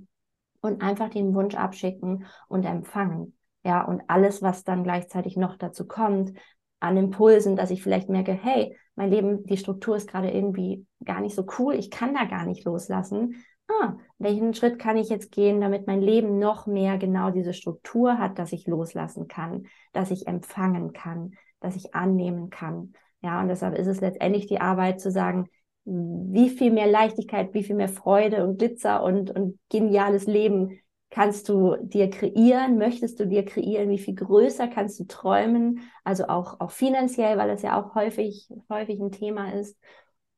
und 0.61 0.83
einfach 0.83 1.09
den 1.09 1.35
Wunsch 1.35 1.55
abschicken 1.55 2.27
und 2.49 2.65
empfangen. 2.65 3.37
Ja, 3.65 3.83
und 3.83 4.03
alles, 4.09 4.43
was 4.43 4.65
dann 4.65 4.85
gleichzeitig 4.85 5.37
noch 5.37 5.57
dazu 5.57 5.87
kommt, 5.87 6.33
an 6.81 6.97
Impulsen, 6.97 7.57
dass 7.57 7.71
ich 7.71 7.83
vielleicht 7.83 8.09
merke, 8.09 8.33
hey, 8.33 8.77
mein 8.95 9.11
Leben, 9.11 9.45
die 9.45 9.59
Struktur 9.59 9.97
ist 9.97 10.09
gerade 10.11 10.31
irgendwie 10.31 10.87
gar 11.05 11.21
nicht 11.21 11.35
so 11.35 11.47
cool, 11.59 11.75
ich 11.75 11.91
kann 11.91 12.15
da 12.15 12.25
gar 12.25 12.47
nicht 12.47 12.65
loslassen. 12.65 13.45
Ah, 13.69 13.95
welchen 14.19 14.55
Schritt 14.55 14.79
kann 14.79 14.97
ich 14.97 15.11
jetzt 15.11 15.31
gehen, 15.31 15.61
damit 15.61 15.87
mein 15.87 16.01
Leben 16.01 16.39
noch 16.39 16.67
mehr 16.67 16.99
genau 16.99 17.31
diese 17.31 17.53
Struktur 17.55 18.19
hat, 18.19 18.39
dass 18.39 18.53
ich 18.53 18.67
loslassen 18.67 19.29
kann, 19.29 19.67
dass 19.93 20.11
ich 20.11 20.27
empfangen 20.27 20.93
kann, 20.93 21.35
dass 21.61 21.77
ich 21.77 21.95
annehmen 21.95 22.51
kann. 22.51 22.95
Ja, 23.23 23.41
und 23.41 23.49
deshalb 23.49 23.79
ist 23.79 23.87
es 23.87 24.01
letztendlich 24.01 24.47
die 24.47 24.61
Arbeit 24.61 25.01
zu 25.01 25.11
sagen, 25.11 25.49
wie 25.91 26.51
viel 26.51 26.71
mehr 26.71 26.87
Leichtigkeit, 26.87 27.53
wie 27.53 27.65
viel 27.65 27.75
mehr 27.75 27.89
Freude 27.89 28.47
und 28.47 28.59
Glitzer 28.59 29.03
und, 29.03 29.31
und 29.31 29.59
geniales 29.69 30.27
Leben 30.27 30.79
kannst 31.11 31.49
du 31.49 31.77
dir 31.81 32.09
kreieren, 32.09 32.79
möchtest 32.79 33.19
du 33.19 33.27
dir 33.27 33.45
kreieren, 33.45 33.91
wie 33.91 33.99
viel 33.99 34.15
größer 34.15 34.69
kannst 34.69 35.01
du 35.01 35.05
träumen, 35.05 35.81
also 36.05 36.29
auch, 36.29 36.61
auch 36.61 36.71
finanziell, 36.71 37.37
weil 37.37 37.49
das 37.49 37.63
ja 37.63 37.81
auch 37.81 37.97
häufig, 37.97 38.49
häufig 38.69 39.01
ein 39.01 39.11
Thema 39.11 39.53
ist. 39.53 39.77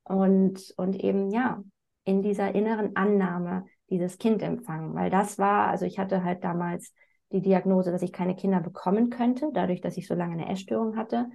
Und, 0.05 0.73
und 0.79 0.97
eben, 1.05 1.31
ja, 1.31 1.63
in 2.05 2.23
dieser 2.23 2.55
inneren 2.55 2.97
Annahme 2.97 3.67
dieses 3.91 4.19
Kind 4.19 4.43
empfangen, 4.43 4.95
weil 4.95 5.11
das 5.11 5.39
war, 5.39 5.69
also 5.69 5.85
ich 5.85 5.99
hatte 5.99 6.25
halt 6.25 6.43
damals 6.43 6.95
die 7.31 7.43
Diagnose, 7.43 7.93
dass 7.93 8.03
ich 8.03 8.13
keine 8.13 8.35
Kinder 8.35 8.61
bekommen 8.61 9.11
könnte, 9.11 9.51
dadurch, 9.53 9.83
dass 9.83 9.99
ich 9.99 10.09
so 10.09 10.15
lange 10.15 10.33
eine 10.33 10.49
Essstörung 10.49 10.97
hatte. 10.97 11.27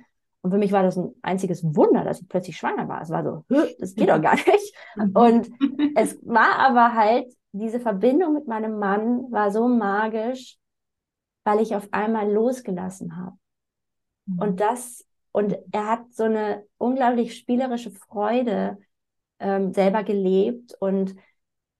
Und 0.48 0.52
für 0.52 0.60
mich 0.60 0.72
war 0.72 0.82
das 0.82 0.98
ein 0.98 1.14
einziges 1.22 1.62
Wunder, 1.62 2.06
dass 2.06 2.22
ich 2.22 2.30
plötzlich 2.30 2.56
schwanger 2.56 2.88
war. 2.88 3.02
Es 3.02 3.10
war 3.10 3.22
so, 3.22 3.44
das 3.80 3.96
geht 3.96 4.08
doch 4.08 4.22
gar 4.22 4.36
nicht. 4.36 4.74
Mhm. 4.96 5.12
Und 5.14 5.50
es 5.98 6.18
war 6.24 6.58
aber 6.60 6.94
halt, 6.94 7.26
diese 7.52 7.82
Verbindung 7.82 8.34
mit 8.34 8.48
meinem 8.48 8.80
Mann 8.80 9.30
war 9.30 9.52
so 9.52 9.68
magisch, 9.68 10.58
weil 11.44 11.60
ich 11.60 11.76
auf 11.76 11.90
einmal 11.92 12.32
losgelassen 12.32 13.18
habe. 13.18 13.36
Mhm. 14.26 14.40
Und 14.40 14.60
das, 14.62 15.06
und 15.34 15.58
er 15.74 15.86
hat 15.86 16.14
so 16.14 16.24
eine 16.24 16.64
unglaublich 16.78 17.36
spielerische 17.36 17.92
Freude 17.92 18.78
ähm, 19.40 19.74
selber 19.74 20.04
gelebt 20.04 20.76
und 20.80 21.14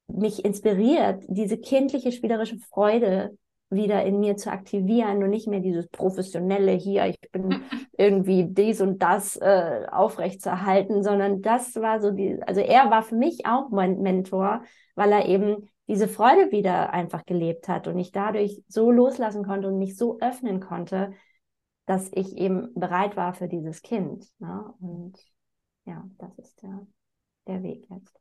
mich 0.08 0.44
inspiriert, 0.44 1.24
diese 1.30 1.58
kindliche 1.58 2.12
spielerische 2.12 2.58
Freude 2.58 3.38
wieder 3.70 4.04
in 4.06 4.20
mir 4.20 4.38
zu 4.38 4.52
aktivieren 4.52 5.24
und 5.24 5.30
nicht 5.30 5.48
mehr 5.48 5.60
dieses 5.60 5.88
professionelle 5.90 6.72
hier, 6.72 7.06
ich 7.06 7.20
bin 7.32 7.62
irgendwie 7.98 8.46
dies 8.46 8.82
und 8.82 9.00
das 9.00 9.36
äh, 9.38 9.86
aufrechtzuerhalten, 9.92 11.04
sondern 11.04 11.42
das 11.42 11.76
war 11.76 12.02
so 12.02 12.12
die, 12.12 12.42
also 12.44 12.62
er 12.62 12.90
war 12.90 13.04
für 13.04 13.16
mich 13.16 13.46
auch 13.46 13.70
mein 13.70 14.02
Mentor, 14.02 14.64
weil 14.96 15.12
er 15.12 15.26
eben 15.28 15.70
diese 15.88 16.08
Freude 16.08 16.52
wieder 16.52 16.94
einfach 16.94 17.26
gelebt 17.26 17.68
hat 17.68 17.88
und 17.88 17.98
ich 17.98 18.12
dadurch 18.12 18.62
so 18.68 18.92
loslassen 18.92 19.46
konnte 19.46 19.68
und 19.68 19.80
mich 19.80 19.98
so 19.98 20.20
öffnen 20.20 20.60
konnte, 20.60 21.14
dass 21.86 22.12
ich 22.14 22.38
eben 22.38 22.74
bereit 22.74 23.16
war 23.16 23.34
für 23.34 23.48
dieses 23.48 23.82
Kind. 23.82 24.28
Ne? 24.40 24.74
Und 24.82 25.18
ja, 25.86 26.06
das 26.18 26.38
ist 26.40 26.62
der, 26.62 26.86
der 27.48 27.64
Weg 27.64 27.88
jetzt. 27.90 28.20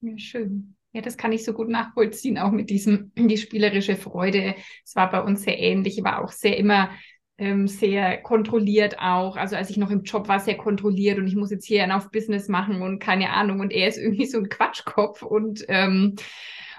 Ja, 0.00 0.16
schön. 0.16 0.77
Ja, 0.98 1.02
das 1.02 1.16
kann 1.16 1.30
ich 1.30 1.44
so 1.44 1.52
gut 1.52 1.68
nachvollziehen, 1.68 2.38
auch 2.38 2.50
mit 2.50 2.70
diesem, 2.70 3.12
die 3.14 3.36
spielerische 3.36 3.94
Freude. 3.94 4.56
Es 4.84 4.96
war 4.96 5.08
bei 5.08 5.22
uns 5.22 5.44
sehr 5.44 5.56
ähnlich, 5.56 6.02
war 6.02 6.24
auch 6.24 6.32
sehr 6.32 6.56
immer 6.56 6.90
ähm, 7.38 7.68
sehr 7.68 8.18
kontrolliert 8.20 8.98
auch. 8.98 9.36
Also 9.36 9.54
als 9.54 9.70
ich 9.70 9.76
noch 9.76 9.92
im 9.92 10.02
Job 10.02 10.26
war, 10.26 10.40
sehr 10.40 10.56
kontrolliert 10.56 11.18
und 11.18 11.28
ich 11.28 11.36
muss 11.36 11.52
jetzt 11.52 11.66
hier 11.66 11.94
auf 11.96 12.10
Business 12.10 12.48
machen 12.48 12.82
und 12.82 12.98
keine 12.98 13.30
Ahnung. 13.30 13.60
Und 13.60 13.72
er 13.72 13.86
ist 13.86 13.96
irgendwie 13.96 14.26
so 14.26 14.38
ein 14.38 14.48
Quatschkopf 14.48 15.22
und, 15.22 15.64
ähm, 15.68 16.16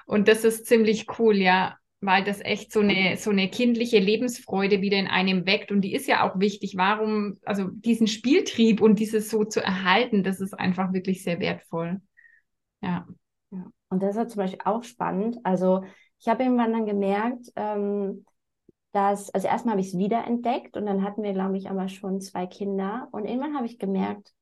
und 0.06 0.28
das 0.28 0.44
ist 0.44 0.66
ziemlich 0.66 1.06
cool, 1.18 1.38
ja, 1.38 1.78
weil 2.02 2.26
das 2.26 2.42
echt 2.42 2.74
so 2.74 2.82
eine, 2.82 3.16
so 3.16 3.30
eine 3.30 3.50
kindliche 3.50 4.00
Lebensfreude 4.00 4.82
wieder 4.82 4.98
in 4.98 5.08
einem 5.08 5.46
weckt. 5.46 5.72
Und 5.72 5.80
die 5.80 5.94
ist 5.94 6.10
ja 6.10 6.30
auch 6.30 6.38
wichtig. 6.42 6.74
Warum, 6.76 7.38
also 7.46 7.70
diesen 7.72 8.08
Spieltrieb 8.08 8.82
und 8.82 9.00
dieses 9.00 9.30
so 9.30 9.46
zu 9.46 9.64
erhalten, 9.64 10.26
das 10.26 10.42
ist 10.42 10.60
einfach 10.60 10.92
wirklich 10.92 11.24
sehr 11.24 11.40
wertvoll. 11.40 12.02
Ja. 12.82 13.08
Und 13.90 14.04
das 14.04 14.16
ist 14.16 14.32
zum 14.32 14.40
Beispiel 14.40 14.60
auch 14.66 14.84
spannend. 14.84 15.40
Also 15.44 15.84
ich 16.20 16.28
habe 16.28 16.44
irgendwann 16.44 16.74
dann 16.74 16.86
gemerkt, 16.86 17.52
ähm, 17.56 18.26
dass, 18.92 19.30
also 19.32 19.48
erstmal 19.48 19.74
habe 19.74 19.82
ich 19.82 19.90
es 19.90 19.98
wiederentdeckt 19.98 20.76
und 20.76 20.86
dann 20.86 21.04
hatten 21.04 21.24
wir, 21.24 21.34
glaube 21.34 21.58
ich, 21.58 21.70
aber 21.70 21.88
schon 21.88 22.22
zwei 22.22 22.48
Kinder. 22.48 23.08
Und 23.12 23.26
irgendwann 23.26 23.56
habe 23.56 23.66
ich 23.66 23.80
gemerkt, 23.80 24.34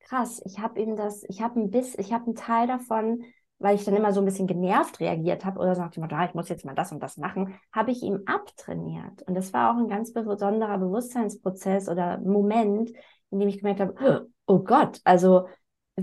krass, 0.00 0.42
ich 0.44 0.58
habe 0.58 0.80
eben 0.80 0.96
das, 0.96 1.24
ich 1.28 1.40
habe 1.42 1.60
ein 1.60 1.70
Biss, 1.70 1.94
ich 1.96 2.12
habe 2.12 2.26
einen 2.26 2.34
Teil 2.34 2.66
davon, 2.66 3.24
weil 3.58 3.76
ich 3.76 3.84
dann 3.84 3.94
immer 3.96 4.12
so 4.12 4.20
ein 4.20 4.24
bisschen 4.24 4.46
genervt 4.46 5.00
reagiert 5.00 5.44
habe 5.44 5.60
oder 5.60 5.74
so 5.74 5.82
nach 5.82 5.90
dem 5.90 6.02
Motto, 6.02 6.16
ah, 6.16 6.24
ich 6.24 6.34
muss 6.34 6.48
jetzt 6.48 6.64
mal 6.64 6.74
das 6.74 6.92
und 6.92 7.02
das 7.02 7.18
machen, 7.18 7.54
habe 7.72 7.90
ich 7.90 8.02
ihm 8.02 8.22
abtrainiert. 8.26 9.22
Und 9.26 9.34
das 9.34 9.52
war 9.52 9.72
auch 9.72 9.78
ein 9.78 9.88
ganz 9.88 10.12
besonderer 10.12 10.78
Bewusstseinsprozess 10.78 11.88
oder 11.88 12.18
Moment, 12.18 12.90
in 13.30 13.38
dem 13.38 13.48
ich 13.48 13.58
gemerkt 13.58 13.80
habe, 13.80 14.28
oh 14.46 14.58
Gott, 14.60 15.00
also 15.04 15.46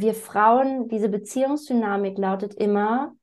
wir 0.02 0.14
Frauen, 0.14 0.88
diese 0.88 1.10
Beziehungsdynamik 1.10 2.18
lautet 2.18 2.54
immer, 2.54 3.14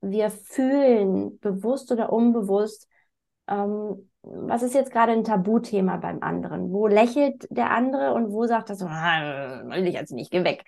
wir 0.00 0.30
fühlen 0.30 1.38
bewusst 1.40 1.92
oder 1.92 2.12
unbewusst, 2.12 2.88
ähm, 3.48 4.10
was 4.22 4.62
ist 4.62 4.74
jetzt 4.74 4.92
gerade 4.92 5.12
ein 5.12 5.24
Tabuthema 5.24 5.96
beim 5.96 6.22
anderen? 6.22 6.72
Wo 6.72 6.86
lächelt 6.86 7.46
der 7.50 7.70
andere 7.70 8.12
und 8.12 8.32
wo 8.32 8.46
sagt 8.46 8.68
er 8.70 8.76
so, 8.76 8.86
ah, 8.86 9.62
will 9.64 9.86
ich 9.86 9.94
jetzt 9.94 10.12
nicht, 10.12 10.30
geh 10.30 10.44
weg. 10.44 10.64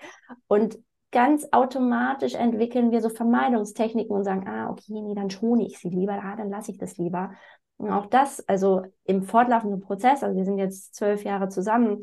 Und 0.47 0.79
ganz 1.11 1.47
automatisch 1.53 2.35
entwickeln 2.35 2.91
wir 2.91 3.03
so 3.03 3.11
Vermeidungstechniken 3.11 4.15
und 4.15 4.25
sagen, 4.25 4.49
ah, 4.49 4.71
okay, 4.71 5.01
nee, 5.01 5.15
dann 5.15 5.31
schone 5.31 5.67
ich 5.67 5.79
sie 5.79 5.91
lieber, 5.91 6.15
ah, 6.23 6.37
dann 6.37 6.49
lasse 6.49 6.71
ich 6.71 6.79
das 6.79 6.97
lieber. 6.97 7.33
Und 7.77 7.91
auch 7.91 8.07
das, 8.07 8.47
also 8.49 8.83
im 9.05 9.23
fortlaufenden 9.23 9.81
Prozess, 9.81 10.23
also 10.23 10.37
wir 10.37 10.45
sind 10.45 10.59
jetzt 10.59 10.95
zwölf 10.95 11.25
Jahre 11.25 11.49
zusammen, 11.49 12.03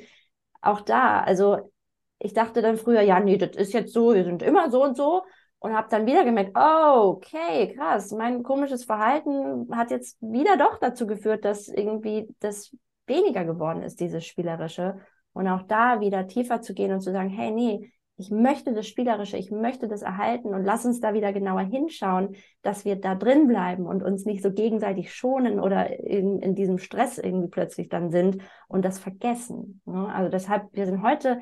auch 0.62 0.82
da, 0.82 1.22
also 1.22 1.72
ich 2.20 2.34
dachte 2.34 2.62
dann 2.62 2.78
früher, 2.78 3.02
ja, 3.02 3.20
nee, 3.20 3.38
das 3.38 3.56
ist 3.56 3.74
jetzt 3.74 3.94
so, 3.94 4.14
wir 4.14 4.24
sind 4.24 4.44
immer 4.44 4.70
so 4.70 4.84
und 4.84 4.96
so. 4.96 5.24
Und 5.62 5.74
habe 5.74 5.90
dann 5.90 6.06
wieder 6.06 6.24
gemerkt, 6.24 6.52
oh, 6.56 7.16
okay, 7.16 7.74
krass, 7.76 8.12
mein 8.12 8.44
komisches 8.44 8.86
Verhalten 8.86 9.68
hat 9.76 9.92
jetzt 9.92 10.18
wieder 10.22 10.56
doch 10.56 10.80
dazu 10.80 11.06
geführt, 11.06 11.44
dass 11.44 11.68
irgendwie 11.68 12.34
das 12.40 12.74
weniger 13.08 13.44
geworden 13.44 13.84
ist, 13.84 14.00
dieses 14.00 14.26
Spielerische. 14.26 15.00
Und 15.34 15.48
auch 15.48 15.64
da 15.64 16.00
wieder 16.00 16.28
tiefer 16.28 16.62
zu 16.62 16.74
gehen 16.74 16.94
und 16.94 17.02
zu 17.02 17.12
sagen, 17.12 17.30
hey, 17.30 17.52
nee, 17.52 17.92
ich 18.20 18.32
möchte 18.32 18.74
das 18.74 18.86
Spielerische, 18.86 19.38
ich 19.38 19.50
möchte 19.50 19.88
das 19.88 20.02
erhalten 20.02 20.50
und 20.54 20.66
lass 20.66 20.86
uns 20.86 21.00
da 21.00 21.14
wieder 21.14 21.32
genauer 21.32 21.62
hinschauen, 21.62 22.36
dass 22.62 22.84
wir 22.84 22.98
da 22.98 23.16
drin 23.16 23.48
bleiben 23.48 23.86
und 23.86 24.04
uns 24.04 24.26
nicht 24.26 24.44
so 24.44 24.52
gegenseitig 24.52 25.14
schonen 25.14 25.60
oder 25.60 26.00
in, 26.00 26.40
in 26.40 26.54
diesem 26.54 26.80
Stress 26.80 27.18
irgendwie 27.18 27.48
plötzlich 27.48 27.88
dann 27.88 28.12
sind 28.12 28.42
und 28.68 28.84
das 28.84 29.00
vergessen. 29.00 29.82
Ne? 29.86 30.14
Also 30.14 30.30
deshalb, 30.30 30.68
wir 30.74 30.86
sind 30.86 31.02
heute, 31.02 31.40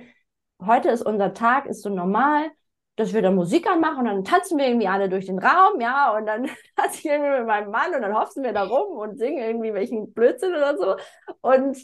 heute 0.65 0.89
ist 0.89 1.01
unser 1.01 1.33
Tag, 1.33 1.65
ist 1.65 1.81
so 1.83 1.89
normal, 1.89 2.51
dass 2.95 3.13
wir 3.13 3.21
da 3.21 3.31
Musik 3.31 3.67
anmachen 3.67 3.99
und 3.99 4.05
dann 4.05 4.23
tanzen 4.23 4.57
wir 4.57 4.67
irgendwie 4.67 4.87
alle 4.87 5.07
durch 5.07 5.27
den 5.27 5.39
Raum, 5.39 5.79
ja, 5.79 6.15
und 6.17 6.25
dann 6.25 6.49
tanze 6.75 6.99
ich 6.99 7.05
irgendwie 7.05 7.37
mit 7.39 7.47
meinem 7.47 7.71
Mann 7.71 7.93
und 7.93 8.01
dann 8.01 8.17
hopsen 8.17 8.43
wir 8.43 8.53
da 8.53 8.63
rum 8.63 8.97
und 8.97 9.17
singen 9.17 9.37
irgendwie 9.37 9.73
welchen 9.73 10.13
Blödsinn 10.13 10.51
oder 10.51 10.77
so. 10.77 10.95
Und 11.41 11.77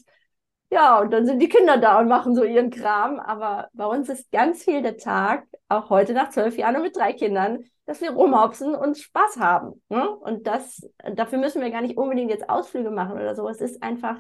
ja, 0.72 1.00
und 1.00 1.12
dann 1.14 1.28
sind 1.28 1.40
die 1.40 1.50
Kinder 1.50 1.78
da 1.78 2.00
und 2.00 2.08
machen 2.08 2.34
so 2.36 2.44
ihren 2.44 2.72
Kram. 2.72 3.20
Aber 3.20 3.70
bei 3.74 3.86
uns 3.86 4.10
ist 4.10 4.32
ganz 4.32 4.64
viel 4.64 4.82
der 4.82 4.98
Tag, 4.98 5.46
auch 5.70 5.92
heute 5.92 6.14
nach 6.14 6.30
zwölf 6.30 6.58
Jahren 6.58 6.76
und 6.78 6.82
mit 6.82 6.96
drei 6.96 7.14
Kindern, 7.14 7.66
dass 7.86 8.02
wir 8.02 8.12
rumhopsen 8.12 8.74
und 8.74 8.98
Spaß 8.98 9.38
haben. 9.38 9.84
Ne? 9.90 10.10
Und 10.10 10.48
das, 10.48 10.82
dafür 11.14 11.38
müssen 11.38 11.62
wir 11.62 11.70
gar 11.70 11.82
nicht 11.82 11.96
unbedingt 11.98 12.32
jetzt 12.32 12.50
Ausflüge 12.50 12.90
machen 12.90 13.14
oder 13.14 13.36
so. 13.36 13.48
Es 13.48 13.62
ist 13.62 13.84
einfach 13.84 14.18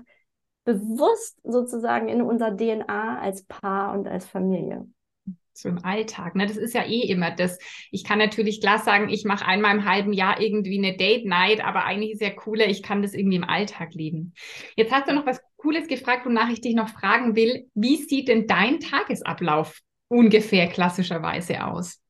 bewusst 0.64 1.40
sozusagen 1.44 2.08
in 2.08 2.22
unserer 2.22 2.56
DNA 2.56 3.20
als 3.20 3.44
Paar 3.46 3.94
und 3.94 4.08
als 4.08 4.26
Familie 4.26 4.88
so 5.54 5.70
im 5.70 5.84
Alltag. 5.84 6.36
Ne? 6.36 6.48
Das 6.48 6.58
ist 6.58 6.74
ja 6.74 6.84
eh 6.84 7.02
immer 7.02 7.32
das. 7.32 7.58
Ich 7.92 8.04
kann 8.04 8.18
natürlich 8.18 8.62
klar 8.62 8.80
sagen, 8.80 9.10
ich 9.10 9.24
mache 9.24 9.46
einmal 9.46 9.76
im 9.76 9.86
halben 9.86 10.14
Jahr 10.14 10.42
irgendwie 10.42 10.78
eine 10.78 10.98
Date 10.98 11.26
Night, 11.26 11.64
aber 11.64 11.86
eigentlich 11.86 12.14
ist 12.14 12.22
ja 12.22 12.32
cooler, 12.32 12.68
ich 12.68 12.84
kann 12.84 13.02
das 13.02 13.14
irgendwie 13.14 13.38
im 13.38 13.44
Alltag 13.44 13.94
leben. 13.94 14.34
Jetzt 14.76 14.92
hast 14.92 15.08
du 15.08 15.14
noch 15.14 15.26
was 15.26 15.42
Cooles 15.58 15.88
gefragt, 15.88 16.26
wonach 16.26 16.50
ich 16.50 16.62
dich 16.62 16.76
noch 16.76 16.90
fragen 16.90 17.36
will. 17.36 17.70
Wie 17.74 17.98
sieht 17.98 18.28
denn 18.28 18.48
dein 18.48 18.80
Tagesablauf 18.80 19.80
ungefähr 20.08 20.68
klassischerweise 20.68 21.66
aus? 21.66 22.02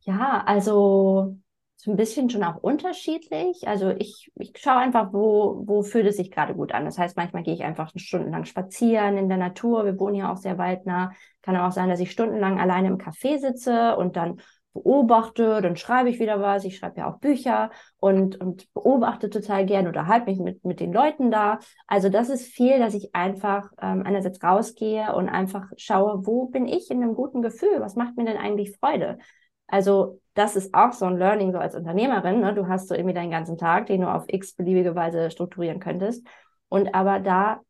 Ja, 0.00 0.44
also 0.46 1.36
so 1.76 1.90
ein 1.90 1.96
bisschen 1.96 2.30
schon 2.30 2.42
auch 2.42 2.56
unterschiedlich. 2.56 3.68
Also 3.68 3.90
ich, 3.90 4.32
ich 4.36 4.52
schaue 4.56 4.78
einfach, 4.78 5.12
wo, 5.12 5.62
wo 5.66 5.82
fühlt 5.82 6.06
es 6.06 6.16
sich 6.16 6.30
gerade 6.30 6.54
gut 6.54 6.72
an. 6.72 6.84
Das 6.84 6.98
heißt, 6.98 7.16
manchmal 7.16 7.42
gehe 7.42 7.54
ich 7.54 7.64
einfach 7.64 7.92
stundenlang 7.94 8.44
spazieren 8.44 9.18
in 9.18 9.28
der 9.28 9.38
Natur. 9.38 9.84
Wir 9.84 9.98
wohnen 9.98 10.16
ja 10.16 10.32
auch 10.32 10.38
sehr 10.38 10.58
waldnah. 10.58 11.12
Kann 11.42 11.56
auch 11.56 11.72
sein, 11.72 11.88
dass 11.88 12.00
ich 12.00 12.10
stundenlang 12.10 12.58
alleine 12.58 12.88
im 12.88 12.98
Café 12.98 13.38
sitze 13.38 13.96
und 13.96 14.16
dann 14.16 14.40
beobachte, 14.72 15.60
dann 15.60 15.76
schreibe 15.76 16.08
ich 16.08 16.18
wieder 16.18 16.40
was. 16.40 16.64
Ich 16.64 16.78
schreibe 16.78 17.00
ja 17.00 17.10
auch 17.10 17.18
Bücher 17.18 17.70
und, 17.98 18.40
und 18.40 18.72
beobachte 18.74 19.30
total 19.30 19.66
gern 19.66 19.86
oder 19.86 20.06
halte 20.06 20.30
mich 20.30 20.38
mit, 20.38 20.64
mit 20.64 20.80
den 20.80 20.92
Leuten 20.92 21.30
da. 21.30 21.58
Also 21.86 22.08
das 22.08 22.30
ist 22.30 22.46
viel, 22.46 22.78
dass 22.78 22.94
ich 22.94 23.14
einfach 23.14 23.70
ähm, 23.80 24.02
einerseits 24.04 24.42
rausgehe 24.42 25.14
und 25.14 25.28
einfach 25.28 25.66
schaue, 25.76 26.26
wo 26.26 26.46
bin 26.46 26.66
ich 26.66 26.90
in 26.90 27.02
einem 27.02 27.14
guten 27.14 27.42
Gefühl? 27.42 27.80
Was 27.80 27.96
macht 27.96 28.16
mir 28.16 28.24
denn 28.24 28.38
eigentlich 28.38 28.76
Freude? 28.78 29.18
Also 29.66 30.20
das 30.34 30.54
ist 30.54 30.74
auch 30.74 30.92
so 30.92 31.06
ein 31.06 31.16
Learning 31.16 31.52
so 31.52 31.58
als 31.58 31.74
Unternehmerin. 31.74 32.40
Ne? 32.40 32.54
Du 32.54 32.68
hast 32.68 32.88
so 32.88 32.94
irgendwie 32.94 33.14
deinen 33.14 33.30
ganzen 33.30 33.56
Tag, 33.56 33.86
den 33.86 34.02
du 34.02 34.12
auf 34.12 34.24
x 34.28 34.54
beliebige 34.54 34.94
Weise 34.94 35.30
strukturieren 35.30 35.80
könntest. 35.80 36.26
Und 36.68 36.94
aber 36.94 37.20
da 37.20 37.60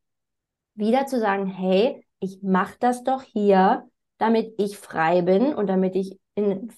wieder 0.75 1.07
zu 1.07 1.21
sagen, 1.21 1.47
hey, 1.47 2.05
ich 2.21 2.43
mache 2.43 2.77
das 2.81 3.05
doch 3.05 3.23
hier, 3.23 3.85
damit 4.19 4.55
ich 4.59 4.79
frei 4.79 5.23
bin 5.23 5.55
und 5.55 5.69
damit 5.69 5.95
ich 5.95 6.19
in, 6.35 6.73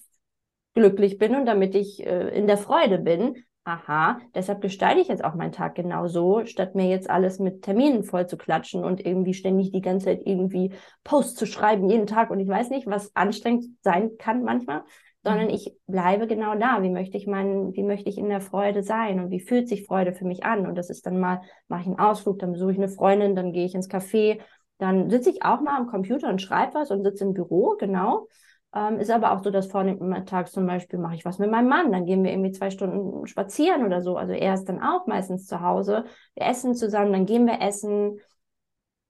glücklich 0.74 1.18
bin 1.18 1.34
und 1.34 1.46
damit 1.46 1.74
ich 1.74 2.04
äh, 2.04 2.28
in 2.36 2.46
der 2.46 2.58
Freude 2.58 2.98
bin. 2.98 3.44
Aha, 3.64 4.18
deshalb 4.34 4.62
gestalte 4.62 5.00
ich 5.00 5.08
jetzt 5.08 5.22
auch 5.22 5.34
meinen 5.34 5.52
Tag 5.52 5.74
genau 5.74 6.06
so, 6.06 6.46
statt 6.46 6.74
mir 6.74 6.88
jetzt 6.88 7.10
alles 7.10 7.38
mit 7.38 7.62
Terminen 7.62 8.02
voll 8.02 8.26
zu 8.26 8.38
klatschen 8.38 8.82
und 8.82 9.04
irgendwie 9.04 9.34
ständig 9.34 9.72
die 9.72 9.82
ganze 9.82 10.06
Zeit 10.06 10.22
irgendwie 10.24 10.72
Posts 11.04 11.34
zu 11.34 11.46
schreiben, 11.46 11.90
jeden 11.90 12.06
Tag 12.06 12.30
und 12.30 12.40
ich 12.40 12.48
weiß 12.48 12.70
nicht, 12.70 12.86
was 12.86 13.14
anstrengend 13.14 13.66
sein 13.82 14.12
kann 14.18 14.42
manchmal 14.42 14.84
sondern 15.24 15.46
mhm. 15.48 15.54
ich 15.54 15.76
bleibe 15.86 16.26
genau 16.26 16.54
da. 16.54 16.82
Wie 16.82 16.90
möchte 16.90 17.16
ich 17.16 17.26
meinen, 17.26 17.74
wie 17.74 17.82
möchte 17.82 18.08
ich 18.08 18.18
in 18.18 18.28
der 18.28 18.40
Freude 18.40 18.82
sein 18.82 19.20
und 19.20 19.30
wie 19.30 19.40
fühlt 19.40 19.68
sich 19.68 19.86
Freude 19.86 20.12
für 20.12 20.24
mich 20.24 20.44
an? 20.44 20.66
Und 20.66 20.76
das 20.76 20.90
ist 20.90 21.06
dann 21.06 21.18
mal, 21.18 21.42
mache 21.68 21.82
ich 21.82 21.86
einen 21.86 21.98
Ausflug, 21.98 22.38
dann 22.38 22.52
besuche 22.52 22.72
ich 22.72 22.78
eine 22.78 22.88
Freundin, 22.88 23.34
dann 23.34 23.52
gehe 23.52 23.64
ich 23.64 23.74
ins 23.74 23.90
Café, 23.90 24.40
dann 24.78 25.10
sitze 25.10 25.30
ich 25.30 25.42
auch 25.42 25.60
mal 25.60 25.76
am 25.76 25.88
Computer 25.88 26.28
und 26.28 26.40
schreibe 26.40 26.74
was 26.74 26.90
und 26.90 27.02
sitze 27.02 27.24
im 27.24 27.34
Büro, 27.34 27.76
genau. 27.78 28.28
Ähm, 28.74 28.98
ist 29.00 29.10
aber 29.10 29.32
auch 29.32 29.42
so, 29.42 29.50
dass 29.50 29.66
vormittags 29.66 30.52
zum 30.52 30.66
Beispiel 30.66 30.98
mache 30.98 31.14
ich 31.14 31.24
was 31.24 31.38
mit 31.38 31.50
meinem 31.50 31.68
Mann, 31.68 31.90
dann 31.90 32.04
gehen 32.04 32.22
wir 32.22 32.30
irgendwie 32.30 32.52
zwei 32.52 32.70
Stunden 32.70 33.26
spazieren 33.26 33.84
oder 33.84 34.02
so. 34.02 34.16
Also 34.16 34.34
er 34.34 34.54
ist 34.54 34.66
dann 34.66 34.82
auch 34.82 35.06
meistens 35.06 35.46
zu 35.46 35.60
Hause. 35.62 36.04
Wir 36.34 36.46
essen 36.46 36.74
zusammen, 36.74 37.12
dann 37.12 37.26
gehen 37.26 37.46
wir 37.46 37.60
essen. 37.62 38.20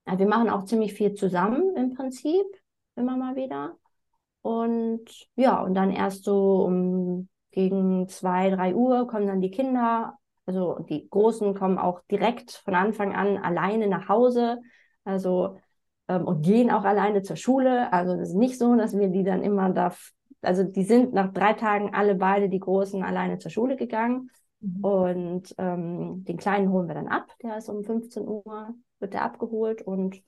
Ja, 0.07 0.17
wir 0.17 0.27
machen 0.27 0.49
auch 0.49 0.63
ziemlich 0.63 0.93
viel 0.93 1.13
zusammen 1.13 1.75
im 1.75 1.93
Prinzip, 1.93 2.45
immer 2.95 3.17
mal 3.17 3.35
wieder. 3.35 3.77
Und 4.41 5.05
ja, 5.35 5.61
und 5.61 5.73
dann 5.73 5.91
erst 5.91 6.23
so 6.23 6.63
um 6.65 7.27
gegen 7.51 8.07
zwei, 8.07 8.49
drei 8.49 8.73
Uhr 8.75 9.07
kommen 9.07 9.27
dann 9.27 9.41
die 9.41 9.51
Kinder. 9.51 10.17
Also 10.45 10.79
die 10.89 11.07
Großen 11.09 11.53
kommen 11.53 11.77
auch 11.77 12.01
direkt 12.09 12.51
von 12.51 12.73
Anfang 12.73 13.13
an 13.13 13.37
alleine 13.37 13.87
nach 13.87 14.07
Hause. 14.07 14.59
Also 15.03 15.57
ähm, 16.09 16.25
und 16.25 16.41
gehen 16.41 16.71
auch 16.71 16.83
alleine 16.83 17.21
zur 17.21 17.35
Schule. 17.35 17.93
Also 17.93 18.13
es 18.13 18.29
ist 18.29 18.35
nicht 18.35 18.57
so, 18.57 18.75
dass 18.75 18.97
wir 18.97 19.09
die 19.09 19.23
dann 19.23 19.43
immer 19.43 19.69
da, 19.69 19.93
also 20.41 20.63
die 20.63 20.83
sind 20.83 21.13
nach 21.13 21.31
drei 21.31 21.53
Tagen 21.53 21.93
alle 21.93 22.15
beide, 22.15 22.49
die 22.49 22.59
Großen, 22.59 23.03
alleine 23.03 23.37
zur 23.37 23.51
Schule 23.51 23.75
gegangen. 23.77 24.29
Mhm. 24.59 24.83
Und 24.83 25.55
ähm, 25.57 26.25
den 26.25 26.37
Kleinen 26.37 26.71
holen 26.71 26.87
wir 26.87 26.95
dann 26.95 27.07
ab. 27.07 27.27
Der 27.43 27.57
ist 27.57 27.69
um 27.69 27.83
15 27.83 28.27
Uhr, 28.27 28.73
wird 28.99 29.13
der 29.13 29.23
abgeholt 29.23 29.81
und 29.83 30.21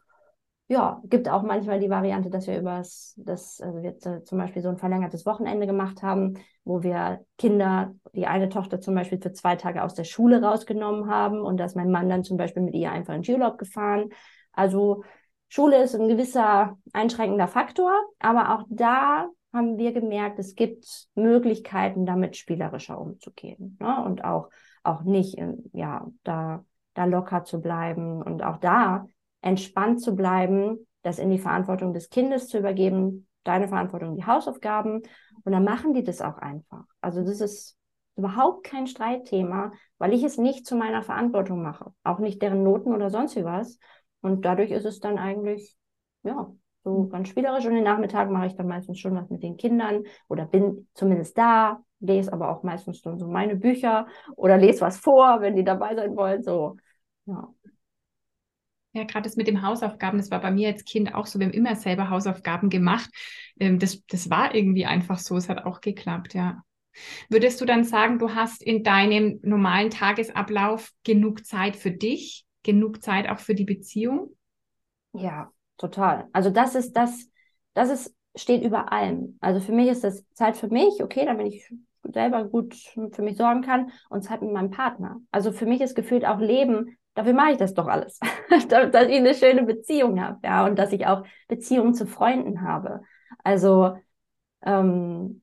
ja, 0.71 1.01
gibt 1.03 1.27
auch 1.27 1.43
manchmal 1.43 1.81
die 1.81 1.89
Variante, 1.89 2.29
dass 2.29 2.47
wir 2.47 2.57
übers, 2.57 3.13
das, 3.17 3.59
also 3.59 3.83
wir 3.83 3.99
zum 4.23 4.37
Beispiel 4.37 4.61
so 4.61 4.69
ein 4.69 4.77
verlängertes 4.77 5.25
Wochenende 5.25 5.67
gemacht 5.67 6.01
haben, 6.01 6.35
wo 6.63 6.81
wir 6.81 7.25
Kinder, 7.37 7.93
die 8.13 8.25
eine 8.25 8.47
Tochter 8.47 8.79
zum 8.79 8.95
Beispiel 8.95 9.19
für 9.21 9.33
zwei 9.33 9.57
Tage 9.57 9.83
aus 9.83 9.95
der 9.95 10.05
Schule 10.05 10.41
rausgenommen 10.41 11.09
haben 11.09 11.41
und 11.41 11.57
da 11.57 11.65
ist 11.65 11.75
mein 11.75 11.91
Mann 11.91 12.07
dann 12.07 12.23
zum 12.23 12.37
Beispiel 12.37 12.63
mit 12.63 12.73
ihr 12.73 12.89
einfach 12.89 13.13
in 13.13 13.21
Skiurlaub 13.21 13.57
gefahren. 13.57 14.11
Also 14.53 15.03
Schule 15.49 15.83
ist 15.83 15.93
ein 15.93 16.07
gewisser 16.07 16.77
einschränkender 16.93 17.49
Faktor, 17.49 17.91
aber 18.19 18.55
auch 18.55 18.63
da 18.69 19.27
haben 19.51 19.77
wir 19.77 19.91
gemerkt, 19.91 20.39
es 20.39 20.55
gibt 20.55 21.09
Möglichkeiten, 21.15 22.05
damit 22.05 22.37
spielerischer 22.37 22.97
umzugehen 22.97 23.75
ne? 23.81 24.05
und 24.05 24.23
auch, 24.23 24.47
auch 24.83 25.01
nicht, 25.01 25.37
ja, 25.73 26.07
da, 26.23 26.63
da 26.93 27.03
locker 27.03 27.43
zu 27.43 27.59
bleiben 27.59 28.21
und 28.21 28.41
auch 28.41 28.55
da 28.55 29.05
entspannt 29.41 30.01
zu 30.01 30.15
bleiben, 30.15 30.87
das 31.01 31.19
in 31.19 31.29
die 31.29 31.39
Verantwortung 31.39 31.93
des 31.93 32.09
Kindes 32.09 32.47
zu 32.47 32.59
übergeben, 32.59 33.27
deine 33.43 33.67
Verantwortung, 33.67 34.15
die 34.15 34.25
Hausaufgaben. 34.25 35.01
Und 35.43 35.51
dann 35.51 35.63
machen 35.63 35.93
die 35.93 36.03
das 36.03 36.21
auch 36.21 36.37
einfach. 36.37 36.83
Also 37.01 37.23
das 37.23 37.41
ist 37.41 37.77
überhaupt 38.15 38.63
kein 38.63 38.87
Streitthema, 38.87 39.71
weil 39.97 40.13
ich 40.13 40.23
es 40.23 40.37
nicht 40.37 40.65
zu 40.65 40.75
meiner 40.75 41.01
Verantwortung 41.01 41.61
mache. 41.61 41.91
Auch 42.03 42.19
nicht 42.19 42.41
deren 42.41 42.63
Noten 42.63 42.93
oder 42.93 43.09
sonst 43.09 43.35
wie 43.35 43.43
was. 43.43 43.79
Und 44.21 44.45
dadurch 44.45 44.71
ist 44.71 44.85
es 44.85 44.99
dann 44.99 45.17
eigentlich, 45.17 45.75
ja, 46.23 46.51
so 46.83 47.07
ganz 47.07 47.29
spielerisch. 47.29 47.65
Und 47.65 47.73
den 47.73 47.83
Nachmittag 47.83 48.29
mache 48.29 48.47
ich 48.47 48.55
dann 48.55 48.67
meistens 48.67 48.99
schon 48.99 49.15
was 49.15 49.29
mit 49.29 49.43
den 49.43 49.57
Kindern 49.57 50.03
oder 50.27 50.45
bin 50.45 50.87
zumindest 50.93 51.37
da, 51.37 51.83
lese 51.99 52.31
aber 52.33 52.49
auch 52.49 52.63
meistens 52.63 53.01
dann 53.01 53.19
so 53.19 53.27
meine 53.27 53.55
Bücher 53.55 54.07
oder 54.35 54.57
lese 54.57 54.81
was 54.81 54.97
vor, 54.97 55.41
wenn 55.41 55.55
die 55.55 55.63
dabei 55.63 55.95
sein 55.95 56.15
wollen. 56.15 56.43
So, 56.43 56.77
ja. 57.25 57.53
Ja, 58.93 59.05
gerade 59.05 59.23
das 59.23 59.37
mit 59.37 59.47
dem 59.47 59.61
Hausaufgaben, 59.61 60.17
das 60.17 60.31
war 60.31 60.41
bei 60.41 60.51
mir 60.51 60.67
als 60.69 60.83
Kind 60.83 61.15
auch 61.15 61.25
so. 61.25 61.39
Wir 61.39 61.47
haben 61.47 61.53
immer 61.53 61.75
selber 61.75 62.09
Hausaufgaben 62.09 62.69
gemacht. 62.69 63.09
Ähm, 63.59 63.79
das, 63.79 64.03
das 64.07 64.29
war 64.29 64.53
irgendwie 64.53 64.85
einfach 64.85 65.17
so. 65.17 65.37
Es 65.37 65.47
hat 65.47 65.65
auch 65.65 65.81
geklappt, 65.81 66.33
ja. 66.33 66.63
Würdest 67.29 67.61
du 67.61 67.65
dann 67.65 67.85
sagen, 67.85 68.19
du 68.19 68.35
hast 68.35 68.61
in 68.61 68.83
deinem 68.83 69.39
normalen 69.43 69.89
Tagesablauf 69.89 70.91
genug 71.05 71.45
Zeit 71.45 71.77
für 71.77 71.91
dich, 71.91 72.45
genug 72.63 73.01
Zeit 73.01 73.29
auch 73.29 73.39
für 73.39 73.55
die 73.55 73.63
Beziehung? 73.63 74.35
Ja, 75.13 75.51
total. 75.77 76.27
Also 76.33 76.49
das 76.49 76.75
ist 76.75 76.93
das, 76.93 77.29
das 77.73 77.89
ist, 77.89 78.15
steht 78.35 78.63
über 78.63 78.91
allem. 78.91 79.37
Also 79.39 79.61
für 79.61 79.71
mich 79.71 79.87
ist 79.87 80.03
das 80.03 80.25
Zeit 80.33 80.57
für 80.57 80.67
mich, 80.67 81.01
okay, 81.01 81.25
damit 81.25 81.47
ich 81.53 81.73
selber 82.03 82.45
gut 82.45 82.75
für 82.75 83.21
mich 83.21 83.37
sorgen 83.37 83.61
kann 83.61 83.91
und 84.09 84.23
Zeit 84.23 84.41
mit 84.41 84.51
meinem 84.51 84.71
Partner. 84.71 85.21
Also 85.31 85.51
für 85.51 85.65
mich 85.65 85.81
ist 85.81 85.95
gefühlt 85.95 86.25
auch 86.25 86.39
Leben 86.39 86.97
dafür 87.13 87.33
mache 87.33 87.51
ich 87.51 87.57
das 87.57 87.73
doch 87.73 87.87
alles, 87.87 88.19
dass 88.69 89.07
ich 89.07 89.17
eine 89.17 89.33
schöne 89.33 89.63
Beziehung 89.63 90.21
habe, 90.21 90.39
ja, 90.43 90.65
und 90.65 90.77
dass 90.77 90.91
ich 90.91 91.05
auch 91.07 91.23
Beziehungen 91.47 91.93
zu 91.93 92.07
Freunden 92.07 92.61
habe. 92.61 93.01
Also 93.43 93.97
ähm, 94.65 95.41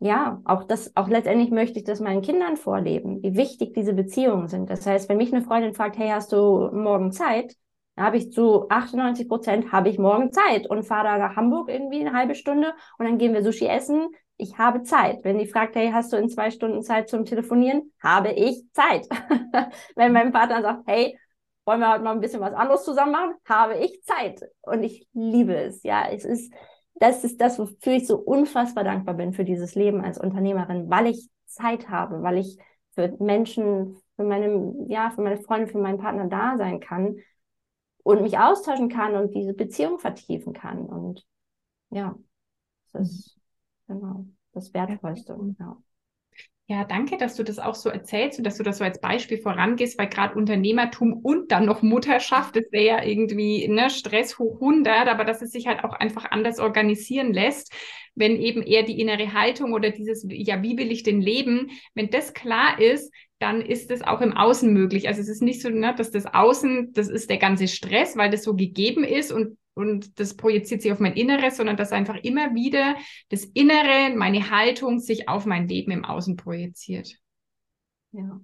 ja, 0.00 0.40
auch 0.44 0.64
das, 0.64 0.94
auch 0.96 1.08
letztendlich 1.08 1.50
möchte 1.50 1.78
ich 1.78 1.84
das 1.84 2.00
meinen 2.00 2.22
Kindern 2.22 2.56
vorleben, 2.56 3.22
wie 3.22 3.36
wichtig 3.36 3.74
diese 3.74 3.94
Beziehungen 3.94 4.48
sind. 4.48 4.70
Das 4.70 4.86
heißt, 4.86 5.08
wenn 5.08 5.16
mich 5.16 5.32
eine 5.32 5.42
Freundin 5.42 5.74
fragt, 5.74 5.98
hey, 5.98 6.10
hast 6.10 6.32
du 6.32 6.70
morgen 6.72 7.10
Zeit? 7.10 7.56
Dann 7.96 8.06
habe 8.06 8.16
ich 8.16 8.30
zu 8.30 8.68
98 8.68 9.28
Prozent 9.28 9.72
habe 9.72 9.88
ich 9.88 9.98
morgen 9.98 10.32
Zeit 10.32 10.70
und 10.70 10.84
fahre 10.84 11.04
da 11.08 11.18
nach 11.18 11.34
Hamburg 11.34 11.68
irgendwie 11.68 12.00
eine 12.00 12.12
halbe 12.16 12.36
Stunde 12.36 12.74
und 12.96 13.06
dann 13.06 13.18
gehen 13.18 13.34
wir 13.34 13.42
Sushi 13.42 13.66
essen, 13.66 14.08
ich 14.38 14.56
habe 14.56 14.82
Zeit. 14.84 15.24
Wenn 15.24 15.38
die 15.38 15.46
fragt, 15.46 15.74
hey, 15.74 15.90
hast 15.92 16.12
du 16.12 16.16
in 16.16 16.30
zwei 16.30 16.50
Stunden 16.50 16.82
Zeit 16.82 17.08
zum 17.08 17.24
Telefonieren? 17.24 17.92
Habe 18.00 18.30
ich 18.30 18.64
Zeit. 18.72 19.06
Wenn 19.96 20.12
mein 20.12 20.32
Partner 20.32 20.62
sagt, 20.62 20.84
hey, 20.86 21.18
wollen 21.64 21.80
wir 21.80 21.92
heute 21.92 22.04
mal 22.04 22.12
ein 22.12 22.20
bisschen 22.20 22.40
was 22.40 22.54
anderes 22.54 22.84
zusammen 22.84 23.12
machen? 23.12 23.34
Habe 23.44 23.76
ich 23.78 24.00
Zeit. 24.04 24.40
Und 24.62 24.84
ich 24.84 25.08
liebe 25.12 25.54
es. 25.56 25.82
Ja, 25.82 26.08
es 26.08 26.24
ist, 26.24 26.52
das 26.94 27.24
ist 27.24 27.40
das, 27.40 27.58
wofür 27.58 27.92
ich 27.92 28.06
so 28.06 28.16
unfassbar 28.16 28.84
dankbar 28.84 29.14
bin 29.14 29.32
für 29.32 29.44
dieses 29.44 29.74
Leben 29.74 30.00
als 30.02 30.18
Unternehmerin, 30.18 30.88
weil 30.88 31.08
ich 31.08 31.28
Zeit 31.46 31.88
habe, 31.88 32.22
weil 32.22 32.38
ich 32.38 32.58
für 32.94 33.14
Menschen, 33.18 33.96
für 34.16 34.24
meine, 34.24 34.72
ja, 34.88 35.10
für 35.10 35.22
meine 35.22 35.38
Freunde, 35.38 35.66
für 35.66 35.78
meinen 35.78 35.98
Partner 35.98 36.28
da 36.28 36.56
sein 36.56 36.78
kann 36.78 37.16
und 38.04 38.22
mich 38.22 38.38
austauschen 38.38 38.88
kann 38.88 39.16
und 39.16 39.34
diese 39.34 39.52
Beziehung 39.52 39.98
vertiefen 39.98 40.52
kann. 40.52 40.86
Und 40.86 41.26
ja, 41.90 42.16
das 42.92 43.10
ist 43.10 43.37
genau 43.88 44.26
das 44.52 44.72
Wertvollste. 44.72 45.36
Ja. 45.58 45.76
Ja, 46.70 46.84
danke, 46.84 47.16
dass 47.16 47.34
du 47.34 47.44
das 47.44 47.58
auch 47.58 47.74
so 47.74 47.88
erzählst 47.88 48.36
und 48.36 48.44
dass 48.44 48.58
du 48.58 48.62
das 48.62 48.76
so 48.76 48.84
als 48.84 49.00
Beispiel 49.00 49.38
vorangehst, 49.38 49.98
weil 49.98 50.10
gerade 50.10 50.34
Unternehmertum 50.34 51.14
und 51.14 51.50
dann 51.50 51.64
noch 51.64 51.80
Mutterschaft, 51.80 52.56
das 52.56 52.64
wäre 52.72 52.84
ja 52.84 53.02
irgendwie 53.02 53.66
ne, 53.68 53.88
Stress 53.88 54.38
hoch 54.38 54.60
100, 54.60 55.08
aber 55.08 55.24
dass 55.24 55.40
es 55.40 55.50
sich 55.50 55.66
halt 55.66 55.82
auch 55.82 55.94
einfach 55.94 56.30
anders 56.30 56.58
organisieren 56.58 57.32
lässt, 57.32 57.72
wenn 58.14 58.36
eben 58.36 58.62
eher 58.62 58.82
die 58.82 59.00
innere 59.00 59.32
Haltung 59.32 59.72
oder 59.72 59.90
dieses, 59.90 60.26
ja, 60.28 60.62
wie 60.62 60.76
will 60.76 60.92
ich 60.92 61.02
denn 61.02 61.22
leben, 61.22 61.70
wenn 61.94 62.10
das 62.10 62.34
klar 62.34 62.78
ist, 62.78 63.10
dann 63.38 63.62
ist 63.62 63.90
es 63.90 64.02
auch 64.02 64.20
im 64.20 64.36
Außen 64.36 64.70
möglich. 64.70 65.08
Also 65.08 65.22
es 65.22 65.28
ist 65.28 65.40
nicht 65.40 65.62
so, 65.62 65.70
ne, 65.70 65.94
dass 65.96 66.10
das 66.10 66.26
Außen, 66.26 66.92
das 66.92 67.08
ist 67.08 67.30
der 67.30 67.38
ganze 67.38 67.66
Stress, 67.66 68.14
weil 68.18 68.28
das 68.28 68.42
so 68.42 68.54
gegeben 68.54 69.04
ist 69.04 69.32
und 69.32 69.56
und 69.78 70.18
das 70.18 70.36
projiziert 70.36 70.82
sich 70.82 70.90
auf 70.90 70.98
mein 70.98 71.14
Inneres, 71.14 71.56
sondern 71.56 71.76
dass 71.76 71.92
einfach 71.92 72.16
immer 72.16 72.54
wieder 72.54 72.96
das 73.28 73.44
Innere, 73.44 74.14
meine 74.16 74.50
Haltung 74.50 74.98
sich 74.98 75.28
auf 75.28 75.46
mein 75.46 75.68
Leben 75.68 75.92
im 75.92 76.04
Außen 76.04 76.36
projiziert. 76.36 77.16
Ja. 78.10 78.40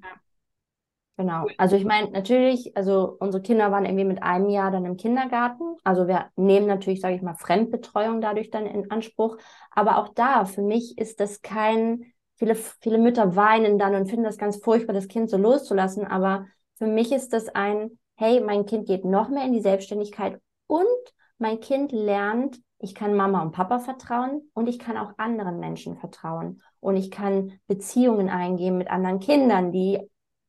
Genau. 1.17 1.47
Also 1.59 1.77
ich 1.77 1.85
meine, 1.85 2.11
natürlich, 2.11 2.77
also 2.77 3.17
unsere 3.21 3.43
Kinder 3.43 3.71
waren 3.71 3.85
irgendwie 3.85 4.05
mit 4.05 4.23
einem 4.23 4.49
Jahr 4.49 4.71
dann 4.71 4.85
im 4.85 4.97
Kindergarten. 4.97 5.77
Also 5.85 6.09
wir 6.09 6.31
nehmen 6.37 6.67
natürlich, 6.67 7.01
sage 7.01 7.15
ich 7.15 7.23
mal, 7.23 7.35
Fremdbetreuung 7.35 8.21
dadurch 8.21 8.51
dann 8.51 8.67
in 8.67 8.91
Anspruch. 8.91 9.37
Aber 9.71 9.99
auch 9.99 10.09
da, 10.15 10.45
für 10.45 10.63
mich 10.63 10.99
ist 10.99 11.21
das 11.21 11.43
kein, 11.43 12.13
viele, 12.37 12.57
viele 12.57 12.99
Mütter 12.99 13.37
weinen 13.37 13.79
dann 13.79 13.95
und 13.95 14.09
finden 14.09 14.25
das 14.25 14.39
ganz 14.39 14.57
furchtbar, 14.57 14.93
das 14.93 15.09
Kind 15.09 15.31
so 15.31 15.37
loszulassen. 15.37 16.05
Aber 16.05 16.47
für 16.75 16.87
mich 16.87 17.13
ist 17.13 17.33
das 17.33 17.49
ein, 17.49 17.99
hey, 18.17 18.41
mein 18.41 18.67
Kind 18.67 18.87
geht 18.87 19.05
noch 19.05 19.29
mehr 19.29 19.45
in 19.45 19.53
die 19.53 19.63
Selbstständigkeit 19.63 20.41
und 20.67 21.14
mein 21.39 21.61
Kind 21.61 21.93
lernt, 21.93 22.61
ich 22.79 22.95
kann 22.95 23.15
Mama 23.15 23.43
und 23.43 23.53
Papa 23.53 23.79
vertrauen 23.79 24.51
und 24.53 24.69
ich 24.69 24.79
kann 24.79 24.97
auch 24.97 25.13
anderen 25.17 25.59
Menschen 25.59 25.97
vertrauen. 25.97 26.61
Und 26.81 26.97
ich 26.97 27.11
kann 27.11 27.53
Beziehungen 27.67 28.29
eingehen 28.29 28.77
mit 28.77 28.91
anderen 28.91 29.21
Kindern, 29.21 29.73
die 29.73 30.01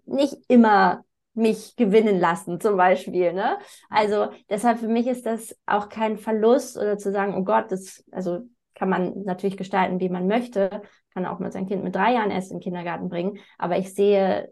nicht 0.05 0.36
immer 0.47 1.03
mich 1.33 1.75
gewinnen 1.75 2.19
lassen, 2.19 2.59
zum 2.59 2.77
Beispiel. 2.77 3.33
Ne? 3.33 3.57
Also 3.89 4.27
deshalb 4.49 4.79
für 4.79 4.88
mich 4.88 5.07
ist 5.07 5.25
das 5.25 5.55
auch 5.65 5.89
kein 5.89 6.17
Verlust 6.17 6.77
oder 6.77 6.97
zu 6.97 7.11
sagen, 7.11 7.36
oh 7.36 7.43
Gott, 7.43 7.71
das, 7.71 8.03
also 8.11 8.39
kann 8.73 8.89
man 8.89 9.23
natürlich 9.23 9.57
gestalten, 9.57 9.99
wie 9.99 10.09
man 10.09 10.27
möchte, 10.27 10.81
kann 11.13 11.25
auch 11.25 11.39
mit 11.39 11.53
sein 11.53 11.67
Kind 11.67 11.83
mit 11.83 11.95
drei 11.95 12.13
Jahren 12.13 12.31
erst 12.31 12.51
in 12.51 12.57
den 12.57 12.63
Kindergarten 12.63 13.09
bringen. 13.09 13.38
Aber 13.57 13.77
ich 13.77 13.93
sehe, 13.93 14.51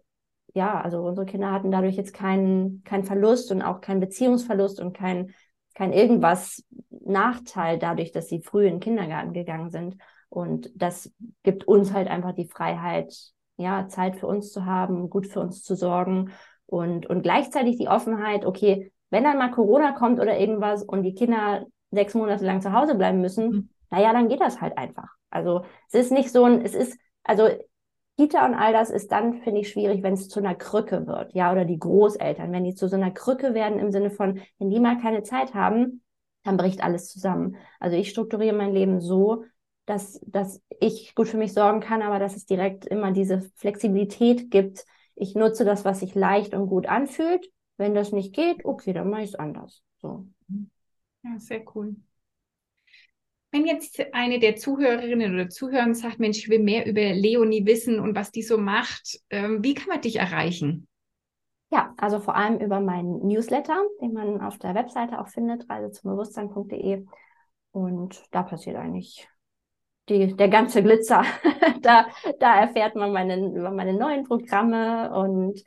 ja, 0.54 0.80
also 0.80 1.02
unsere 1.02 1.26
Kinder 1.26 1.52
hatten 1.52 1.72
dadurch 1.72 1.96
jetzt 1.96 2.14
keinen 2.14 2.84
keinen 2.84 3.04
Verlust 3.04 3.52
und 3.52 3.62
auch 3.62 3.82
keinen 3.82 4.00
Beziehungsverlust 4.00 4.80
und 4.80 4.96
kein 4.96 5.34
kein 5.74 5.94
irgendwas 5.94 6.64
Nachteil 6.90 7.80
dadurch, 7.80 8.12
dass 8.12 8.28
sie 8.28 8.42
früh 8.42 8.66
in 8.66 8.76
den 8.76 8.80
Kindergarten 8.80 9.34
gegangen 9.34 9.70
sind. 9.70 9.98
Und 10.30 10.72
das 10.76 11.12
gibt 11.44 11.68
uns 11.68 11.94
halt 11.94 12.08
einfach 12.08 12.34
die 12.34 12.48
Freiheit, 12.48 13.16
ja, 13.58 13.88
Zeit 13.88 14.16
für 14.16 14.28
uns 14.28 14.52
zu 14.52 14.66
haben, 14.66 15.10
gut 15.10 15.28
für 15.28 15.40
uns 15.40 15.64
zu 15.64 15.76
sorgen 15.76 16.32
und, 16.66 17.06
und 17.06 17.22
gleichzeitig 17.22 17.78
die 17.78 17.88
Offenheit, 17.88 18.46
okay, 18.46 18.92
wenn 19.12 19.24
dann 19.24 19.38
mal 19.38 19.52
Corona 19.52 19.92
kommt 19.92 20.20
oder 20.20 20.40
irgendwas 20.40 20.84
und 20.84 21.04
die 21.04 21.14
Kinder 21.14 21.66
sechs 21.92 22.16
Monate 22.16 22.46
lang 22.46 22.62
zu 22.62 22.74
Hause 22.74 22.96
bleiben 22.96 23.22
müssen, 23.22 23.50
mhm. 23.50 23.70
naja, 23.92 24.12
dann 24.12 24.28
geht 24.28 24.42
das 24.42 24.60
halt 24.60 24.76
einfach. 24.78 25.10
Also 25.30 25.66
es 25.90 26.06
ist 26.06 26.12
nicht 26.12 26.32
so 26.32 26.46
ein, 26.46 26.62
es 26.62 26.74
ist, 26.74 26.98
also 27.24 27.48
Kita 28.18 28.46
und 28.46 28.54
all 28.54 28.74
das 28.74 28.92
ist 28.92 29.12
dann, 29.12 29.42
finde 29.42 29.62
ich, 29.62 29.70
schwierig, 29.70 30.04
wenn 30.04 30.14
es 30.14 30.30
zu 30.30 30.40
einer 30.40 30.54
Krücke 30.56 31.08
wird, 31.08 31.34
ja, 31.34 31.52
oder 31.52 31.66
die 31.66 31.80
Großeltern, 31.80 32.52
wenn 32.52 32.64
die 32.64 32.76
zu 32.76 32.88
so 32.88 32.96
einer 32.96 33.12
Krücke 33.12 33.54
werden 33.56 33.80
im 33.80 33.92
Sinne 33.92 34.12
von, 34.12 34.40
wenn 34.60 34.70
die 34.70 34.80
mal 34.80 35.00
keine 35.02 35.24
Zeit 35.24 35.54
haben, 35.56 36.04
dann 36.44 36.58
bricht 36.58 36.84
alles 36.84 37.10
zusammen. 37.10 37.56
Also 37.80 37.98
ich 37.98 38.10
strukturiere 38.10 38.56
mein 38.56 38.74
Leben 38.74 39.02
so, 39.02 39.46
dass, 39.86 40.22
dass 40.28 40.62
ich 40.80 41.16
gut 41.16 41.28
für 41.28 41.38
mich 41.38 41.54
sorgen 41.54 41.80
kann, 41.80 42.02
aber 42.02 42.20
dass 42.20 42.36
es 42.36 42.46
direkt 42.46 42.86
immer 42.86 43.12
diese 43.12 43.42
Flexibilität 43.56 44.52
gibt. 44.52 44.86
Ich 45.16 45.36
nutze 45.36 45.66
das, 45.66 45.84
was 45.84 46.00
sich 46.00 46.16
leicht 46.16 46.54
und 46.54 46.68
gut 46.68 46.88
anfühlt. 46.88 47.50
Wenn 47.78 47.96
das 47.96 48.12
nicht 48.12 48.36
geht, 48.36 48.64
okay, 48.66 48.94
dann 48.94 49.10
mache 49.10 49.24
ich 49.24 49.30
es 49.30 49.36
anders. 49.36 49.82
So. 50.02 50.28
Ja, 51.24 51.40
sehr 51.40 51.64
cool. 51.76 51.96
Wenn 53.54 53.68
jetzt 53.68 54.04
eine 54.14 54.40
der 54.40 54.56
Zuhörerinnen 54.56 55.36
oder 55.36 55.48
Zuhörer 55.48 55.94
sagt, 55.94 56.18
Mensch, 56.18 56.40
ich 56.40 56.50
will 56.50 56.58
mehr 56.58 56.88
über 56.88 57.14
Leonie 57.14 57.68
wissen 57.68 58.00
und 58.00 58.16
was 58.16 58.32
die 58.32 58.42
so 58.42 58.58
macht, 58.58 59.20
ähm, 59.30 59.64
wie 59.64 59.76
kann 59.76 59.90
man 59.90 60.02
dich 60.02 60.16
erreichen? 60.16 60.88
Ja, 61.70 61.94
also 61.98 62.20
vor 62.20 62.36
allem 62.36 62.60
über 62.60 62.80
meinen 62.80 63.28
Newsletter, 63.28 63.80
den 64.02 64.14
man 64.14 64.42
auf 64.42 64.58
der 64.58 64.74
Webseite 64.74 65.20
auch 65.20 65.28
findet, 65.28 65.70
reisezumbewusstsein.de. 65.70 67.06
Und 67.72 68.24
da 68.32 68.42
passiert 68.42 68.76
eigentlich 68.76 69.30
die, 70.10 70.36
der 70.36 70.50
ganze 70.50 70.82
Glitzer. 70.82 71.24
da, 71.84 72.08
da 72.40 72.60
erfährt 72.60 72.96
man 72.96 73.14
meine, 73.14 73.38
über 73.38 73.70
meine 73.70 73.94
neuen 73.94 74.24
Programme 74.24 75.14
und 75.14 75.64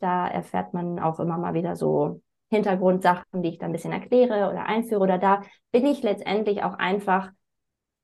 da 0.00 0.26
erfährt 0.26 0.74
man 0.74 0.98
auch 0.98 1.20
immer 1.20 1.38
mal 1.38 1.54
wieder 1.54 1.76
so 1.76 2.20
Hintergrundsachen, 2.48 3.42
die 3.42 3.50
ich 3.50 3.58
da 3.58 3.66
ein 3.66 3.72
bisschen 3.72 3.92
erkläre 3.92 4.50
oder 4.50 4.66
einführe. 4.66 5.00
Oder 5.02 5.18
da 5.18 5.42
bin 5.70 5.86
ich 5.86 6.02
letztendlich 6.02 6.62
auch 6.62 6.74
einfach 6.74 7.30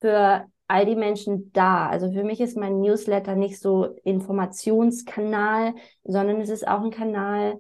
für 0.01 0.47
all 0.69 0.87
die 0.87 0.97
Menschen 0.97 1.53
da. 1.53 1.89
Also 1.89 2.11
für 2.13 2.25
mich 2.25 2.41
ist 2.41 2.57
mein 2.57 2.81
Newsletter 2.81 3.35
nicht 3.37 3.61
so 3.61 3.97
Informationskanal, 4.05 5.75
sondern 6.05 6.41
es 6.41 6.51
ist 6.51 6.67
auch 6.67 6.83
ein 6.83 6.91
Kanal. 6.91 7.59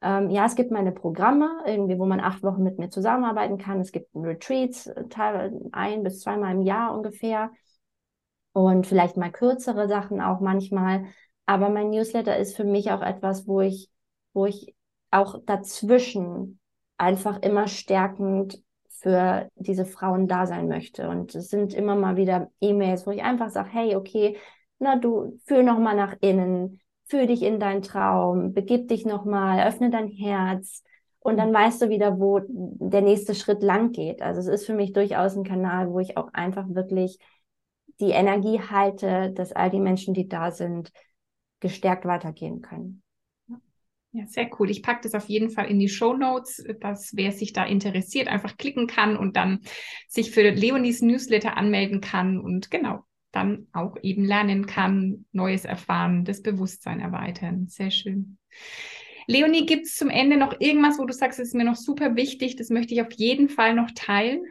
Ähm, 0.00 0.30
ja, 0.30 0.46
es 0.46 0.56
gibt 0.56 0.70
meine 0.70 0.92
Programme, 0.92 1.50
irgendwie, 1.66 1.98
wo 1.98 2.06
man 2.06 2.20
acht 2.20 2.42
Wochen 2.42 2.62
mit 2.62 2.78
mir 2.78 2.90
zusammenarbeiten 2.90 3.58
kann. 3.58 3.80
Es 3.80 3.92
gibt 3.92 4.08
Retreats, 4.14 4.86
äh, 4.86 5.50
ein 5.72 6.02
bis 6.02 6.20
zweimal 6.20 6.52
im 6.54 6.62
Jahr 6.62 6.94
ungefähr. 6.94 7.50
Und 8.52 8.86
vielleicht 8.86 9.16
mal 9.16 9.30
kürzere 9.30 9.88
Sachen 9.88 10.20
auch 10.20 10.40
manchmal. 10.40 11.06
Aber 11.46 11.68
mein 11.70 11.90
Newsletter 11.90 12.36
ist 12.36 12.56
für 12.56 12.64
mich 12.64 12.90
auch 12.90 13.02
etwas, 13.02 13.46
wo 13.46 13.60
ich, 13.60 13.90
wo 14.34 14.46
ich 14.46 14.74
auch 15.12 15.38
dazwischen 15.44 16.58
einfach 16.96 17.40
immer 17.42 17.68
stärkend 17.68 18.62
für 18.88 19.48
diese 19.56 19.84
Frauen 19.84 20.28
da 20.28 20.46
sein 20.46 20.68
möchte. 20.68 21.08
Und 21.08 21.34
es 21.34 21.48
sind 21.48 21.74
immer 21.74 21.96
mal 21.96 22.16
wieder 22.16 22.50
E-Mails, 22.60 23.06
wo 23.06 23.10
ich 23.10 23.22
einfach 23.22 23.50
sage, 23.50 23.70
hey, 23.70 23.96
okay, 23.96 24.36
na 24.78 24.96
du, 24.96 25.38
fühl 25.44 25.62
noch 25.62 25.78
mal 25.78 25.94
nach 25.94 26.16
innen, 26.20 26.80
fühl 27.06 27.26
dich 27.26 27.42
in 27.42 27.60
deinen 27.60 27.82
Traum, 27.82 28.52
begib 28.52 28.88
dich 28.88 29.04
noch 29.04 29.24
mal, 29.24 29.66
öffne 29.66 29.90
dein 29.90 30.08
Herz 30.08 30.82
und 31.18 31.36
dann 31.36 31.52
weißt 31.52 31.82
du 31.82 31.88
wieder, 31.88 32.18
wo 32.18 32.40
der 32.48 33.02
nächste 33.02 33.34
Schritt 33.34 33.62
lang 33.62 33.92
geht. 33.92 34.22
Also 34.22 34.40
es 34.40 34.48
ist 34.48 34.66
für 34.66 34.74
mich 34.74 34.92
durchaus 34.92 35.36
ein 35.36 35.44
Kanal, 35.44 35.90
wo 35.90 36.00
ich 36.00 36.16
auch 36.16 36.32
einfach 36.32 36.66
wirklich 36.68 37.18
die 38.00 38.10
Energie 38.10 38.60
halte, 38.60 39.30
dass 39.30 39.52
all 39.52 39.70
die 39.70 39.80
Menschen, 39.80 40.14
die 40.14 40.28
da 40.28 40.50
sind, 40.50 40.92
gestärkt 41.60 42.04
weitergehen 42.06 42.60
können. 42.60 43.01
Ja, 44.14 44.26
sehr 44.26 44.50
cool. 44.58 44.70
Ich 44.70 44.82
packe 44.82 45.00
das 45.04 45.14
auf 45.14 45.28
jeden 45.28 45.48
Fall 45.50 45.70
in 45.70 45.78
die 45.78 45.88
Show 45.88 46.14
Notes, 46.14 46.62
dass 46.80 47.16
wer 47.16 47.32
sich 47.32 47.54
da 47.54 47.64
interessiert, 47.64 48.28
einfach 48.28 48.58
klicken 48.58 48.86
kann 48.86 49.16
und 49.16 49.36
dann 49.36 49.60
sich 50.06 50.30
für 50.32 50.50
Leonies 50.50 51.00
Newsletter 51.00 51.56
anmelden 51.56 52.02
kann 52.02 52.38
und 52.38 52.70
genau, 52.70 53.04
dann 53.30 53.68
auch 53.72 53.96
eben 54.02 54.24
lernen 54.24 54.66
kann, 54.66 55.24
Neues 55.32 55.64
erfahren, 55.64 56.26
das 56.26 56.42
Bewusstsein 56.42 57.00
erweitern. 57.00 57.68
Sehr 57.68 57.90
schön. 57.90 58.36
Leonie, 59.26 59.66
gibt 59.66 59.86
es 59.86 59.96
zum 59.96 60.10
Ende 60.10 60.36
noch 60.36 60.60
irgendwas, 60.60 60.98
wo 60.98 61.06
du 61.06 61.12
sagst, 61.14 61.40
es 61.40 61.48
ist 61.48 61.54
mir 61.54 61.64
noch 61.64 61.76
super 61.76 62.16
wichtig, 62.16 62.56
das 62.56 62.70
möchte 62.70 62.94
ich 62.94 63.02
auf 63.02 63.12
jeden 63.12 63.48
Fall 63.48 63.74
noch 63.74 63.90
teilen? 63.94 64.44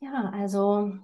Ja, 0.00 0.30
also 0.32 0.98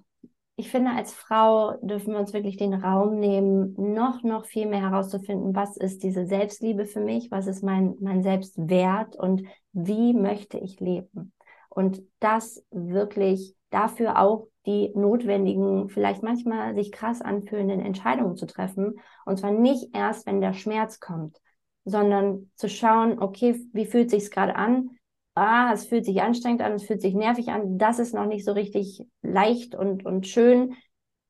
ich 0.57 0.71
finde, 0.71 0.93
als 0.93 1.13
Frau 1.13 1.77
dürfen 1.83 2.13
wir 2.13 2.21
uns 2.21 2.33
wirklich 2.33 2.57
den 2.57 2.75
Raum 2.75 3.19
nehmen, 3.19 3.75
noch, 3.77 4.23
noch 4.23 4.47
viel 4.47 4.67
mehr 4.67 4.83
herauszufinden, 4.83 5.55
was 5.55 5.77
ist 5.77 6.05
diese 6.05 6.27
Selbstliebe 6.27 6.87
für 6.87 7.01
mich, 7.01 7.31
was 7.31 7.49
ist 7.49 7.65
mein, 7.65 7.95
mein 8.01 8.23
Selbstwert 8.23 9.17
und 9.17 9.43
wie 9.73 10.15
möchte 10.15 10.59
ich 10.59 10.79
leben. 10.79 11.33
Und 11.69 12.03
das 12.21 12.65
wirklich 12.71 13.57
dafür 13.71 14.21
auch 14.21 14.47
die 14.67 14.93
notwendigen, 14.95 15.89
vielleicht 15.89 16.23
manchmal 16.23 16.75
sich 16.77 16.93
krass 16.93 17.21
anfühlenden 17.21 17.81
Entscheidungen 17.81 18.37
zu 18.37 18.47
treffen. 18.47 19.01
Und 19.27 19.39
zwar 19.39 19.51
nicht 19.51 19.89
erst, 19.93 20.25
wenn 20.27 20.41
der 20.41 20.53
Schmerz 20.53 21.01
kommt, 21.01 21.37
sondern 21.85 22.51
zu 22.55 22.69
schauen, 22.69 23.19
okay, 23.19 23.61
wie 23.73 23.87
fühlt 23.87 24.11
sich's 24.11 24.31
gerade 24.31 24.55
an? 24.55 24.91
Ah, 25.35 25.73
es 25.73 25.87
fühlt 25.87 26.05
sich 26.05 26.23
anstrengend 26.23 26.63
an, 26.63 26.73
es 26.73 26.85
fühlt 26.85 27.03
sich 27.03 27.15
nervig 27.15 27.49
an, 27.49 27.79
das 27.79 27.99
ist 27.99 28.15
noch 28.15 28.27
nicht 28.27 28.45
so 28.45 28.53
richtig 28.53 29.07
leicht 29.23 29.75
und, 29.75 30.05
und 30.07 30.27
schön. 30.27 30.75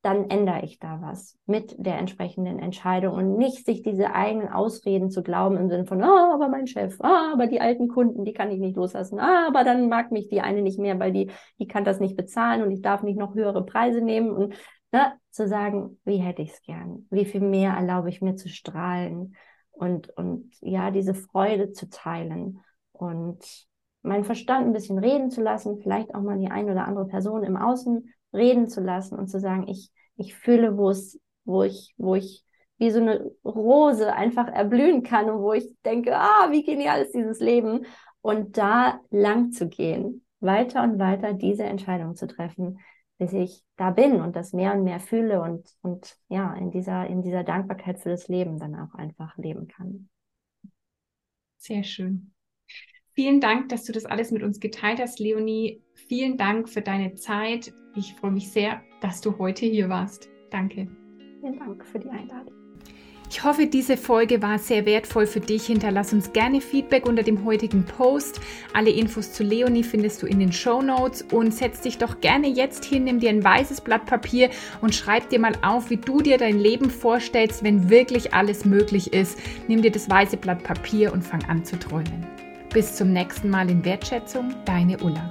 dann 0.02 0.28
ändere 0.28 0.62
ich 0.64 0.78
da 0.78 1.00
was 1.00 1.38
mit 1.46 1.74
der 1.78 1.98
entsprechenden 1.98 2.58
Entscheidung 2.58 3.14
und 3.14 3.38
nicht 3.38 3.64
sich 3.64 3.80
diese 3.82 4.14
eigenen 4.14 4.48
Ausreden 4.50 5.10
zu 5.10 5.22
glauben 5.22 5.56
im 5.56 5.70
Sinne 5.70 5.86
von, 5.86 6.02
ah, 6.02 6.34
aber 6.34 6.48
mein 6.48 6.66
Chef, 6.66 7.00
ah, 7.00 7.32
aber 7.32 7.46
die 7.46 7.62
alten 7.62 7.88
Kunden, 7.88 8.24
die 8.26 8.34
kann 8.34 8.50
ich 8.50 8.58
nicht 8.58 8.76
loslassen, 8.76 9.18
ah, 9.18 9.46
aber 9.48 9.64
dann 9.64 9.88
mag 9.88 10.12
mich 10.12 10.28
die 10.28 10.42
eine 10.42 10.60
nicht 10.60 10.78
mehr, 10.78 10.98
weil 11.00 11.12
die, 11.12 11.30
die 11.58 11.66
kann 11.66 11.84
das 11.84 12.00
nicht 12.00 12.16
bezahlen 12.16 12.62
und 12.62 12.70
ich 12.70 12.82
darf 12.82 13.02
nicht 13.02 13.18
noch 13.18 13.34
höhere 13.34 13.64
Preise 13.64 14.02
nehmen 14.02 14.30
und 14.30 14.54
ne, 14.92 15.14
zu 15.30 15.48
sagen, 15.48 15.98
wie 16.04 16.18
hätte 16.18 16.42
ich 16.42 16.50
es 16.52 16.60
gern, 16.62 17.06
wie 17.10 17.24
viel 17.24 17.40
mehr 17.40 17.72
erlaube 17.72 18.10
ich 18.10 18.20
mir 18.20 18.36
zu 18.36 18.50
strahlen 18.50 19.36
und, 19.70 20.10
und 20.18 20.52
ja, 20.60 20.90
diese 20.90 21.14
Freude 21.14 21.72
zu 21.72 21.88
teilen 21.88 22.60
und 22.92 23.42
meinen 24.04 24.24
Verstand 24.24 24.66
ein 24.66 24.72
bisschen 24.72 24.98
reden 24.98 25.30
zu 25.30 25.42
lassen, 25.42 25.80
vielleicht 25.82 26.14
auch 26.14 26.20
mal 26.20 26.38
die 26.38 26.50
eine 26.50 26.72
oder 26.72 26.86
andere 26.86 27.06
Person 27.06 27.42
im 27.42 27.56
Außen 27.56 28.12
reden 28.32 28.68
zu 28.68 28.80
lassen 28.80 29.18
und 29.18 29.28
zu 29.28 29.40
sagen, 29.40 29.66
ich, 29.68 29.90
ich 30.16 30.34
fühle, 30.34 30.76
wo 30.76 30.90
es, 30.90 31.20
wo 31.44 31.62
ich, 31.62 31.94
wo 31.96 32.14
ich 32.14 32.44
wie 32.78 32.90
so 32.90 33.00
eine 33.00 33.30
Rose 33.44 34.12
einfach 34.12 34.48
erblühen 34.48 35.02
kann 35.02 35.30
und 35.30 35.40
wo 35.40 35.52
ich 35.52 35.74
denke, 35.84 36.16
ah, 36.16 36.50
wie 36.50 36.64
genial 36.64 37.02
ist 37.02 37.14
dieses 37.14 37.40
Leben 37.40 37.86
und 38.20 38.58
da 38.58 39.00
lang 39.10 39.52
zu 39.52 39.68
gehen, 39.68 40.24
weiter 40.40 40.82
und 40.82 40.98
weiter 40.98 41.32
diese 41.32 41.64
Entscheidung 41.64 42.16
zu 42.16 42.26
treffen, 42.26 42.80
bis 43.18 43.32
ich 43.32 43.62
da 43.76 43.90
bin 43.90 44.20
und 44.20 44.34
das 44.36 44.52
mehr 44.52 44.74
und 44.74 44.84
mehr 44.84 45.00
fühle 45.00 45.40
und, 45.40 45.68
und 45.82 46.16
ja, 46.28 46.52
in 46.54 46.70
dieser, 46.70 47.06
in 47.06 47.22
dieser 47.22 47.44
Dankbarkeit 47.44 48.00
für 48.00 48.10
das 48.10 48.28
Leben 48.28 48.58
dann 48.58 48.74
auch 48.74 48.94
einfach 48.94 49.36
leben 49.38 49.68
kann. 49.68 50.08
Sehr 51.56 51.84
schön. 51.84 52.33
Vielen 53.14 53.40
Dank, 53.40 53.68
dass 53.68 53.84
du 53.84 53.92
das 53.92 54.06
alles 54.06 54.32
mit 54.32 54.42
uns 54.42 54.58
geteilt 54.58 54.98
hast, 54.98 55.20
Leonie. 55.20 55.80
Vielen 56.08 56.36
Dank 56.36 56.68
für 56.68 56.82
deine 56.82 57.14
Zeit. 57.14 57.72
Ich 57.94 58.14
freue 58.14 58.32
mich 58.32 58.50
sehr, 58.50 58.82
dass 59.00 59.20
du 59.20 59.38
heute 59.38 59.66
hier 59.66 59.88
warst. 59.88 60.28
Danke. 60.50 60.88
Vielen 61.40 61.58
Dank 61.58 61.84
für 61.86 62.00
die 62.00 62.08
Einladung. 62.08 62.52
Ich 63.30 63.42
hoffe, 63.42 63.66
diese 63.66 63.96
Folge 63.96 64.42
war 64.42 64.58
sehr 64.58 64.84
wertvoll 64.84 65.26
für 65.26 65.40
dich. 65.40 65.66
Hinterlass 65.66 66.12
uns 66.12 66.32
gerne 66.32 66.60
Feedback 66.60 67.06
unter 67.06 67.22
dem 67.22 67.44
heutigen 67.44 67.84
Post. 67.84 68.40
Alle 68.72 68.90
Infos 68.90 69.32
zu 69.32 69.44
Leonie 69.44 69.84
findest 69.84 70.22
du 70.22 70.26
in 70.26 70.40
den 70.40 70.52
Show 70.52 70.82
Notes 70.82 71.22
und 71.22 71.54
setz 71.54 71.80
dich 71.80 71.98
doch 71.98 72.20
gerne 72.20 72.48
jetzt 72.48 72.84
hin, 72.84 73.04
nimm 73.04 73.20
dir 73.20 73.30
ein 73.30 73.42
weißes 73.42 73.80
Blatt 73.80 74.06
Papier 74.06 74.50
und 74.82 74.94
schreib 74.94 75.28
dir 75.30 75.38
mal 75.38 75.54
auf, 75.62 75.90
wie 75.90 75.96
du 75.96 76.20
dir 76.20 76.38
dein 76.38 76.58
Leben 76.58 76.90
vorstellst, 76.90 77.62
wenn 77.62 77.88
wirklich 77.90 78.34
alles 78.34 78.64
möglich 78.64 79.12
ist. 79.12 79.38
Nimm 79.68 79.82
dir 79.82 79.92
das 79.92 80.10
weiße 80.10 80.36
Blatt 80.36 80.62
Papier 80.62 81.12
und 81.12 81.22
fang 81.22 81.44
an 81.44 81.64
zu 81.64 81.78
träumen. 81.78 82.33
Bis 82.74 82.96
zum 82.96 83.12
nächsten 83.12 83.50
Mal 83.50 83.70
in 83.70 83.84
Wertschätzung, 83.84 84.52
deine 84.64 84.98
Ulla. 84.98 85.30